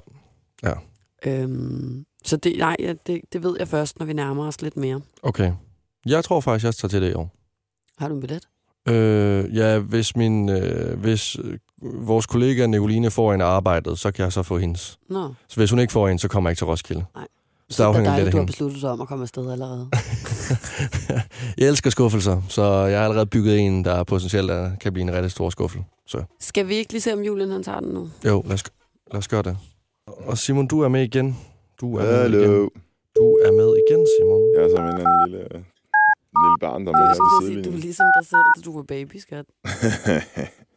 Øhm, 1.26 2.06
så 2.26 2.38
det, 2.38 2.58
nej, 2.58 2.76
ja, 2.80 2.94
det, 3.08 3.22
det 3.34 3.44
ved 3.44 3.56
jeg 3.60 3.68
først, 3.68 4.00
når 4.00 4.06
vi 4.06 4.14
nærmer 4.14 4.48
os 4.48 4.62
lidt 4.62 4.78
mere. 4.78 5.02
okay. 5.24 5.54
Jeg 6.06 6.24
tror 6.24 6.42
faktisk, 6.42 6.66
jeg 6.66 6.76
tager 6.76 6.90
til 6.90 7.02
det 7.02 7.12
i 7.12 7.14
år. 7.14 7.32
Har 7.98 8.08
du 8.08 8.16
en 8.16 8.22
billet? 8.22 8.48
Øh, 8.88 9.56
ja, 9.56 9.80
hvis, 9.80 10.16
min, 10.16 10.50
øh, 10.50 11.00
hvis 11.00 11.38
vores 11.82 12.26
kollega 12.26 12.66
Nicoline 12.66 13.12
får 13.12 13.34
en 13.34 13.42
af 13.42 13.46
arbejdet, 13.46 14.00
så 14.00 14.12
kan 14.12 14.24
jeg 14.24 14.34
så 14.34 14.44
få 14.44 14.58
hendes. 14.58 14.98
Nå, 15.10 15.34
Så 15.48 15.56
hvis 15.56 15.70
hun 15.70 15.80
ikke 15.80 15.94
får 15.94 16.08
en, 16.08 16.20
så 16.20 16.28
kommer 16.28 16.50
jeg 16.50 16.52
ikke 16.52 16.60
til 16.60 16.66
Roskilde. 16.68 17.06
Nej. 17.16 17.28
Så 17.70 17.76
så 17.78 17.84
der 17.84 17.90
det 17.90 17.96
er 17.96 18.00
afhænger 18.00 18.12
lidt 18.12 18.16
dejligt, 18.18 18.28
af 18.28 18.32
du 18.32 18.38
har 18.38 18.46
besluttet 18.46 18.82
dig 18.82 18.90
om 18.92 19.02
at 19.02 19.08
komme 19.08 19.22
afsted 19.24 19.52
allerede. 19.52 19.90
jeg 21.58 21.68
elsker 21.68 21.90
skuffelser, 21.90 22.42
så 22.50 22.64
jeg 22.86 22.98
har 23.00 23.06
allerede 23.06 23.26
bygget 23.26 23.60
en, 23.60 23.86
der 23.86 24.04
potentielt 24.04 24.52
er, 24.52 24.76
kan 24.76 24.94
blive 24.94 25.04
en 25.08 25.14
rigtig 25.14 25.32
stor 25.32 25.50
skuffel. 25.50 25.84
Så 26.08 26.24
Skal 26.40 26.68
vi 26.68 26.76
ikke 26.76 26.92
lige 26.94 27.02
se, 27.02 27.14
om 27.14 27.20
Julian 27.20 27.52
han 27.52 27.64
tager 27.64 27.80
den 27.80 27.90
nu? 27.94 28.10
jo, 28.26 28.44
lad 28.46 28.54
os, 28.54 28.64
lad 29.12 29.18
os 29.18 29.28
gøre 29.28 29.42
det. 29.44 29.58
Og 30.08 30.38
Simon, 30.38 30.68
du 30.68 30.82
er 30.82 30.88
med 30.88 31.04
igen. 31.04 31.38
Du 31.82 31.96
er 31.98 32.04
med 32.30 32.40
igen. 32.40 32.52
Du 33.16 33.26
er 33.46 33.52
med 33.52 33.70
igen, 33.88 34.06
Simon. 34.20 34.42
Jeg 34.56 34.64
er 34.66 34.70
som 34.76 34.84
en 34.86 34.90
anden 34.90 35.30
lille, 35.30 35.48
lille 36.44 36.58
barn, 36.62 36.86
der 36.86 36.92
er 36.94 36.98
med 36.98 37.06
Jeg 37.08 37.16
her 37.16 37.38
at 37.42 37.46
sige, 37.46 37.56
du 37.56 37.60
er 37.60 37.64
sidelinjen. 37.64 37.80
ligesom 37.80 38.06
dig 38.20 38.26
selv, 38.30 38.48
så 38.58 38.62
du 38.66 38.76
var 38.76 38.84
baby, 38.84 39.16
skat. 39.18 39.46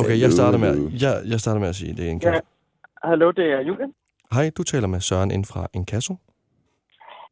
Okay, 0.00 0.20
jeg 0.20 0.32
starter 0.32 0.58
med, 0.58 0.68
at- 0.68 1.02
jeg, 1.02 1.22
jeg 1.32 1.40
starter 1.40 1.60
med 1.60 1.68
at 1.68 1.76
sige, 1.76 1.92
det 1.96 2.06
er 2.06 2.10
en 2.10 2.20
Ja. 2.22 2.30
kasse. 2.30 2.46
Hallo, 3.04 3.30
det 3.30 3.44
er 3.52 3.60
Julian. 3.60 3.92
Hej, 4.32 4.50
du 4.56 4.62
taler 4.62 4.86
med 4.86 5.00
Søren 5.00 5.30
ind 5.30 5.44
fra 5.44 5.66
Inkasso. 5.74 6.14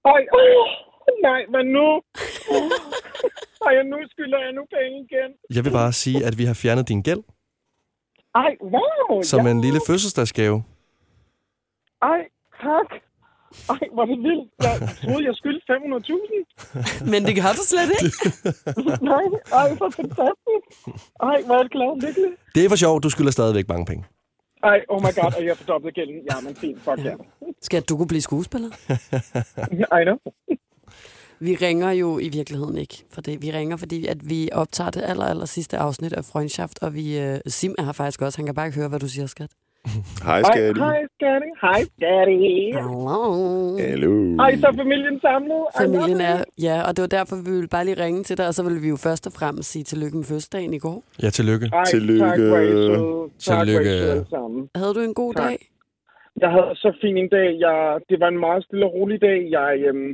Oj, 0.05 0.23
oh, 0.33 0.67
nej, 1.23 1.41
men 1.55 1.67
nu? 1.73 2.03
Ej, 3.67 3.83
nu 3.83 3.97
skylder 4.11 4.39
jeg 4.39 4.53
nu 4.53 4.63
penge 4.77 4.99
igen. 5.11 5.31
Jeg 5.57 5.65
vil 5.65 5.71
bare 5.71 5.93
sige, 5.93 6.25
at 6.27 6.39
vi 6.39 6.45
har 6.45 6.55
fjernet 6.55 6.89
din 6.89 7.03
gæld 7.03 7.23
Ej, 8.35 8.57
wow. 8.63 9.23
som 9.23 9.47
ja. 9.47 9.51
en 9.51 9.61
lille 9.61 9.81
fødselsdagsgave. 9.87 10.65
Ej, 12.03 12.21
tak. 12.63 12.89
Ej, 13.75 13.79
hvor 13.95 14.03
er 14.03 14.07
det 14.13 14.19
vildt. 14.29 14.47
Jeg 14.63 14.75
troede, 15.03 15.25
jeg 15.29 15.35
skyldte 15.41 15.63
500.000. 15.73 17.11
Men 17.13 17.21
det 17.27 17.43
har 17.47 17.53
du 17.59 17.63
slet 17.73 17.91
ikke. 17.97 18.09
Nej, 19.13 19.25
ej, 19.61 19.69
hvor 19.79 19.91
fantastisk. 20.01 20.67
Ej, 21.31 21.39
hvor 21.47 21.55
er 21.55 21.63
det 21.63 21.73
glad 21.73 21.91
lykkelig. 22.07 22.31
Det 22.55 22.65
er 22.65 22.69
for 22.69 22.77
sjovt, 22.77 23.03
du 23.03 23.11
skylder 23.11 23.31
stadigvæk 23.31 23.69
mange 23.69 23.87
penge. 23.87 24.05
Ej, 24.63 24.81
oh 24.89 25.01
my 25.01 25.13
god, 25.21 25.33
og 25.37 25.43
jeg 25.45 25.51
har 25.51 25.55
fordoblet 25.55 25.95
gælden. 25.95 26.17
Ja, 26.31 26.41
men 26.41 26.57
fint, 26.57 26.81
fuck 26.81 26.99
ja. 27.05 27.15
Skat, 27.63 27.89
du 27.89 27.97
kunne 27.97 28.09
blive 28.09 28.21
skuespiller. 28.21 28.71
I 30.01 30.03
know. 30.05 30.17
Vi 31.41 31.55
ringer 31.55 31.91
jo 31.91 32.19
i 32.19 32.29
virkeligheden 32.29 32.77
ikke 32.77 33.05
for 33.11 33.21
det. 33.21 33.43
Vi 33.43 33.51
ringer, 33.51 33.77
fordi 33.77 34.07
at 34.07 34.31
vi 34.31 34.49
optager 34.53 34.91
det 34.91 35.03
aller, 35.03 35.25
aller 35.25 35.45
sidste 35.47 35.79
afsnit 35.79 36.13
af 36.13 36.25
Freundschaft, 36.25 36.79
og 36.83 36.95
vi, 36.95 37.33
uh, 37.33 37.39
Sim 37.47 37.75
er 37.79 37.83
her 37.83 37.93
faktisk 37.93 38.23
også. 38.23 38.39
Han 38.39 38.47
kan 38.47 38.55
bare 38.55 38.67
ikke 38.67 38.79
høre, 38.79 38.89
hvad 38.89 39.01
du 39.01 39.09
siger, 39.09 39.27
skat. 39.27 39.51
Hej, 40.29 40.41
Ej, 40.41 40.43
Skadi. 40.43 40.81
hej, 40.81 41.01
Scotty. 41.17 41.51
Hej, 41.65 41.81
Daddy. 42.03 42.41
Hello. 42.77 43.79
Hallo. 43.89 44.13
Ej, 44.45 44.51
så 44.61 44.67
er 44.67 44.77
familien 44.83 45.21
samlet. 45.21 45.63
Familien 45.83 46.21
er, 46.31 46.37
ja, 46.69 46.77
og 46.87 46.91
det 46.97 47.01
var 47.07 47.13
derfor, 47.19 47.35
vi 47.47 47.51
ville 47.57 47.69
bare 47.77 47.85
lige 47.85 48.03
ringe 48.05 48.23
til 48.23 48.39
dig, 48.39 48.47
og 48.51 48.55
så 48.55 48.63
ville 48.67 48.81
vi 48.81 48.89
jo 48.89 48.97
først 49.07 49.27
og 49.27 49.33
fremmest 49.39 49.71
sige 49.73 49.85
tillykke 49.85 50.17
med 50.17 50.25
fødselsdagen 50.25 50.75
i 50.75 50.79
går. 50.79 50.99
Ja, 51.23 51.29
tillykke. 51.31 51.67
Ej, 51.73 51.85
Tillykke. 51.85 52.25
Tak, 52.25 52.39
Rachel. 52.57 53.31
Tak, 53.49 53.67
Tillykke. 53.67 53.95
Sammen. 54.31 54.61
Havde 54.81 54.95
du 54.95 55.01
en 55.01 55.15
god 55.15 55.35
Tak. 55.35 55.45
dag? 55.45 55.57
Jeg 56.43 56.51
havde 56.57 56.71
så 56.85 56.91
fin 57.01 57.17
en 57.23 57.29
dag. 57.29 57.49
Jeg, 57.67 57.77
det 58.09 58.21
var 58.21 58.29
en 58.29 58.41
meget 58.47 58.65
stille 58.65 58.87
og 58.87 58.93
rolig 58.95 59.21
dag. 59.29 59.39
Jeg 59.59 59.71
øhm, 59.89 60.11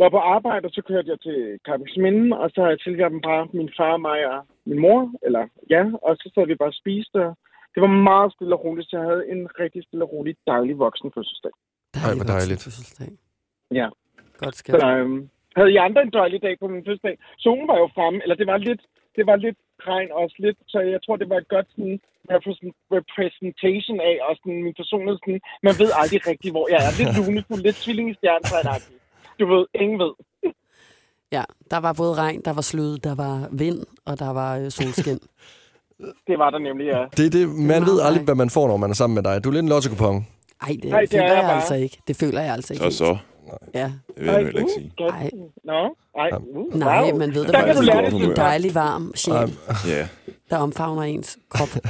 var 0.00 0.08
på 0.16 0.20
arbejde, 0.36 0.66
og 0.68 0.72
så 0.76 0.82
kørte 0.88 1.10
jeg 1.12 1.20
til 1.26 1.38
Karpensminde, 1.66 2.38
og 2.42 2.50
så 2.54 2.58
har 2.62 2.68
jeg 2.68 2.80
tilgivet 2.80 3.10
dem 3.12 3.20
bare 3.30 3.42
min 3.58 3.70
far, 3.78 3.96
mig 3.96 4.18
og 4.32 4.38
min 4.66 4.80
mor. 4.84 5.00
Eller 5.26 5.42
ja, 5.74 5.82
og 6.06 6.12
så 6.20 6.26
sad 6.34 6.46
vi 6.46 6.54
bare 6.62 6.74
og 6.74 6.80
spiste. 6.82 7.18
Og 7.28 7.32
det 7.74 7.80
var 7.84 7.92
meget 8.10 8.32
stille 8.32 8.54
og 8.56 8.64
roligt, 8.64 8.90
så 8.90 8.96
jeg 8.98 9.06
havde 9.10 9.24
en 9.32 9.42
rigtig 9.60 9.82
stille 9.86 10.04
og 10.04 10.12
rolig, 10.12 10.36
dejlig 10.46 10.78
voksen 10.78 11.12
fødselsdag. 11.14 11.54
Ej, 12.04 12.14
hvor 12.18 12.28
dejligt. 12.34 12.64
Fødselsdag. 12.64 13.10
Ja. 13.80 13.88
Godt 14.42 14.56
skal 14.56 14.80
Så 14.80 14.86
øhm, 14.86 15.30
havde 15.56 15.72
I 15.72 15.76
andre 15.76 16.02
en 16.02 16.12
dejlig 16.12 16.42
dag 16.42 16.54
på 16.60 16.66
min 16.68 16.84
fødselsdag? 16.86 17.18
Solen 17.38 17.68
var 17.68 17.78
jo 17.82 17.88
fremme, 17.94 18.18
eller 18.22 18.36
det 18.40 18.46
var 18.46 18.56
lidt, 18.56 18.82
det 19.16 19.26
var 19.26 19.36
lidt 19.36 19.58
regn 19.88 20.10
også 20.12 20.36
lidt, 20.38 20.58
så 20.66 20.78
jeg 20.80 21.00
tror, 21.04 21.16
det 21.16 21.28
var 21.28 21.38
et 21.38 21.48
godt 21.48 21.68
sådan, 21.70 22.00
repres- 22.32 22.74
representation 22.98 24.00
af, 24.10 24.16
og 24.28 24.36
sådan, 24.36 24.62
min 24.66 24.74
personlighed, 24.80 25.18
sådan, 25.18 25.40
man 25.66 25.74
ved 25.82 25.90
aldrig 26.00 26.20
rigtigt, 26.30 26.52
hvor 26.54 26.66
jeg 26.72 26.80
er. 26.86 26.90
Lidt 27.00 27.12
lunefuld, 27.18 27.62
lidt 27.62 27.78
tvillingestjernetegn 27.84 28.82
Du 29.40 29.44
ved, 29.52 29.64
ingen 29.82 29.98
ved. 30.04 30.12
Ja, 31.32 31.44
der 31.70 31.80
var 31.86 31.92
både 31.92 32.14
regn, 32.14 32.40
der 32.44 32.52
var 32.58 32.64
slud, 32.70 32.98
der 32.98 33.14
var 33.14 33.48
vind, 33.52 33.80
og 34.08 34.18
der 34.18 34.30
var 34.40 34.58
øh, 34.58 34.70
solskin. 34.70 35.20
Det 36.26 36.38
var 36.38 36.50
der 36.50 36.58
nemlig, 36.58 36.86
ja. 36.86 37.04
Det 37.16 37.32
det, 37.32 37.48
man 37.48 37.66
meget 37.66 37.86
ved 37.86 38.00
aldrig, 38.00 38.24
hvad 38.24 38.34
man 38.34 38.50
får, 38.50 38.68
når 38.68 38.76
man 38.76 38.90
er 38.90 38.94
sammen 38.94 39.14
med 39.14 39.22
dig. 39.22 39.44
Du 39.44 39.48
er 39.48 39.52
lidt 39.52 39.62
en 39.62 39.68
lotto-kupon. 39.68 40.26
Ej, 40.62 40.76
det, 40.82 40.90
Nej, 40.90 41.00
det 41.00 41.10
føler 41.10 41.24
er 41.24 41.28
jeg 41.28 41.36
jeg 41.36 41.42
bare. 41.44 41.54
altså 41.54 41.74
ikke. 41.74 41.98
Det 42.08 42.16
føler 42.16 42.40
jeg 42.40 42.52
altså 42.52 42.72
ikke. 42.74 42.80
Så 42.80 42.84
helt. 42.84 42.94
så. 42.94 43.16
Ja. 43.74 43.92
Det 44.08 44.16
vil 44.16 44.24
jeg 44.26 44.38
nu 44.40 44.44
heller 44.44 44.60
ikke 44.60 44.72
sige. 44.78 44.92
godt. 44.96 45.14
Ej. 45.14 45.30
Nå, 45.64 45.96
ej, 46.18 46.30
uh, 46.56 46.74
Nej, 46.74 47.02
wow. 47.10 47.18
man 47.18 47.34
ved 47.34 47.44
det 47.44 47.54
faktisk. 47.54 47.78
du 47.78 47.84
lære 47.84 48.10
det, 48.10 48.24
En 48.30 48.36
dejlig, 48.36 48.74
varm 48.74 49.12
sjæl, 49.14 49.34
Ja. 49.92 50.08
der 50.50 50.56
omfavner 50.56 51.02
ens 51.02 51.38
krop. 51.50 51.68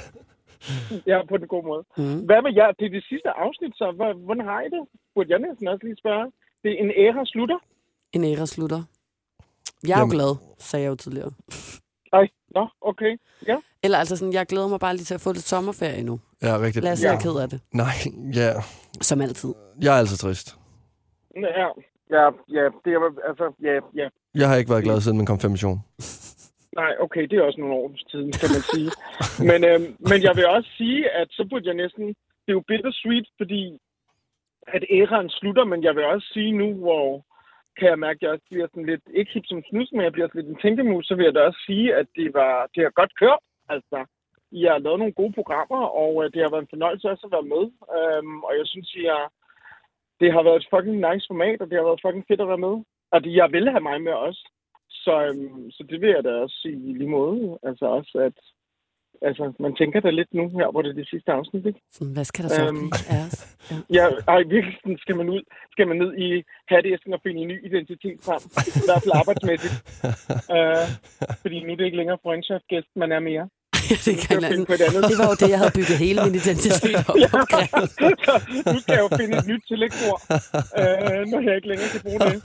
Ja, 1.11 1.19
på 1.31 1.37
den 1.37 1.47
gode 1.49 1.67
måde. 1.67 1.83
Mm. 1.99 2.19
Hvad 2.29 2.43
med 2.47 2.53
jer? 2.59 2.71
Det 2.79 2.85
er 2.87 2.93
det 2.99 3.05
sidste 3.13 3.29
afsnit, 3.45 3.73
så 3.81 3.87
Hvor- 3.97 4.25
hvordan 4.27 4.45
har 4.45 4.61
I 4.61 4.69
det? 4.77 4.83
Burde 5.15 5.29
jeg 5.33 5.39
næsten 5.39 5.69
også 5.69 5.85
lige 5.87 5.97
spørge. 6.03 6.27
Det 6.63 6.71
er 6.73 6.79
en 6.85 6.91
æra 7.05 7.23
slutter. 7.33 7.59
En 8.13 8.25
æra 8.25 8.47
slutter. 8.47 8.83
Jeg 9.89 9.95
er 9.95 9.97
jo 9.97 10.01
Jamen. 10.01 10.11
glad, 10.17 10.37
sagde 10.59 10.83
jeg 10.85 10.91
jo 10.91 10.95
tidligere. 10.95 11.31
Nå, 12.55 12.69
okay. 12.81 13.17
Ja. 13.47 13.57
Eller 13.83 13.99
altså 13.99 14.17
sådan, 14.17 14.33
jeg 14.33 14.47
glæder 14.47 14.69
mig 14.69 14.81
bare 14.81 14.95
lige 14.95 15.05
til 15.05 15.15
at 15.15 15.21
få 15.21 15.33
lidt 15.33 15.45
sommerferie 15.45 16.03
nu. 16.03 16.21
Ja, 16.43 16.59
rigtigt. 16.59 16.85
Lasse 16.85 17.09
Ja. 17.09 17.15
er 17.15 17.21
ked 17.21 17.37
af 17.43 17.49
det, 17.49 17.61
Nej, 17.73 17.95
ja. 18.35 18.53
som 19.01 19.21
altid. 19.21 19.55
Jeg 19.83 19.95
er 19.95 19.99
altid 19.99 20.17
trist. 20.17 20.57
Ja, 21.37 21.69
ja, 22.17 22.25
ja, 22.59 22.65
det 22.85 22.93
er, 22.97 23.29
altså, 23.29 23.55
ja, 23.63 23.75
ja. 24.03 24.09
Jeg 24.35 24.49
har 24.49 24.57
ikke 24.57 24.71
været 24.71 24.85
glad 24.85 25.01
siden 25.01 25.17
min 25.17 25.27
konfirmation. 25.27 25.79
Nej, 26.77 26.93
okay, 27.01 27.23
det 27.31 27.39
er 27.39 27.43
også 27.43 27.61
nogle 27.61 27.75
år 27.75 27.91
siden, 28.13 28.33
kan 28.33 28.49
man 28.55 28.63
sige. 28.75 28.91
men, 29.51 29.65
øhm, 29.71 29.97
men 30.11 30.19
jeg 30.23 30.33
vil 30.37 30.47
også 30.47 30.71
sige, 30.79 31.11
at 31.11 31.29
så 31.31 31.47
burde 31.51 31.67
jeg 31.67 31.75
næsten... 31.75 32.05
Det 32.45 32.51
er 32.53 32.59
jo 32.61 32.65
bittersweet, 32.73 33.27
fordi 33.41 33.63
at 34.77 34.83
æraen 34.91 35.31
slutter, 35.31 35.65
men 35.65 35.83
jeg 35.85 35.95
vil 35.97 36.05
også 36.05 36.27
sige 36.33 36.53
nu, 36.53 36.69
hvor 36.85 37.25
kan 37.79 37.89
jeg 37.89 37.99
mærke, 37.99 38.19
at 38.19 38.23
jeg 38.23 38.31
også 38.31 38.47
bliver 38.51 38.69
sådan 38.69 38.91
lidt, 38.93 39.05
ikke 39.19 39.33
hip 39.35 39.47
som 39.47 39.63
snus, 39.69 39.93
men 39.93 40.03
jeg 40.03 40.13
bliver 40.13 40.29
sådan 40.29 40.41
lidt 40.41 40.51
en 40.51 40.63
tænkemus, 40.63 41.07
så 41.07 41.15
vil 41.15 41.25
jeg 41.25 41.35
da 41.35 41.41
også 41.41 41.61
sige, 41.67 41.95
at 42.01 42.07
det, 42.17 42.35
var, 42.35 42.53
det 42.75 42.83
har 42.83 42.91
godt 43.01 43.13
kørt. 43.21 43.43
Altså, 43.69 43.99
I 44.51 44.63
har 44.65 44.79
lavet 44.79 44.99
nogle 44.99 45.19
gode 45.21 45.33
programmer, 45.33 45.83
og 46.03 46.13
øh, 46.25 46.33
det 46.33 46.43
har 46.43 46.51
været 46.51 46.63
en 46.63 46.75
fornøjelse 46.75 47.11
også 47.11 47.27
at 47.27 47.35
være 47.37 47.51
med. 47.55 47.65
Øhm, 47.99 48.39
og 48.49 48.53
jeg 48.59 48.67
synes, 48.67 48.95
I 48.95 49.05
har, 49.15 49.25
det 50.21 50.33
har 50.33 50.43
været 50.43 50.59
et 50.61 50.71
fucking 50.73 50.99
nice 51.09 51.27
format, 51.31 51.61
og 51.61 51.67
det 51.69 51.77
har 51.79 51.87
været 51.89 52.05
fucking 52.05 52.25
fedt 52.29 52.41
at 52.45 52.51
være 52.53 52.65
med. 52.69 52.77
Og 53.13 53.19
det, 53.25 53.33
jeg 53.41 53.49
vil 53.53 53.71
have 53.71 53.87
mig 53.91 54.03
med 54.03 54.13
også. 54.13 54.43
Så, 55.05 55.15
øhm, 55.29 55.71
så 55.71 55.83
det 55.91 56.01
vil 56.01 56.11
jeg 56.17 56.25
da 56.25 56.31
også 56.45 56.57
sige 56.63 56.81
i 56.91 56.93
lige 57.01 57.15
måde. 57.19 57.59
Altså 57.63 57.85
også, 57.99 58.15
at 58.29 58.39
altså, 59.29 59.45
man 59.65 59.73
tænker 59.81 59.99
da 60.01 60.11
lidt 60.11 60.31
nu 60.39 60.45
her, 60.59 60.67
hvor 60.73 60.83
det 60.83 60.91
er 60.91 60.99
det 61.01 61.09
sidste 61.13 61.31
afsnit, 61.39 61.65
ikke? 61.71 61.81
Sådan, 61.97 62.13
hvad 62.17 62.25
skal 62.31 62.41
der 62.45 62.51
så 62.59 62.63
Øhm. 62.67 62.77
blive 62.91 63.09
af 63.17 63.21
os? 63.27 63.37
Ja. 63.71 63.77
Ja, 63.99 64.05
ej, 64.35 64.41
virkelig 64.55 64.77
sådan, 64.83 64.99
skal 65.05 65.17
man 65.21 65.29
ud, 65.37 65.43
skal 65.75 65.87
man 65.91 65.97
ned 66.03 66.11
i 66.27 66.29
hatteæsken 66.73 67.13
og 67.17 67.21
finde 67.25 67.39
en 67.43 67.49
ny 67.53 67.59
identitet 67.69 68.17
frem. 68.27 68.41
I 68.81 68.83
hvert 68.89 69.01
fald 69.05 69.15
arbejdsmæssigt. 69.23 69.77
øh, 70.57 70.85
fordi 71.43 71.57
nu 71.65 71.71
er 71.73 71.79
det 71.81 71.85
ikke 71.89 72.01
længere 72.03 72.19
friendship-gæst, 72.25 72.91
man 73.03 73.11
er 73.17 73.21
mere. 73.31 73.45
det, 73.75 73.91
Nu 73.91 73.97
skal 73.97 74.15
kan 74.29 74.43
jeg 74.43 74.51
finde 74.53 74.67
på 74.71 74.75
et 74.79 74.83
andet. 74.87 75.03
det 75.11 75.17
var 75.23 75.29
jo 75.33 75.37
det, 75.43 75.49
jeg 75.55 75.61
havde 75.63 75.75
bygget 75.79 75.97
hele 76.07 76.19
min 76.27 76.35
identitet 76.43 76.95
op 77.11 77.17
Ja, 77.25 77.31
omkring. 77.41 77.69
så 77.99 78.35
nu 78.75 78.79
skal 78.83 78.93
jeg 78.99 79.03
jo 79.07 79.11
finde 79.21 79.33
et 79.41 79.47
nyt 79.53 79.63
tillægsord, 79.71 80.19
øh, 80.81 81.21
når 81.33 81.41
jeg 81.47 81.55
ikke 81.59 81.69
længere 81.73 81.91
kan 81.95 82.01
bruge 82.07 82.21
det. 82.27 82.37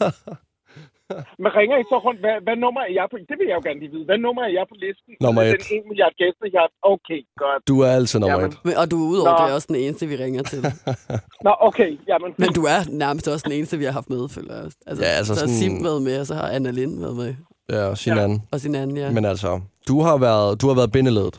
Men 1.43 1.49
ringer 1.59 1.77
I 1.83 1.85
så 1.91 1.97
rundt? 2.05 2.19
Hvad, 2.25 2.35
hvad 2.45 2.55
nummer 2.65 2.81
er 2.87 2.91
jeg 2.99 3.05
på? 3.11 3.15
Det 3.29 3.35
vil 3.39 3.47
jeg 3.51 3.55
jo 3.59 3.63
gerne 3.67 3.79
lige 3.83 3.91
vide. 3.95 4.05
Hvad 4.09 4.19
nummer 4.25 4.41
er 4.47 4.51
jeg 4.57 4.65
på 4.71 4.75
listen? 4.85 5.11
Nummer 5.25 5.41
et. 5.47 5.51
Den 5.69 5.77
1 5.77 5.83
milliard 5.89 6.13
gæster, 6.21 6.45
jeg 6.55 6.61
har. 6.65 6.71
Okay, 6.93 7.19
godt. 7.43 7.59
Du 7.71 7.75
er 7.85 7.89
altid 7.99 8.17
nummer 8.23 8.39
Jamen. 8.43 8.71
et. 8.71 8.77
Og 8.81 8.85
du 8.91 8.95
er 9.03 9.07
udover 9.13 9.31
Nå. 9.31 9.37
det 9.41 9.49
er 9.51 9.55
også 9.59 9.69
den 9.73 9.79
eneste, 9.85 10.03
vi 10.11 10.15
ringer 10.23 10.43
til. 10.51 10.59
Nå, 11.47 11.51
okay. 11.69 11.91
Jamen, 12.11 12.29
Men 12.43 12.49
du 12.57 12.63
er 12.73 12.79
nærmest 13.03 13.25
også 13.33 13.45
den 13.49 13.55
eneste, 13.57 13.73
vi 13.81 13.85
har 13.89 13.95
haft 13.99 14.09
med, 14.15 14.21
føler 14.37 14.53
jeg. 14.59 14.65
Altså, 14.89 15.01
Ja, 15.05 15.11
altså 15.19 15.31
så 15.35 15.41
har 15.41 15.47
sådan- 15.47 15.59
Sim 15.77 15.83
været 15.87 16.01
med, 16.07 16.15
og 16.21 16.25
så 16.31 16.33
har 16.39 16.47
Anna 16.57 16.71
Lind 16.79 16.93
været 17.05 17.15
med. 17.21 17.31
Ja, 17.73 17.81
og 17.91 17.97
sin 18.03 18.13
Ja. 18.13 18.23
anden. 18.23 18.39
Og 18.53 18.59
sin 18.63 18.75
anden, 18.81 18.97
ja. 19.03 19.07
Men 19.17 19.25
altså, 19.33 19.49
du 19.89 19.95
har 20.07 20.17
været, 20.27 20.61
du 20.61 20.65
har 20.69 20.75
været 20.81 20.91
bindeledet. 20.97 21.35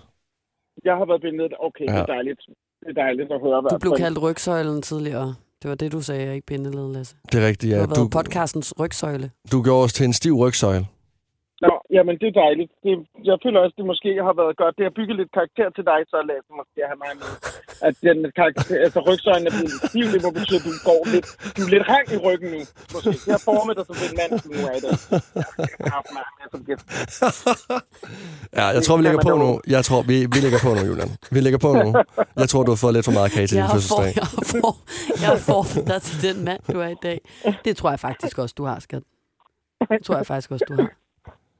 jeg 0.88 0.94
har 1.00 1.06
været 1.10 1.20
bindet. 1.26 1.52
Okay, 1.68 1.84
det 1.86 1.94
Ja. 1.94 2.00
er 2.06 2.06
dejligt. 2.16 2.40
Det 2.80 2.88
er 2.88 2.98
dejligt 3.04 3.32
at 3.32 3.40
høre. 3.44 3.58
Du 3.70 3.78
blev 3.84 3.92
kaldt 4.04 4.18
rygsøjlen 4.22 4.82
tidligere. 4.82 5.34
Det 5.62 5.68
var 5.68 5.74
det, 5.74 5.92
du 5.92 6.00
sagde, 6.02 6.34
ikke 6.34 6.46
bindeled, 6.46 6.92
Lasse. 6.92 7.16
Det 7.32 7.42
er 7.42 7.46
rigtigt, 7.46 7.70
Du 7.70 7.74
ja. 7.74 7.80
har 7.80 7.86
Du, 7.86 7.94
været 8.00 8.10
podcastens 8.10 8.74
rygsøjle. 8.80 9.30
du 9.52 9.62
gjorde 9.62 9.84
os 9.84 9.92
til 9.92 10.04
en 10.04 10.12
stiv 10.12 10.34
rygsøjle. 10.36 10.86
Jamen 11.96 12.14
det 12.20 12.28
er 12.32 12.36
dejligt. 12.44 12.72
Det, 12.84 12.92
jeg 13.28 13.36
føler 13.44 13.58
også, 13.64 13.74
det 13.80 13.86
måske 13.92 14.10
har 14.28 14.34
været 14.40 14.54
godt. 14.62 14.74
Det 14.78 14.84
har 14.88 14.94
bygget 14.98 15.16
lidt 15.20 15.32
karakter 15.38 15.68
til 15.76 15.84
dig, 15.90 16.00
så 16.12 16.16
lad 16.28 16.36
os 16.42 16.48
måske 16.60 16.80
have 16.90 17.00
mig 17.04 17.12
med. 17.22 17.30
At 17.86 17.94
den 18.08 18.18
karakter, 18.40 18.74
altså 18.86 19.00
rygsøjlen 19.08 19.46
er 19.50 19.54
blevet 19.56 19.74
stiv, 19.88 20.06
det 20.14 20.20
må 20.24 20.30
betyde, 20.38 20.58
at 20.60 20.66
du 20.68 20.74
går 20.90 21.00
lidt, 21.14 21.26
du 21.56 21.60
er 21.66 21.70
lidt 21.74 21.84
rang 21.92 22.06
i 22.16 22.18
ryggen 22.26 22.48
nu. 22.54 22.60
Måske. 22.94 23.10
Det 23.24 23.32
har 23.36 23.42
formet 23.50 23.72
dig 23.78 23.84
som 23.90 23.96
en 24.06 24.12
mand, 24.20 24.30
du 24.44 24.48
nu 24.56 24.60
er 24.70 24.74
i 24.80 24.82
dag. 24.86 24.94
Jeg 25.62 25.68
skal 25.74 25.86
have 25.94 26.04
mig 26.16 26.24
med 26.38 26.46
som 26.54 26.60
gæst. 26.68 26.84
Ja, 28.58 28.64
jeg 28.76 28.82
tror, 28.86 28.94
vi 28.98 29.02
lægger 29.06 29.20
man 29.22 29.26
på 29.30 29.36
nu. 29.44 29.50
Jeg 29.74 29.82
tror, 29.88 30.00
vi, 30.10 30.16
vi 30.34 30.38
lægger 30.44 30.60
på 30.66 30.70
nu, 30.78 30.82
Julian. 30.90 31.10
Vi 31.34 31.40
lægger 31.46 31.60
på 31.66 31.70
nu. 31.82 31.88
Jeg 32.42 32.48
tror, 32.50 32.60
du 32.66 32.70
har 32.74 32.80
fået 32.84 32.94
lidt 32.96 33.04
for 33.08 33.16
meget 33.18 33.30
kage 33.36 33.46
til 33.50 33.56
Jeg 33.56 33.62
din 33.62 33.68
har, 33.70 33.74
fødselsdag. 33.76 34.12
jeg, 34.20 34.26
har 34.34 34.44
for, 34.52 34.70
jeg 35.22 35.28
har 35.34 35.40
formet 35.52 35.82
dig 35.92 36.00
til 36.08 36.16
den 36.26 36.36
mand, 36.48 36.60
du 36.74 36.78
er 36.86 36.90
i 36.98 37.00
dag. 37.08 37.18
Det 37.66 37.72
tror 37.78 37.90
jeg 37.94 38.00
faktisk 38.08 38.38
også, 38.42 38.54
du 38.58 38.64
har, 38.70 38.78
skat. 38.86 39.02
Det 39.90 40.04
tror 40.06 40.16
jeg 40.20 40.26
faktisk 40.32 40.50
også, 40.50 40.64
du 40.68 40.74
har. 40.80 40.88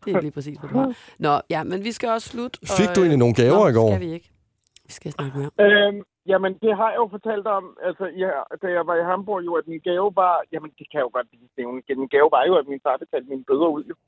Det 0.05 0.11
er 0.17 0.21
lige 0.27 0.35
præcis, 0.39 0.57
hvad 0.61 0.69
du 0.71 0.77
har. 0.83 0.89
Nå, 1.27 1.33
ja, 1.55 1.61
men 1.71 1.79
vi 1.89 1.93
skal 1.99 2.09
også 2.17 2.29
slutte. 2.33 2.57
og, 2.63 2.69
Fik 2.81 2.89
du 2.97 3.01
egentlig 3.01 3.21
nogle 3.25 3.35
øh, 3.39 3.43
gaver 3.43 3.59
nå, 3.65 3.69
i 3.73 3.75
går? 3.79 3.89
skal 3.93 4.01
vi 4.07 4.13
ikke. 4.19 4.29
Vi 4.89 4.93
skal 4.99 5.11
snakke 5.17 5.35
mere. 5.39 5.51
Øhm, 5.65 5.99
jamen, 6.33 6.53
det 6.65 6.73
har 6.81 6.89
jeg 6.93 6.99
jo 7.03 7.07
fortalt 7.17 7.47
om, 7.59 7.65
altså, 7.89 8.05
ja, 8.23 8.31
da 8.63 8.67
jeg 8.77 8.83
var 8.91 8.97
i 9.03 9.05
Hamburg, 9.11 9.41
jo, 9.49 9.53
at 9.61 9.65
min 9.73 9.81
gave 9.91 10.07
var, 10.23 10.35
jamen, 10.53 10.71
det 10.79 10.85
kan 10.91 10.97
jeg 11.01 11.05
jo 11.09 11.13
godt 11.19 11.27
nævne 11.59 11.77
igen. 11.85 11.97
Min 12.03 12.11
gave 12.17 12.29
var 12.37 12.43
jo, 12.51 12.55
at 12.61 12.67
min 12.73 12.81
far 12.87 12.97
betalte 13.03 13.27
mine 13.33 13.45
bøder 13.51 13.69
ud, 13.77 13.85
jo. 13.91 13.95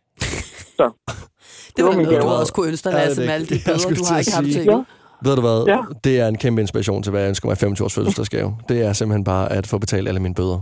Det 1.77 1.81
var 1.85 1.89
var 1.89 1.91
da 1.93 1.97
min 1.99 2.07
noget, 2.07 2.23
du 2.23 2.27
gave. 2.29 2.41
også 2.43 2.53
kunne 2.57 2.69
ønske 2.73 2.85
dig, 2.89 2.93
Ja, 2.93 2.99
det 2.99 3.05
er 3.05 3.09
Lasse, 3.09 3.23
med 3.29 3.35
alle 3.37 3.47
de 3.47 3.55
det, 3.55 3.63
bøder, 3.67 3.95
du 4.01 4.05
har 4.11 4.17
at 4.19 4.21
ikke 4.23 4.35
haft 4.39 4.47
sige. 4.47 4.65
til. 4.65 4.65
Ja. 4.73 4.79
Ved 5.27 5.35
du 5.39 5.43
hvad? 5.49 5.59
Ja. 5.75 5.81
Det 6.07 6.15
er 6.23 6.27
en 6.29 6.39
kæmpe 6.45 6.61
inspiration 6.61 7.03
til, 7.03 7.11
hvad 7.11 7.21
jeg 7.23 7.29
ønsker 7.29 7.47
mig 7.49 7.59
25 7.59 7.85
års 7.85 7.95
fødselsdagsgave. 7.95 8.49
Det 8.69 8.79
er 8.87 8.93
simpelthen 8.93 9.25
bare 9.25 9.53
at 9.53 9.67
få 9.67 9.79
betalt 9.79 10.09
alle 10.09 10.21
mine 10.27 10.35
bøder. 10.35 10.59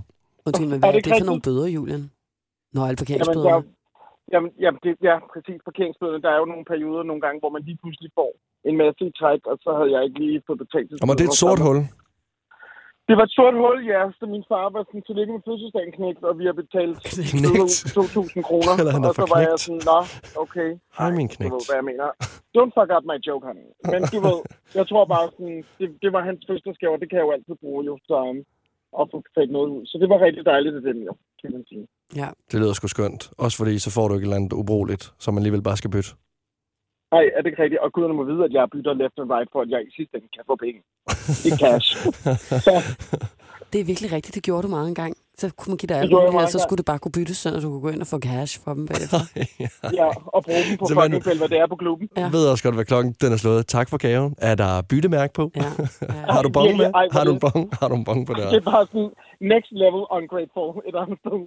Undskyld, 0.47 0.66
men 0.69 0.79
hvad 0.79 0.88
er 0.88 0.93
det 0.93 1.05
det 1.05 1.12
for 1.21 1.25
nogle 1.25 1.40
bøder, 1.40 1.66
Julian? 1.66 2.01
Nå, 2.75 2.81
alle 2.81 2.87
Jamen, 2.87 2.97
parkeringsbøder. 2.97 3.49
der, 3.49 3.62
jamen, 4.33 4.51
jamen 4.62 4.81
det, 4.85 4.93
ja, 5.09 5.16
præcis. 5.33 5.61
Parkeringsbøderne, 5.69 6.23
der 6.25 6.31
er 6.33 6.38
jo 6.43 6.45
nogle 6.53 6.64
perioder 6.73 7.03
nogle 7.03 7.23
gange, 7.25 7.40
hvor 7.40 7.51
man 7.57 7.62
lige 7.69 7.79
pludselig 7.83 8.11
får 8.19 8.31
en 8.69 8.77
masse 8.83 9.05
træk, 9.21 9.43
og 9.51 9.57
så 9.64 9.71
havde 9.79 9.93
jeg 9.95 10.03
ikke 10.07 10.19
lige 10.25 10.43
fået 10.47 10.59
betalt. 10.64 10.88
Og 11.03 11.16
det 11.19 11.25
er 11.27 11.33
et 11.35 11.43
sort 11.45 11.61
hul. 11.69 11.81
Det 13.09 13.14
var 13.19 13.25
et 13.31 13.37
sort 13.40 13.57
hul, 13.62 13.79
ja. 13.93 14.03
Så 14.19 14.25
min 14.35 14.45
far 14.51 14.64
var 14.75 14.83
sådan, 14.88 15.03
tillykke 15.09 15.33
med 15.37 15.43
fødselsdagen 15.49 15.93
knægt, 15.99 16.23
og 16.29 16.35
vi 16.40 16.45
har 16.51 16.57
betalt 16.62 16.97
Knægt. 17.31 17.73
2.000 17.99 18.49
kroner. 18.49 18.73
Eller 18.81 18.93
han 18.97 19.05
er 19.05 19.09
og 19.11 19.14
så 19.21 19.27
var 19.33 19.40
jeg 19.47 19.53
knægt. 19.53 19.64
sådan, 19.66 19.83
nå, 19.90 19.99
okay. 20.45 20.71
Hej, 20.99 21.09
min 21.19 21.29
Du 21.29 21.35
knægt. 21.37 21.53
ved, 21.55 21.62
hvad 21.69 21.79
jeg 21.81 21.87
mener. 21.90 22.07
Don't 22.57 22.73
fuck 22.77 22.90
up 22.97 23.05
my 23.12 23.19
joke, 23.29 23.45
honey. 23.49 23.66
Men 23.93 24.01
du 24.12 24.19
ved, 24.29 24.38
jeg 24.79 24.85
tror 24.90 25.05
bare 25.14 25.27
sådan, 25.37 25.59
det, 25.79 25.87
det 26.03 26.11
var 26.14 26.23
hans 26.29 26.40
fødselsdagsgave, 26.47 26.95
og 26.97 27.01
det 27.03 27.09
kan 27.11 27.19
jeg 27.19 27.27
jo 27.29 27.35
altid 27.37 27.55
bruge, 27.62 27.81
jo, 27.90 27.95
så 28.09 28.14
um, 28.31 28.38
at 29.01 29.05
få 29.12 29.16
betalt 29.27 29.51
noget 29.57 29.69
ud. 29.77 29.83
Så 29.90 29.95
det 30.03 30.09
var 30.12 30.19
rigtig 30.27 30.45
dejligt 30.53 30.77
af 30.81 30.85
dem, 30.90 30.99
jo, 31.09 31.12
kan 31.40 31.51
man 31.57 31.64
sige. 31.71 31.85
Ja. 32.16 32.29
Det 32.53 32.61
lyder 32.61 32.73
sgu 32.73 32.87
skønt. 32.88 33.31
Også 33.38 33.57
fordi, 33.57 33.79
så 33.79 33.90
får 33.90 34.09
du 34.09 34.14
ikke 34.14 34.25
et 34.25 34.27
eller 34.27 34.37
andet 34.37 34.53
ubrugeligt, 34.53 35.12
som 35.18 35.35
man 35.35 35.40
alligevel 35.42 35.62
bare 35.62 35.77
skal 35.77 35.90
bytte. 35.90 36.11
Nej, 37.12 37.25
er 37.37 37.40
det 37.42 37.46
ikke 37.51 37.62
rigtigt? 37.62 37.81
Og 37.81 37.92
guderne 37.92 38.14
må 38.14 38.25
vide, 38.25 38.44
at 38.44 38.53
jeg 38.53 38.68
bytter 38.73 38.92
left 38.94 39.16
and 39.18 39.31
right, 39.31 39.49
for 39.53 39.61
at 39.62 39.68
jeg 39.68 39.81
i 39.88 39.90
sidste 39.96 40.16
ende 40.16 40.29
kan 40.37 40.44
få 40.51 40.57
penge. 40.64 40.81
I 41.49 41.51
cash. 41.62 41.88
Så, 42.66 42.73
Det 43.73 43.81
er 43.81 43.85
virkelig 43.85 44.12
rigtigt, 44.12 44.35
det 44.35 44.42
gjorde 44.42 44.62
du 44.62 44.68
mange 44.68 44.94
gange. 44.94 45.14
Så 45.38 45.51
kunne 45.59 45.70
man 45.73 45.79
give 45.79 45.88
dig 45.88 45.94
Det 45.96 46.01
alt 46.03 46.12
muligt, 46.12 46.35
og 46.42 46.49
så 46.49 46.59
skulle 46.59 46.79
det 46.79 46.85
bare 46.85 46.99
kunne 46.99 47.12
byttes, 47.12 47.37
sådan 47.37 47.57
at 47.57 47.62
du 47.62 47.68
kunne 47.70 47.81
gå 47.81 47.88
ind 47.88 48.01
og 48.01 48.07
få 48.07 48.18
cash 48.18 48.53
for 48.64 48.75
dem 48.75 48.87
bagefter. 48.87 49.20
ja, 50.01 50.09
og 50.37 50.40
bruge 50.46 50.62
dem 50.68 50.79
på 50.79 50.85
Så 50.87 50.94
man- 50.94 51.12
fucking 51.12 51.25
Belvedere 51.31 51.68
på 51.68 51.77
klubben. 51.77 52.09
Ja. 52.16 52.20
Jeg 52.23 52.33
ved 52.33 52.44
også 52.53 52.62
godt, 52.64 52.75
hvad 52.75 52.85
klokken 52.85 53.12
den 53.20 53.33
er 53.33 53.37
slået. 53.37 53.66
Tak 53.66 53.88
for 53.90 53.99
gaven. 54.07 54.35
Er 54.38 54.55
der 54.55 54.83
byttemærke 54.90 55.33
på? 55.33 55.44
Ja, 55.57 55.62
ja. 56.03 56.07
Har 56.35 56.42
du 56.42 56.49
bong 56.59 56.77
med? 56.77 56.87
Ej, 56.94 57.07
Har 57.12 57.25
du 57.25 57.31
en 57.31 57.40
det- 57.40 57.53
bong? 57.53 57.62
Har 57.81 57.88
du 57.88 57.94
en 57.94 58.05
bong 58.05 58.27
på 58.27 58.33
Det 58.35 58.42
der? 58.42 58.57
er 58.57 58.61
bare 58.61 58.87
sådan 58.92 59.11
next 59.53 59.70
level 59.83 60.03
ungrateful 60.18 60.70
et 60.88 60.94
andet 61.03 61.18
sted. 61.23 61.38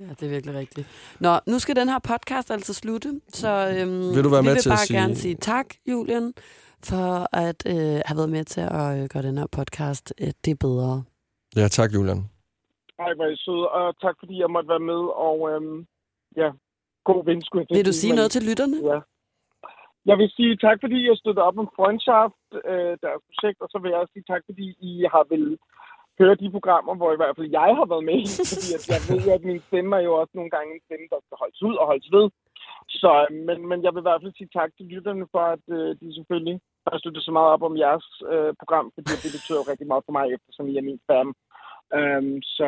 Ja, 0.00 0.04
det 0.18 0.22
er 0.22 0.28
virkelig 0.36 0.54
rigtigt. 0.54 0.86
Nå, 1.20 1.32
nu 1.46 1.58
skal 1.58 1.76
den 1.76 1.88
her 1.88 1.98
podcast 1.98 2.50
altså 2.50 2.74
slutte, 2.74 3.20
så 3.28 3.48
øhm, 3.48 4.14
Vil 4.16 4.24
du 4.24 4.28
være 4.34 4.42
vi 4.42 4.48
med 4.48 4.54
vil 4.54 4.62
til 4.62 4.70
at 4.70 4.72
bare 4.72 4.86
sige- 4.86 4.98
gerne 5.00 5.14
sige 5.14 5.34
tak, 5.34 5.66
Julian, 5.90 6.26
for 6.90 7.36
at 7.44 7.60
øh, 7.74 7.98
have 8.08 8.16
været 8.20 8.30
med 8.36 8.44
til 8.44 8.60
at 8.60 8.88
øh, 8.98 9.08
gøre 9.12 9.22
den 9.28 9.38
her 9.38 9.46
podcast 9.58 10.06
øh, 10.22 10.30
det 10.44 10.50
er 10.50 10.60
bedre. 10.66 11.02
Ja, 11.56 11.68
tak, 11.68 11.90
Julian. 11.94 12.20
Ej, 13.04 13.14
hvor 13.16 13.24
er 13.24 13.32
I 13.36 13.36
søde, 13.46 13.68
og 13.78 13.86
tak 14.04 14.14
fordi 14.18 14.34
jeg 14.42 14.50
måtte 14.54 14.68
være 14.74 14.84
med, 14.92 15.02
og 15.28 15.36
øhm, 15.52 15.78
ja, 16.42 16.48
god 17.10 17.20
vind, 17.28 17.40
skulle 17.42 17.60
jeg 17.60 17.68
til 17.68 17.74
Vil 17.76 17.84
at 17.86 17.90
du 17.92 17.96
sige 18.02 18.12
men- 18.12 18.16
noget 18.20 18.30
til 18.36 18.42
lytterne? 18.50 18.76
Ja. 18.92 18.98
Jeg 20.10 20.16
vil 20.20 20.30
sige 20.38 20.52
tak, 20.66 20.76
fordi 20.84 20.98
jeg 21.08 21.16
støttede 21.22 21.46
op 21.48 21.58
om 21.62 21.68
Freundschaft, 21.76 22.44
øh, 22.72 22.92
deres 23.04 23.20
projekt, 23.28 23.58
og 23.64 23.68
så 23.72 23.76
vil 23.82 23.88
jeg 23.92 23.98
også 24.02 24.14
sige 24.16 24.28
tak, 24.32 24.42
fordi 24.50 24.66
I 24.90 24.92
har 25.14 25.24
vil 25.32 25.46
høre 26.20 26.40
de 26.42 26.54
programmer, 26.56 26.94
hvor 26.98 27.10
i 27.12 27.20
hvert 27.20 27.36
fald 27.36 27.56
jeg 27.60 27.70
har 27.78 27.86
været 27.92 28.08
med 28.10 28.18
i, 28.24 28.26
fordi 28.52 28.68
at 28.76 28.84
jeg 28.92 29.00
ved 29.10 29.22
at 29.36 29.42
min 29.50 29.62
stemme 29.68 29.90
er 29.98 30.02
jo 30.08 30.12
også 30.20 30.34
nogle 30.34 30.52
gange 30.54 30.70
en 30.74 30.84
stemme, 30.86 31.06
der 31.12 31.20
skal 31.22 31.40
holdes 31.42 31.60
ud 31.68 31.74
og 31.80 31.86
holdes 31.90 32.08
ved. 32.16 32.26
Så, 33.00 33.10
øh, 33.24 33.30
men, 33.46 33.58
men 33.70 33.78
jeg 33.84 33.92
vil 33.92 34.02
i 34.04 34.08
hvert 34.08 34.22
fald 34.22 34.38
sige 34.38 34.54
tak 34.58 34.70
til 34.76 34.86
lytterne 34.92 35.26
for, 35.34 35.44
at 35.56 35.64
øh, 35.76 35.88
de 36.00 36.06
selvfølgelig 36.18 36.56
har 36.86 36.98
støttet 36.98 37.22
så 37.24 37.32
meget 37.36 37.50
op 37.54 37.62
om 37.68 37.80
jeres 37.84 38.08
øh, 38.32 38.52
program, 38.60 38.86
fordi 38.94 39.12
det 39.24 39.30
betyder 39.36 39.60
jo 39.60 39.70
rigtig 39.72 39.88
meget 39.90 40.06
for 40.06 40.14
mig, 40.18 40.24
eftersom 40.36 40.68
I 40.72 40.74
er 40.76 40.88
min 40.90 41.00
fan. 41.08 41.28
Um, 41.98 42.28
så 42.56 42.66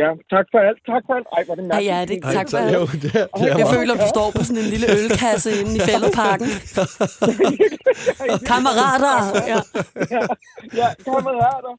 ja, 0.00 0.08
tak 0.32 0.46
for 0.52 0.58
alt. 0.68 0.80
Tak 0.92 1.02
for 1.06 1.12
alt. 1.18 1.26
Ej, 1.36 1.42
hvor 1.46 1.54
er 1.54 1.58
det 1.60 1.66
Ej, 1.66 1.72
mærkeligt. 1.72 1.92
ja, 1.92 1.98
det- 2.10 2.18
Ej, 2.28 2.32
Tak 2.38 2.46
for 2.52 2.58
alt. 2.62 2.72
Jo, 2.78 2.82
det 3.02 3.10
er, 3.20 3.26
det 3.38 3.46
er 3.46 3.52
Jeg 3.52 3.66
meget- 3.66 3.74
føler, 3.76 3.94
du 4.02 4.06
står 4.16 4.28
på 4.36 4.40
sådan 4.48 4.60
en 4.64 4.68
lille 4.74 4.88
ølkasse 5.00 5.50
inde 5.60 5.72
i 5.78 5.80
fældeparken. 5.90 6.48
Kammerater! 8.50 9.16
Ja. 9.52 9.58
ja, 10.16 10.22
ja, 10.80 10.88
kammerater. 11.06 11.72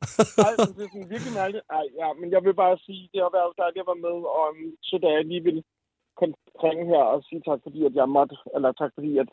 Ej, 0.47 0.53
men 0.62 0.70
det 0.78 0.84
er 0.88 0.91
sådan 0.93 1.10
virkelig 1.14 1.34
mærkeligt. 1.41 1.64
Ej, 1.78 1.86
ja, 2.01 2.08
men 2.20 2.28
jeg 2.36 2.41
vil 2.45 2.55
bare 2.64 2.76
sige, 2.86 3.01
det 3.14 3.20
har 3.26 3.32
været 3.38 3.51
dejligt 3.62 3.84
at 3.84 3.89
være 3.91 4.01
med, 4.08 4.18
og 4.38 4.43
um, 4.51 4.60
så 4.88 4.95
da 5.03 5.08
jeg 5.18 5.24
lige 5.32 5.43
vil 5.49 5.58
ringe 6.66 6.84
her 6.93 7.03
og 7.14 7.20
sige 7.28 7.41
tak, 7.49 7.60
fordi 7.66 7.80
at 7.89 7.93
jeg 7.99 8.08
måtte, 8.18 8.36
eller 8.55 8.70
tak, 8.82 8.91
fordi 8.97 9.12
at, 9.24 9.30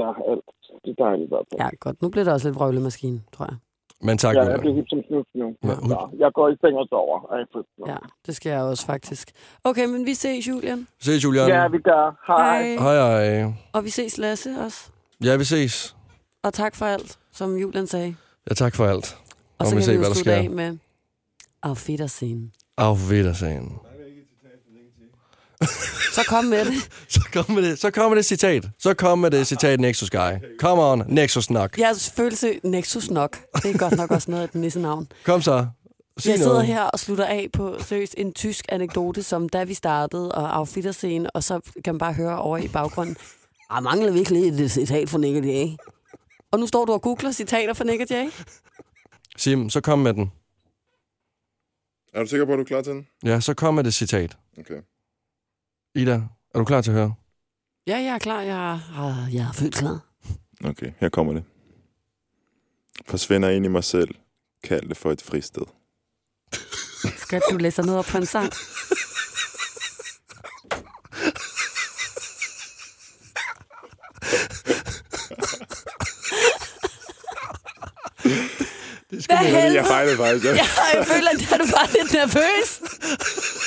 ja, 0.00 0.08
alt. 0.30 0.48
Det 0.84 0.90
er 0.94 0.98
dejligt 1.06 1.30
ja, 1.62 1.68
godt. 1.84 1.96
Nu 2.02 2.06
bliver 2.12 2.24
der 2.26 2.32
også 2.36 2.46
lidt 2.48 2.58
vrøvlemaskine, 2.58 3.18
tror 3.34 3.46
jeg. 3.50 3.58
Men 4.02 4.18
tak, 4.18 4.34
Ja, 4.36 4.42
jeg 4.42 4.60
bliver 4.60 4.74
helt 4.74 4.90
som 4.90 5.00
snus 5.08 5.26
nu. 5.34 5.54
Ja, 5.64 5.68
Ja, 5.88 6.24
jeg 6.24 6.30
går 6.34 6.48
i 6.48 6.56
seng 6.60 6.76
og 6.76 6.86
sover. 6.88 7.18
Ja, 7.86 7.96
det 8.26 8.36
skal 8.36 8.50
jeg 8.50 8.62
også 8.62 8.86
faktisk. 8.86 9.30
Okay, 9.64 9.84
men 9.86 10.06
vi 10.06 10.14
ses, 10.14 10.48
Julian. 10.48 10.86
Se, 11.00 11.12
Julian. 11.12 11.48
ja, 11.48 11.68
vi 11.68 11.78
gør. 11.78 12.04
Hej. 12.26 12.76
Hej. 12.76 13.38
Hej. 13.38 13.52
Og 13.72 13.84
vi 13.84 13.90
ses, 13.90 14.18
Lasse, 14.18 14.50
også. 14.64 14.90
Ja, 15.24 15.36
vi 15.36 15.44
ses. 15.44 15.96
Og 16.42 16.52
tak 16.52 16.74
for 16.76 16.86
alt, 16.86 17.18
som 17.32 17.56
Julian 17.56 17.86
sagde. 17.86 18.14
Ja, 18.50 18.54
tak 18.54 18.74
for 18.74 18.86
alt. 18.86 19.16
Og 19.18 19.54
Og 19.58 19.66
så 19.66 19.74
vi 19.74 19.80
kan 19.80 19.84
se, 19.84 19.92
vi 19.92 19.96
jo 19.98 20.14
slutte 20.14 20.32
af 20.32 20.50
med 20.50 20.78
Auf 21.62 21.88
Wiedersehen. 21.88 22.52
Auf 22.76 23.10
Wiedersehen. 23.10 23.78
Så 26.14 26.24
kom 26.28 26.44
med 26.44 26.64
det. 26.64 26.74
Så 27.08 27.20
kommer 27.32 27.60
det, 27.60 27.78
så 27.78 27.90
kommer 27.90 28.14
det 28.14 28.24
citat. 28.24 28.68
Så 28.78 28.94
kommer 28.94 29.28
det 29.28 29.46
citat 29.46 29.80
Nexus 29.80 30.10
Guy. 30.10 30.30
Come 30.60 30.82
on, 30.82 31.02
Nexus 31.08 31.50
nok. 31.50 31.78
Jeg 31.78 31.96
følelse 32.16 32.60
Nexus 32.64 33.10
nok. 33.10 33.38
Det 33.62 33.74
er 33.74 33.78
godt 33.78 33.96
nok 33.96 34.10
også 34.10 34.30
noget 34.30 34.42
af 34.42 34.48
et 34.48 34.54
nissenavn. 34.54 35.08
Kom 35.24 35.42
så. 35.42 35.66
Sig 36.18 36.30
Jeg 36.30 36.38
sidder 36.38 36.52
noget. 36.52 36.66
her 36.66 36.82
og 36.82 36.98
slutter 36.98 37.24
af 37.24 37.48
på 37.52 37.76
seriøst 37.80 38.14
en 38.18 38.32
tysk 38.32 38.64
anekdote, 38.68 39.22
som 39.22 39.48
da 39.48 39.64
vi 39.64 39.74
startede, 39.74 40.32
og 40.32 40.56
Auf 40.56 40.76
Wiedersehen, 40.76 41.26
og 41.34 41.44
så 41.44 41.60
kan 41.84 41.94
man 41.94 41.98
bare 41.98 42.12
høre 42.12 42.38
over 42.38 42.58
i 42.58 42.68
baggrunden, 42.68 43.16
jeg 43.74 43.82
mangler 43.82 44.12
virkelig 44.12 44.62
et 44.62 44.70
citat 44.70 45.08
fra 45.10 45.18
Nick 45.18 45.36
og 45.38 45.44
Jay. 45.44 45.66
Og 46.52 46.58
nu 46.60 46.66
står 46.66 46.84
du 46.84 46.92
og 46.92 47.02
googler 47.02 47.32
citater 47.32 47.74
fra 47.74 47.84
Nick 47.84 48.00
og 48.00 48.06
Jay. 48.10 48.26
Sim, 49.36 49.70
så 49.70 49.80
kom 49.80 49.98
med 49.98 50.14
den. 50.14 50.32
Er 52.14 52.22
du 52.22 52.28
sikker 52.28 52.46
på, 52.46 52.52
at 52.52 52.56
du 52.56 52.62
er 52.62 52.66
klar 52.66 52.82
til 52.82 52.92
den? 52.92 53.06
Ja, 53.24 53.40
så 53.40 53.54
kom 53.54 53.74
med 53.74 53.84
det 53.84 53.94
citat. 53.94 54.36
Okay. 54.58 54.74
Ida, 55.94 56.20
er 56.54 56.58
du 56.58 56.64
klar 56.64 56.80
til 56.80 56.90
at 56.90 56.96
høre? 56.96 57.14
Ja, 57.86 57.96
jeg 57.96 58.14
er 58.14 58.18
klar. 58.18 58.40
Jeg 58.40 58.72
er, 58.72 59.26
jeg 59.32 59.48
er 59.48 59.52
født 59.52 59.74
klar. 59.74 60.00
Okay, 60.64 60.92
her 60.98 61.08
kommer 61.08 61.32
det. 61.32 61.44
Forsvinder 63.06 63.48
ind 63.50 63.64
i 63.64 63.68
mig 63.68 63.84
selv. 63.84 64.14
Kald 64.64 64.88
det 64.88 64.96
for 64.96 65.12
et 65.12 65.22
fristed. 65.22 65.62
Skal 67.24 67.42
du 67.50 67.56
læse 67.56 67.82
noget 67.82 67.98
op 67.98 68.04
på 68.04 68.18
en 68.18 68.26
sang? 68.26 68.52
Det 79.10 79.26
Hvad 79.26 79.36
helvede? 79.36 79.74
Jeg 79.74 79.86
fejlede 79.86 80.16
faktisk. 80.16 80.44
Jeg... 80.44 80.54
Ja, 80.56 80.98
jeg 80.98 81.06
føler, 81.06 81.30
at 81.30 81.60
du 81.60 81.66
var 81.66 81.92
lidt 81.92 82.12
nervøs. 82.12 82.80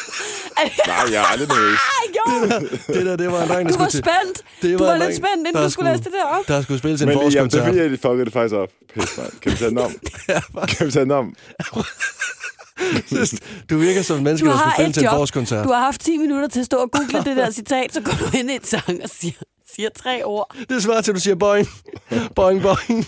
Nej, 0.87 0.95
jeg 1.11 1.21
er 1.23 1.25
aldrig 1.31 1.47
nervøs. 1.47 1.79
Ej, 1.97 2.05
jo, 2.17 2.93
Det 2.93 3.05
der, 3.05 3.15
det 3.15 3.31
var 3.31 3.41
en 3.43 3.49
dreng, 3.49 3.69
der 3.69 3.73
du 3.73 3.79
var 3.79 3.89
skulle 3.89 3.91
til... 3.91 3.97
spændt. 3.99 4.37
Det 4.61 4.79
Du 4.79 4.83
var 4.85 4.97
lidt 4.97 5.15
spændt, 5.15 5.37
inden 5.39 5.53
der 5.55 5.63
du 5.63 5.69
skulle 5.69 5.91
læse 5.91 6.03
det 6.03 6.11
der 6.11 6.23
op. 6.25 6.47
Der 6.47 6.61
skulle 6.61 6.79
spilles 6.79 7.01
en 7.01 7.07
Men 7.07 7.17
det 7.17 7.19
er 7.19 7.21
forårskoncert. 7.23 7.65
fordi, 7.65 7.79
at 7.79 7.91
de 7.91 7.97
fuckede 7.97 8.25
det 8.25 8.33
faktisk 8.33 8.55
op. 8.55 8.69
Pis, 8.93 9.17
mand. 9.17 9.31
Kan 9.41 9.51
vi 9.51 9.57
tage 9.57 9.69
den 9.69 9.77
om? 9.77 9.91
Kan 10.77 10.87
vi 10.87 10.91
tage 10.91 11.03
den 11.05 11.11
om? 11.11 11.35
Du 13.69 13.77
virker 13.77 14.01
som 14.01 14.17
en 14.17 14.23
menneske, 14.23 14.45
Du 14.45 14.51
der 14.51 14.57
skulle 14.57 14.63
har 14.69 14.73
spille 14.75 14.89
et 14.89 14.93
til 14.93 15.01
en 15.01 15.05
job. 15.05 15.13
forårskoncert. 15.13 15.63
Du 15.65 15.71
har 15.71 15.79
haft 15.83 16.01
10 16.01 16.17
minutter 16.17 16.47
til 16.47 16.59
at 16.59 16.65
stå 16.65 16.77
og 16.77 16.91
google 16.91 17.23
det 17.25 17.37
der 17.37 17.51
citat, 17.51 17.93
så 17.93 18.01
går 18.01 18.11
du 18.19 18.37
ind 18.37 18.51
i 18.51 18.55
et 18.55 18.67
sang 18.67 18.99
og 19.03 19.09
siger, 19.09 19.33
siger 19.75 19.89
tre 19.95 20.23
ord. 20.23 20.55
Det 20.69 20.83
svarer 20.83 21.01
til, 21.01 21.11
at 21.11 21.15
du 21.15 21.21
siger 21.21 21.35
boing. 21.35 21.67
Boing, 22.35 22.61
boing. 22.61 23.05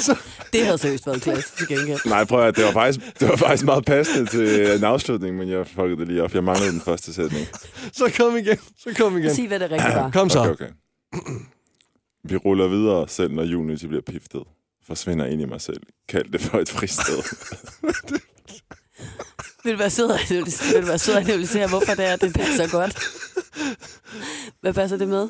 Så, 0.00 0.16
Det 0.52 0.64
havde 0.64 0.78
seriøst 0.78 1.06
været 1.06 1.22
klasse 1.22 1.56
til 1.58 1.68
gengæld. 1.68 1.98
Nej, 2.06 2.24
prøv 2.24 2.48
at 2.48 2.56
det 2.56 2.64
var 2.64 2.72
faktisk, 2.72 3.20
det 3.20 3.28
var 3.28 3.36
faktisk 3.36 3.64
meget 3.64 3.84
passende 3.84 4.26
til 4.30 4.76
en 4.76 4.84
afslutning, 4.84 5.36
men 5.36 5.48
jeg 5.48 5.66
fuckede 5.66 5.96
det 5.96 6.08
lige 6.08 6.22
op. 6.22 6.34
Jeg 6.34 6.44
manglede 6.44 6.72
den 6.72 6.80
første 6.80 7.14
sætning. 7.14 7.46
så 7.92 8.12
kom 8.16 8.36
igen. 8.36 8.58
Så 8.78 8.94
kom 8.98 9.18
igen. 9.18 9.34
Sig, 9.34 9.48
hvad 9.48 9.60
det 9.60 9.70
rigtigt 9.70 9.94
var. 9.94 10.10
Kom 10.10 10.30
så. 10.30 10.38
Okay, 10.40 10.50
okay. 10.50 10.68
Vi 12.24 12.36
ruller 12.36 12.68
videre, 12.68 13.08
selv 13.08 13.32
når 13.32 13.42
Unity 13.42 13.84
bliver 13.86 14.02
piftet. 14.02 14.42
Forsvinder 14.86 15.26
ind 15.26 15.42
i 15.42 15.44
mig 15.44 15.60
selv. 15.60 15.80
Kald 16.08 16.32
det 16.32 16.40
for 16.40 16.58
et 16.58 16.68
fristed. 16.68 17.22
Vil 19.64 19.72
du 19.72 19.78
være 19.78 19.90
sød 19.90 20.06
og 20.06 20.18
analysere, 20.30 20.72
vil 20.72 20.82
du 20.82 20.86
være 20.86 20.98
sød 20.98 21.14
og 21.14 21.20
analysere 21.20 21.68
hvorfor 21.68 21.94
det 21.94 22.06
er, 22.06 22.16
det 22.16 22.34
passer 22.34 22.68
godt? 22.68 22.98
Hvad 24.60 24.72
passer 24.72 24.96
det 24.96 25.08
med? 25.08 25.28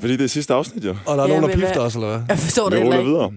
Fordi 0.00 0.12
det 0.16 0.24
er 0.24 0.28
sidste 0.28 0.54
afsnit, 0.54 0.84
jo. 0.84 0.96
Og 1.06 1.16
der 1.16 1.24
er 1.24 1.28
Ja, 1.28 1.40
nogen, 1.40 1.50
der 1.60 1.66
pifter 1.66 1.80
os, 1.80 1.94
eller 1.94 2.08
hvad? 2.08 2.20
Jeg 2.28 2.38
forstår 2.38 2.70
Vi 2.70 2.76
det 2.76 2.84
ruller 2.84 2.98
ikke. 2.98 3.10
videre. 3.10 3.32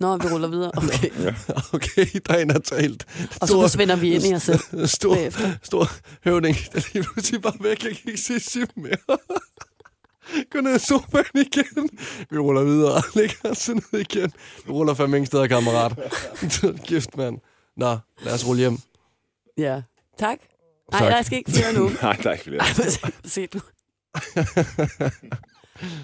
Nå, 0.00 0.16
vi 0.16 0.28
ruller 0.28 0.48
videre. 0.48 0.70
Okay. 0.82 1.10
Okay, 1.74 2.06
der 2.26 2.34
er 2.34 2.44
der 2.44 2.58
talt. 2.58 3.06
Og 3.40 3.48
så 3.48 3.54
forsvinder 3.54 3.96
vi 3.96 4.14
ind 4.14 4.24
i 4.24 4.34
os 4.34 4.42
selv 4.42 4.60
Stor, 4.98 5.14
bagefter. 5.14 5.52
stor 5.62 5.86
høvding, 6.24 6.56
der 6.72 6.78
er 6.78 6.88
lige 6.94 7.02
pludselig 7.04 7.42
bare 7.42 7.52
væk. 7.60 7.84
Jeg 7.84 7.96
kan 7.96 8.00
ikke 8.06 8.20
se 8.20 8.40
Sim 8.40 8.66
mere. 8.76 9.16
Gå 10.52 10.60
ned 10.60 10.76
i 10.76 10.78
sofaen 10.78 11.24
igen. 11.34 11.90
Vi 12.30 12.38
ruller 12.38 12.62
videre. 12.64 13.02
Lægger 13.14 13.50
os 13.50 13.68
ned 13.68 14.00
igen. 14.00 14.32
Vi 14.66 14.70
ruller 14.72 14.94
fandme 14.94 15.16
ingen 15.16 15.26
steder, 15.26 15.46
kammerat. 15.46 15.92
Gift, 16.84 17.16
mand. 17.16 17.38
Nå, 17.76 17.98
lad 18.22 18.34
os 18.34 18.46
rulle 18.46 18.60
hjem. 18.60 18.78
Ja. 19.58 19.82
Tak. 20.18 20.38
Nej, 20.92 21.00
jeg 21.06 21.24
skal 21.24 21.38
ikke 21.38 21.52
flere 21.52 21.72
nu. 21.72 21.90
Nej, 22.02 22.12
der 22.22 22.28
er 22.28 22.32
ikke 22.32 22.44
flere. 22.44 22.64
Se 23.24 23.46
du. 23.46 23.60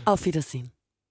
Auf 0.05 0.25
Wiedersehen. 0.25 0.73